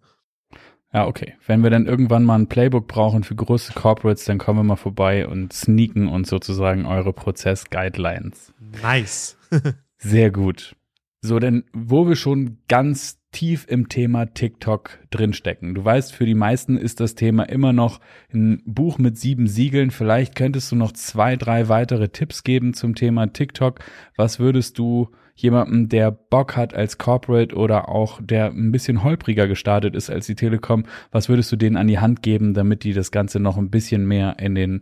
Ja, 0.92 1.06
okay. 1.06 1.34
Wenn 1.46 1.62
wir 1.62 1.68
dann 1.68 1.86
irgendwann 1.86 2.24
mal 2.24 2.38
ein 2.38 2.48
Playbook 2.48 2.88
brauchen 2.88 3.22
für 3.22 3.34
große 3.34 3.74
Corporates, 3.74 4.24
dann 4.24 4.38
kommen 4.38 4.60
wir 4.60 4.64
mal 4.64 4.76
vorbei 4.76 5.26
und 5.28 5.52
sneaken 5.52 6.08
uns 6.08 6.30
sozusagen 6.30 6.86
eure 6.86 7.12
Prozess-Guidelines. 7.12 8.54
Nice. 8.82 9.36
Sehr 9.98 10.30
gut. 10.30 10.76
So, 11.20 11.38
denn 11.38 11.64
wo 11.74 12.08
wir 12.08 12.16
schon 12.16 12.58
ganz 12.68 13.17
tief 13.32 13.66
im 13.68 13.88
Thema 13.88 14.26
TikTok 14.26 14.98
drinstecken. 15.10 15.74
Du 15.74 15.84
weißt, 15.84 16.12
für 16.12 16.24
die 16.24 16.34
meisten 16.34 16.76
ist 16.76 17.00
das 17.00 17.14
Thema 17.14 17.44
immer 17.44 17.72
noch 17.72 18.00
ein 18.32 18.62
Buch 18.64 18.98
mit 18.98 19.18
sieben 19.18 19.46
Siegeln. 19.46 19.90
Vielleicht 19.90 20.34
könntest 20.34 20.72
du 20.72 20.76
noch 20.76 20.92
zwei, 20.92 21.36
drei 21.36 21.68
weitere 21.68 22.08
Tipps 22.08 22.42
geben 22.42 22.74
zum 22.74 22.94
Thema 22.94 23.26
TikTok. 23.32 23.80
Was 24.16 24.38
würdest 24.38 24.78
du 24.78 25.10
jemandem, 25.34 25.88
der 25.88 26.10
Bock 26.10 26.56
hat 26.56 26.74
als 26.74 26.98
Corporate 26.98 27.54
oder 27.54 27.88
auch 27.88 28.20
der 28.22 28.46
ein 28.46 28.72
bisschen 28.72 29.04
holpriger 29.04 29.46
gestartet 29.46 29.94
ist 29.94 30.10
als 30.10 30.26
die 30.26 30.34
Telekom, 30.34 30.84
was 31.12 31.28
würdest 31.28 31.52
du 31.52 31.56
denen 31.56 31.76
an 31.76 31.86
die 31.86 32.00
Hand 32.00 32.22
geben, 32.22 32.54
damit 32.54 32.82
die 32.82 32.92
das 32.92 33.12
Ganze 33.12 33.38
noch 33.38 33.56
ein 33.56 33.70
bisschen 33.70 34.06
mehr 34.06 34.36
in 34.40 34.54
den 34.54 34.80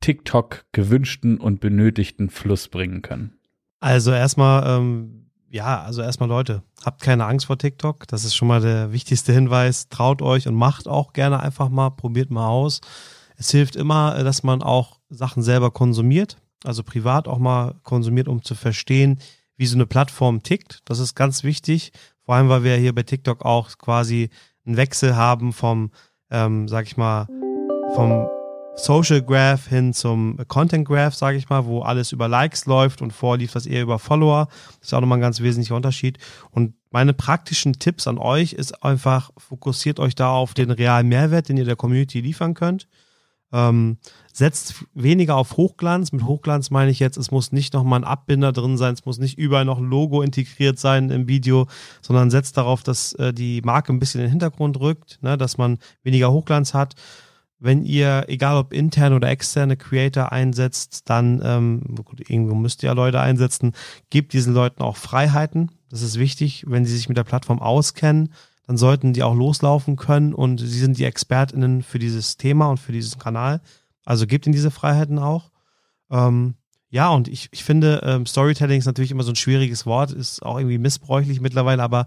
TikTok 0.00 0.64
gewünschten 0.72 1.38
und 1.38 1.60
benötigten 1.60 2.30
Fluss 2.30 2.68
bringen 2.68 3.02
können? 3.02 3.34
Also 3.80 4.12
erstmal 4.12 4.78
ähm 4.78 5.24
ja, 5.50 5.82
also 5.82 6.02
erstmal 6.02 6.28
Leute, 6.28 6.62
habt 6.84 7.02
keine 7.02 7.26
Angst 7.26 7.46
vor 7.46 7.58
TikTok. 7.58 8.06
Das 8.08 8.24
ist 8.24 8.34
schon 8.34 8.48
mal 8.48 8.60
der 8.60 8.92
wichtigste 8.92 9.32
Hinweis. 9.32 9.88
Traut 9.88 10.22
euch 10.22 10.48
und 10.48 10.54
macht 10.54 10.88
auch 10.88 11.12
gerne 11.12 11.40
einfach 11.40 11.68
mal, 11.68 11.90
probiert 11.90 12.30
mal 12.30 12.48
aus. 12.48 12.80
Es 13.36 13.50
hilft 13.50 13.76
immer, 13.76 14.16
äh, 14.16 14.24
dass 14.24 14.42
man 14.42 14.62
auch 14.62 14.98
Sachen 15.08 15.42
selber 15.42 15.70
konsumiert, 15.70 16.36
also 16.64 16.82
privat 16.82 17.28
auch 17.28 17.38
mal 17.38 17.74
konsumiert, 17.82 18.28
um 18.28 18.42
zu 18.42 18.54
verstehen, 18.54 19.18
wie 19.56 19.66
so 19.66 19.76
eine 19.76 19.86
Plattform 19.86 20.42
tickt. 20.42 20.80
Das 20.84 20.98
ist 20.98 21.14
ganz 21.14 21.44
wichtig. 21.44 21.92
Vor 22.24 22.34
allem, 22.34 22.48
weil 22.48 22.64
wir 22.64 22.76
hier 22.76 22.94
bei 22.94 23.02
TikTok 23.02 23.44
auch 23.44 23.70
quasi 23.78 24.30
einen 24.66 24.76
Wechsel 24.76 25.16
haben 25.16 25.52
vom, 25.52 25.90
ähm, 26.30 26.68
sag 26.68 26.86
ich 26.86 26.96
mal, 26.96 27.26
vom 27.94 28.28
Social 28.78 29.20
Graph 29.22 29.66
hin 29.66 29.92
zum 29.92 30.38
Content 30.46 30.86
Graph, 30.86 31.14
sage 31.14 31.36
ich 31.36 31.48
mal, 31.48 31.66
wo 31.66 31.82
alles 31.82 32.12
über 32.12 32.28
Likes 32.28 32.64
läuft 32.66 33.02
und 33.02 33.12
vorlief 33.12 33.52
das 33.52 33.66
eher 33.66 33.82
über 33.82 33.98
Follower. 33.98 34.46
Das 34.78 34.88
ist 34.88 34.94
auch 34.94 35.00
nochmal 35.00 35.18
ein 35.18 35.22
ganz 35.22 35.40
wesentlicher 35.40 35.74
Unterschied. 35.74 36.18
Und 36.52 36.74
meine 36.90 37.12
praktischen 37.12 37.74
Tipps 37.74 38.06
an 38.06 38.18
euch 38.18 38.52
ist 38.52 38.84
einfach, 38.84 39.30
fokussiert 39.36 39.98
euch 39.98 40.14
da 40.14 40.30
auf 40.30 40.54
den 40.54 40.70
realen 40.70 41.08
Mehrwert, 41.08 41.48
den 41.48 41.56
ihr 41.56 41.64
der 41.64 41.76
Community 41.76 42.20
liefern 42.20 42.54
könnt. 42.54 42.88
Ähm, 43.52 43.98
setzt 44.32 44.84
weniger 44.94 45.36
auf 45.36 45.56
Hochglanz. 45.56 46.12
Mit 46.12 46.24
Hochglanz 46.24 46.70
meine 46.70 46.90
ich 46.90 47.00
jetzt, 47.00 47.16
es 47.16 47.30
muss 47.30 47.50
nicht 47.50 47.74
nochmal 47.74 48.00
ein 48.00 48.04
Abbinder 48.04 48.52
drin 48.52 48.76
sein, 48.76 48.94
es 48.94 49.04
muss 49.04 49.18
nicht 49.18 49.38
überall 49.38 49.64
noch 49.64 49.78
ein 49.78 49.90
Logo 49.90 50.22
integriert 50.22 50.78
sein 50.78 51.10
im 51.10 51.26
Video, 51.26 51.66
sondern 52.00 52.30
setzt 52.30 52.56
darauf, 52.56 52.84
dass 52.84 53.12
äh, 53.14 53.34
die 53.34 53.60
Marke 53.62 53.92
ein 53.92 53.98
bisschen 53.98 54.20
in 54.20 54.26
den 54.26 54.30
Hintergrund 54.30 54.78
rückt, 54.78 55.18
ne, 55.20 55.36
dass 55.36 55.58
man 55.58 55.78
weniger 56.04 56.30
Hochglanz 56.30 56.74
hat 56.74 56.94
wenn 57.60 57.82
ihr, 57.82 58.24
egal 58.28 58.56
ob 58.56 58.72
interne 58.72 59.16
oder 59.16 59.28
externe 59.28 59.76
Creator 59.76 60.30
einsetzt, 60.32 61.10
dann, 61.10 61.40
ähm, 61.44 61.82
gut, 62.04 62.28
irgendwo 62.28 62.54
müsst 62.54 62.82
ihr 62.82 62.88
ja 62.88 62.92
Leute 62.92 63.20
einsetzen, 63.20 63.72
gebt 64.10 64.32
diesen 64.32 64.54
Leuten 64.54 64.82
auch 64.82 64.96
Freiheiten. 64.96 65.72
Das 65.90 66.02
ist 66.02 66.18
wichtig, 66.18 66.64
wenn 66.68 66.84
sie 66.84 66.96
sich 66.96 67.08
mit 67.08 67.18
der 67.18 67.24
Plattform 67.24 67.60
auskennen, 67.60 68.32
dann 68.66 68.76
sollten 68.76 69.12
die 69.12 69.22
auch 69.22 69.34
loslaufen 69.34 69.96
können 69.96 70.34
und 70.34 70.58
sie 70.58 70.78
sind 70.78 70.98
die 70.98 71.04
ExpertInnen 71.04 71.82
für 71.82 71.98
dieses 71.98 72.36
Thema 72.36 72.68
und 72.68 72.78
für 72.78 72.92
diesen 72.92 73.18
Kanal. 73.18 73.60
Also 74.04 74.26
gebt 74.26 74.46
ihnen 74.46 74.52
diese 74.52 74.70
Freiheiten 74.70 75.18
auch. 75.18 75.50
Ähm, 76.10 76.54
ja, 76.90 77.10
und 77.10 77.28
ich, 77.28 77.48
ich 77.52 77.64
finde, 77.64 78.00
ähm, 78.02 78.24
Storytelling 78.24 78.78
ist 78.78 78.86
natürlich 78.86 79.10
immer 79.10 79.22
so 79.22 79.32
ein 79.32 79.36
schwieriges 79.36 79.84
Wort, 79.84 80.10
ist 80.10 80.42
auch 80.42 80.56
irgendwie 80.56 80.78
missbräuchlich 80.78 81.40
mittlerweile, 81.40 81.82
aber 81.82 82.06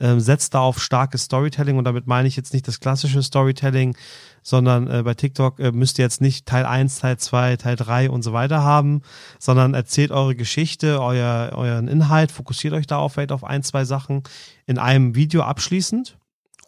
ähm, 0.00 0.20
setzt 0.20 0.54
da 0.54 0.60
auf 0.60 0.82
starkes 0.82 1.24
Storytelling 1.24 1.76
und 1.76 1.84
damit 1.84 2.06
meine 2.06 2.28
ich 2.28 2.36
jetzt 2.36 2.54
nicht 2.54 2.66
das 2.66 2.80
klassische 2.80 3.22
Storytelling, 3.22 3.94
sondern 4.42 4.90
äh, 4.90 5.02
bei 5.02 5.12
TikTok 5.12 5.58
äh, 5.58 5.70
müsst 5.70 5.98
ihr 5.98 6.04
jetzt 6.06 6.22
nicht 6.22 6.46
Teil 6.46 6.64
1, 6.64 7.00
Teil 7.00 7.18
2, 7.18 7.56
Teil 7.56 7.76
3 7.76 8.08
und 8.08 8.22
so 8.22 8.32
weiter 8.32 8.62
haben, 8.62 9.02
sondern 9.38 9.74
erzählt 9.74 10.10
eure 10.10 10.34
Geschichte, 10.34 11.02
euer, 11.02 11.50
euren 11.54 11.86
Inhalt, 11.86 12.32
fokussiert 12.32 12.72
euch 12.72 12.86
da 12.86 12.96
auf 12.96 13.12
vielleicht 13.12 13.32
auf 13.32 13.44
ein, 13.44 13.62
zwei 13.62 13.84
Sachen 13.84 14.22
in 14.64 14.78
einem 14.78 15.14
Video 15.14 15.42
abschließend 15.42 16.16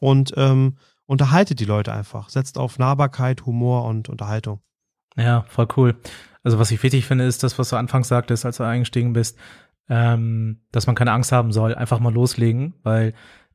und 0.00 0.35
ähm, 0.37 0.77
unterhaltet 1.07 1.61
die 1.61 1.64
Leute 1.64 1.94
einfach. 1.94 2.29
Setzt 2.29 2.59
auf 2.59 2.79
Nahbarkeit, 2.79 3.46
Humor 3.46 3.87
und 3.87 4.11
Unterhaltung. 4.11 4.61
Ja, 5.16 5.46
voll 5.48 5.68
cool. 5.79 5.96
Also 6.44 6.59
was 6.59 6.70
ich 6.70 6.83
wichtig 6.83 7.07
finde, 7.07 7.24
ist 7.24 7.42
das, 7.42 7.59
was 7.59 7.70
du 7.70 7.76
anfangs 7.76 8.09
sagtest, 8.09 8.44
als 8.44 8.59
du 8.59 8.64
eingestiegen 8.64 9.12
bist, 9.12 9.38
ähm, 9.88 10.61
dass 10.70 10.87
man 10.87 10.94
keine 10.94 11.12
Angst 11.12 11.33
haben 11.33 11.52
soll, 11.52 11.74
einfach 11.74 11.98
mal 11.98 12.12
loslegen, 12.12 12.74
weil 12.83 13.14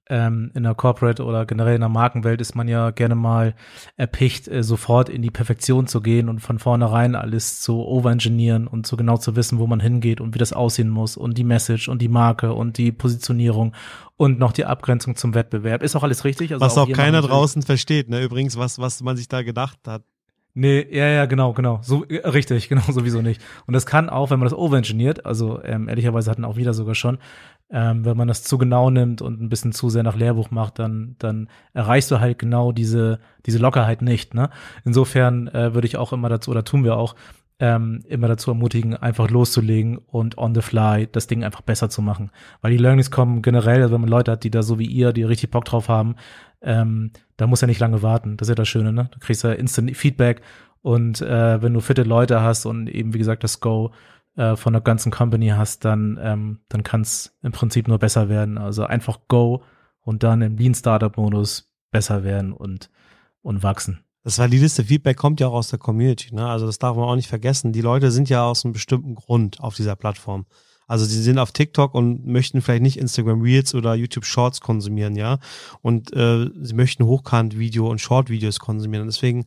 ähm, 0.10 0.52
in 0.56 0.64
der 0.64 0.74
Corporate 0.74 1.24
oder 1.24 1.46
generell 1.46 1.76
in 1.76 1.82
der 1.82 1.90
Markenwelt 1.90 2.42
ist 2.42 2.56
man 2.56 2.68
ja 2.68 2.90
gerne 2.90 3.14
mal 3.14 3.54
erpicht, 3.96 4.48
äh, 4.48 4.64
sofort 4.64 5.08
in 5.08 5.22
die 5.22 5.30
Perfektion 5.30 5.86
zu 5.86 6.02
gehen 6.02 6.30
und 6.30 6.40
von 6.40 6.58
vornherein 6.58 7.16
alles 7.16 7.62
zu 7.62 7.86
overengineeren 7.86 8.68
und 8.68 8.88
so 8.88 8.98
genau 8.98 9.18
zu 9.18 9.36
wissen, 9.36 9.60
wo 9.60 9.68
man 9.68 9.80
hingeht 9.80 10.20
und 10.20 10.34
wie 10.34 10.40
das 10.40 10.52
aussehen 10.52 10.90
muss 10.90 11.16
und 11.16 11.38
die 11.38 11.44
Message 11.44 11.88
und 11.90 12.02
die 12.02 12.08
Marke 12.08 12.54
und 12.54 12.78
die 12.78 12.92
Positionierung 12.92 13.76
und 14.18 14.40
noch 14.40 14.52
die 14.52 14.66
Abgrenzung 14.66 15.16
zum 15.16 15.36
Wettbewerb. 15.36 15.84
Ist 15.84 15.96
auch 15.96 16.04
alles 16.04 16.26
richtig. 16.26 16.52
Also 16.54 16.66
was 16.66 16.78
auch, 16.78 16.90
auch 16.90 16.94
keiner 16.94 17.22
draußen 17.22 17.62
versteht, 17.62 18.10
ne? 18.10 18.24
Übrigens, 18.24 18.58
was, 18.58 18.80
was 18.80 19.02
man 19.04 19.16
sich 19.16 19.28
da 19.28 19.44
gedacht 19.44 19.80
hat. 19.88 20.04
Nee, 20.56 20.88
ja, 20.92 21.08
ja, 21.08 21.26
genau, 21.26 21.54
genau. 21.54 21.80
So 21.84 22.06
äh, 22.06 22.28
richtig, 22.28 22.70
genau, 22.70 22.82
sowieso 22.90 23.22
nicht. 23.22 23.42
Und 23.66 23.74
das 23.74 23.86
kann 23.86 24.10
auch, 24.10 24.30
wenn 24.30 24.40
man 24.40 24.48
das 24.48 24.58
overengineert, 24.58 25.26
also 25.26 25.64
ähm, 25.64 25.88
ehrlicherweise 25.88 26.30
hatten 26.32 26.46
auch 26.46 26.58
wieder 26.58 26.74
sogar 26.74 26.96
schon, 26.96 27.20
ähm, 27.72 28.04
wenn 28.04 28.18
man 28.18 28.28
das 28.28 28.44
zu 28.44 28.58
genau 28.58 28.90
nimmt 28.90 29.22
und 29.22 29.42
ein 29.42 29.50
bisschen 29.50 29.74
zu 29.74 29.90
sehr 29.90 30.04
nach 30.04 30.16
Lehrbuch 30.16 30.50
macht, 30.50 30.80
dann, 30.80 31.16
dann 31.20 31.50
erreichst 31.74 32.10
du 32.10 32.20
halt 32.20 32.40
genau 32.40 32.72
diese, 32.72 33.20
diese 33.46 33.60
Lockerheit 33.60 34.02
nicht. 34.02 34.34
Ne? 34.34 34.50
Insofern 34.86 35.48
äh, 35.50 35.74
würde 35.76 35.88
ich 35.88 35.98
auch 35.98 36.14
immer 36.14 36.30
dazu, 36.30 36.50
oder 36.50 36.64
tun 36.64 36.84
wir 36.84 36.98
auch, 36.98 37.16
ähm, 37.60 38.04
immer 38.08 38.28
dazu 38.28 38.52
ermutigen, 38.52 38.96
einfach 38.96 39.30
loszulegen 39.30 39.98
und 39.98 40.38
on 40.38 40.56
the 40.56 40.62
fly 40.62 41.08
das 41.12 41.28
Ding 41.28 41.44
einfach 41.44 41.62
besser 41.62 41.90
zu 41.90 42.02
machen. 42.02 42.32
Weil 42.62 42.72
die 42.72 42.78
Learnings 42.78 43.12
kommen 43.12 43.42
generell, 43.42 43.82
also 43.82 43.94
wenn 43.94 44.02
man 44.02 44.10
Leute 44.10 44.32
hat, 44.32 44.44
die 44.44 44.52
da 44.52 44.64
so 44.64 44.80
wie 44.80 44.86
ihr, 44.86 45.12
die 45.12 45.24
richtig 45.24 45.52
Bock 45.52 45.66
drauf 45.66 45.90
haben, 45.90 46.16
ähm, 46.62 47.12
da 47.38 47.48
muss 47.48 47.62
er 47.62 47.68
nicht 47.68 47.80
lange 47.80 48.02
warten. 48.02 48.38
Das 48.38 48.48
ist 48.48 48.50
ja 48.50 48.56
das 48.56 48.68
Schöne, 48.68 48.94
ne? 48.94 49.10
Du 49.12 49.20
kriegst 49.20 49.44
ja 49.44 49.52
instant 49.52 49.96
Feedback 49.96 50.42
und 50.82 51.22
äh, 51.22 51.62
wenn 51.62 51.74
du 51.74 51.82
fitte 51.82 52.04
Leute 52.04 52.42
hast 52.42 52.66
und 52.66 52.88
eben, 52.88 53.14
wie 53.14 53.20
gesagt, 53.20 53.44
das 53.44 53.60
Go 53.60 53.92
äh, 54.36 54.56
von 54.56 54.74
der 54.74 54.82
ganzen 54.82 55.12
Company 55.12 55.50
hast, 55.50 55.84
dann, 55.84 56.18
ähm, 56.22 56.60
dann 56.70 56.84
kann 56.84 57.02
es 57.02 57.38
im 57.44 57.52
Prinzip 57.52 57.88
nur 57.88 58.00
besser 58.00 58.30
werden. 58.30 58.58
Also 58.58 58.86
einfach 58.86 59.20
Go 59.28 59.64
und 60.02 60.24
dann 60.24 60.42
im 60.42 60.58
Lean 60.58 60.74
Startup 60.74 61.16
Modus 61.18 61.74
besser 61.92 62.24
werden 62.24 62.54
und 62.54 62.90
und 63.42 63.64
wachsen. 63.64 64.04
Das 64.30 64.38
valideste 64.38 64.84
Feedback 64.84 65.18
kommt 65.18 65.40
ja 65.40 65.48
auch 65.48 65.54
aus 65.54 65.70
der 65.70 65.80
Community. 65.80 66.36
Ne? 66.36 66.48
Also 66.48 66.68
das 66.68 66.78
darf 66.78 66.96
man 66.96 67.10
auch 67.10 67.16
nicht 67.16 67.28
vergessen. 67.28 67.74
Die 67.74 67.82
Leute 67.82 68.12
sind 68.12 68.30
ja 68.30 68.46
aus 68.46 68.64
einem 68.64 68.74
bestimmten 68.74 69.16
Grund 69.16 69.60
auf 69.60 69.74
dieser 69.74 69.96
Plattform. 69.96 70.46
Also 70.86 71.04
sie 71.04 71.20
sind 71.24 71.40
auf 71.40 71.52
TikTok 71.52 71.96
und 71.96 72.28
möchten 72.28 72.62
vielleicht 72.62 72.84
nicht 72.84 73.00
Instagram 73.00 73.42
Reels 73.42 73.74
oder 73.74 73.96
YouTube 73.96 74.26
Shorts 74.26 74.62
konsumieren, 74.62 75.16
ja. 75.16 75.40
Und 75.82 76.14
äh, 76.14 76.48
sie 76.62 76.76
möchten 76.76 77.06
Hochkant-Video 77.06 77.90
und 77.90 78.02
Short-Videos 78.02 78.60
konsumieren. 78.60 79.02
Und 79.02 79.08
deswegen 79.08 79.46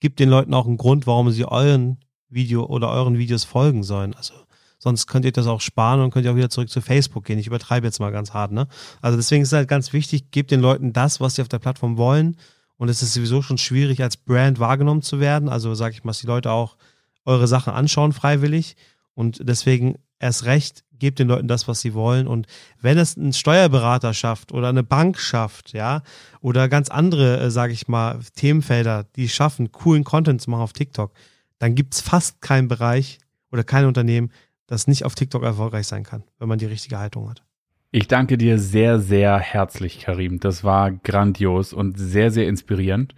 gibt 0.00 0.18
den 0.18 0.28
Leuten 0.28 0.54
auch 0.54 0.66
einen 0.66 0.76
Grund, 0.76 1.06
warum 1.06 1.30
sie 1.30 1.44
euren 1.44 1.98
Video 2.28 2.66
oder 2.66 2.90
euren 2.90 3.18
Videos 3.18 3.44
folgen 3.44 3.84
sollen. 3.84 4.12
Also 4.14 4.34
sonst 4.80 5.06
könnt 5.06 5.24
ihr 5.24 5.30
das 5.30 5.46
auch 5.46 5.60
sparen 5.60 6.00
und 6.00 6.10
könnt 6.10 6.24
ihr 6.24 6.32
auch 6.32 6.36
wieder 6.36 6.50
zurück 6.50 6.68
zu 6.68 6.80
Facebook 6.80 7.26
gehen. 7.26 7.38
Ich 7.38 7.46
übertreibe 7.46 7.86
jetzt 7.86 8.00
mal 8.00 8.10
ganz 8.10 8.34
hart, 8.34 8.50
ne? 8.50 8.66
Also 9.00 9.16
deswegen 9.16 9.42
ist 9.42 9.50
es 9.50 9.56
halt 9.56 9.68
ganz 9.68 9.92
wichtig, 9.92 10.32
gebt 10.32 10.50
den 10.50 10.60
Leuten 10.60 10.92
das, 10.92 11.20
was 11.20 11.36
sie 11.36 11.42
auf 11.42 11.48
der 11.48 11.60
Plattform 11.60 11.96
wollen 11.96 12.36
und 12.78 12.88
es 12.88 13.02
ist 13.02 13.14
sowieso 13.14 13.42
schon 13.42 13.58
schwierig, 13.58 14.02
als 14.02 14.16
Brand 14.16 14.58
wahrgenommen 14.58 15.02
zu 15.02 15.20
werden. 15.20 15.48
Also 15.48 15.74
sage 15.74 15.94
ich 15.94 16.04
mal, 16.04 16.10
dass 16.10 16.20
die 16.20 16.26
Leute 16.26 16.50
auch 16.50 16.76
eure 17.24 17.48
Sachen 17.48 17.72
anschauen 17.72 18.12
freiwillig. 18.12 18.76
Und 19.14 19.40
deswegen 19.42 19.96
erst 20.18 20.44
recht, 20.44 20.84
gebt 20.98 21.18
den 21.18 21.28
Leuten 21.28 21.48
das, 21.48 21.68
was 21.68 21.80
sie 21.80 21.94
wollen. 21.94 22.26
Und 22.26 22.46
wenn 22.80 22.98
es 22.98 23.16
ein 23.16 23.32
Steuerberater 23.32 24.14
schafft 24.14 24.52
oder 24.52 24.68
eine 24.68 24.82
Bank 24.82 25.18
schafft, 25.18 25.72
ja, 25.72 26.02
oder 26.40 26.68
ganz 26.68 26.88
andere, 26.88 27.40
äh, 27.40 27.50
sage 27.50 27.72
ich 27.72 27.88
mal, 27.88 28.20
Themenfelder, 28.34 29.04
die 29.16 29.28
schaffen, 29.28 29.72
coolen 29.72 30.04
Content 30.04 30.40
zu 30.40 30.50
machen 30.50 30.62
auf 30.62 30.72
TikTok, 30.72 31.12
dann 31.58 31.74
gibt's 31.74 32.00
fast 32.00 32.40
keinen 32.40 32.68
Bereich 32.68 33.18
oder 33.52 33.64
kein 33.64 33.86
Unternehmen, 33.86 34.30
das 34.66 34.86
nicht 34.86 35.04
auf 35.04 35.14
TikTok 35.14 35.42
erfolgreich 35.42 35.86
sein 35.86 36.04
kann, 36.04 36.24
wenn 36.38 36.48
man 36.48 36.58
die 36.58 36.66
richtige 36.66 36.98
Haltung 36.98 37.30
hat. 37.30 37.45
Ich 37.90 38.08
danke 38.08 38.36
dir 38.36 38.58
sehr, 38.58 38.98
sehr 38.98 39.38
herzlich, 39.38 40.00
Karim. 40.00 40.40
Das 40.40 40.64
war 40.64 40.90
grandios 40.90 41.72
und 41.72 41.98
sehr, 41.98 42.30
sehr 42.30 42.48
inspirierend. 42.48 43.14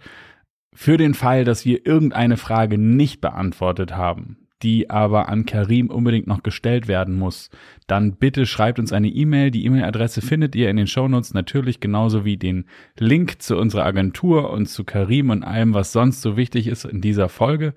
Für 0.73 0.97
den 0.97 1.13
Fall, 1.13 1.43
dass 1.43 1.65
wir 1.65 1.85
irgendeine 1.85 2.37
Frage 2.37 2.77
nicht 2.77 3.19
beantwortet 3.19 3.97
haben, 3.97 4.47
die 4.61 4.89
aber 4.89 5.27
an 5.27 5.45
Karim 5.45 5.89
unbedingt 5.89 6.27
noch 6.27 6.43
gestellt 6.43 6.87
werden 6.87 7.17
muss, 7.17 7.49
dann 7.87 8.15
bitte 8.15 8.45
schreibt 8.45 8.79
uns 8.79 8.93
eine 8.93 9.09
E-Mail. 9.09 9.51
Die 9.51 9.65
E-Mail-Adresse 9.65 10.21
findet 10.21 10.55
ihr 10.55 10.69
in 10.69 10.77
den 10.77 10.87
Shownotes 10.87 11.33
natürlich 11.33 11.79
genauso 11.79 12.23
wie 12.23 12.37
den 12.37 12.65
Link 12.97 13.41
zu 13.41 13.57
unserer 13.57 13.85
Agentur 13.85 14.51
und 14.51 14.67
zu 14.67 14.83
Karim 14.83 15.31
und 15.31 15.43
allem, 15.43 15.73
was 15.73 15.91
sonst 15.91 16.21
so 16.21 16.37
wichtig 16.37 16.67
ist 16.67 16.85
in 16.85 17.01
dieser 17.01 17.27
Folge. 17.27 17.73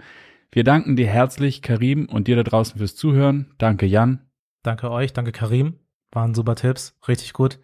Wir 0.53 0.65
danken 0.65 0.97
dir 0.97 1.07
herzlich, 1.07 1.63
Karim, 1.63 2.07
und 2.07 2.29
dir 2.29 2.37
da 2.37 2.43
draußen 2.43 2.79
fürs 2.79 2.95
Zuhören. 2.95 3.47
Danke, 3.59 3.87
Jan. 3.87 4.21
Danke 4.63 4.91
euch, 4.91 5.13
danke 5.13 5.33
Karim. 5.33 5.82
Waren 6.13 6.35
super 6.35 6.55
Tipps, 6.55 6.95
richtig 7.09 7.33
gut. 7.33 7.59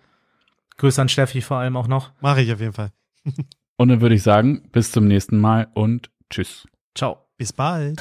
Grüße 0.79 1.01
an 1.01 1.09
Steffi 1.09 1.43
vor 1.43 1.59
allem 1.59 1.77
auch 1.77 1.89
noch. 1.89 2.13
Mache 2.21 2.41
ich 2.41 2.53
auf 2.53 2.61
jeden 2.61 2.73
Fall. 2.73 2.93
und 3.77 3.89
dann 3.89 4.01
würde 4.01 4.15
ich 4.15 4.23
sagen, 4.23 4.69
bis 4.73 4.91
zum 4.91 5.07
nächsten 5.07 5.39
Mal 5.39 5.69
und 5.75 6.11
tschüss. 6.31 6.67
Ciao. 6.95 7.25
Bis 7.37 7.53
bald. 7.53 8.01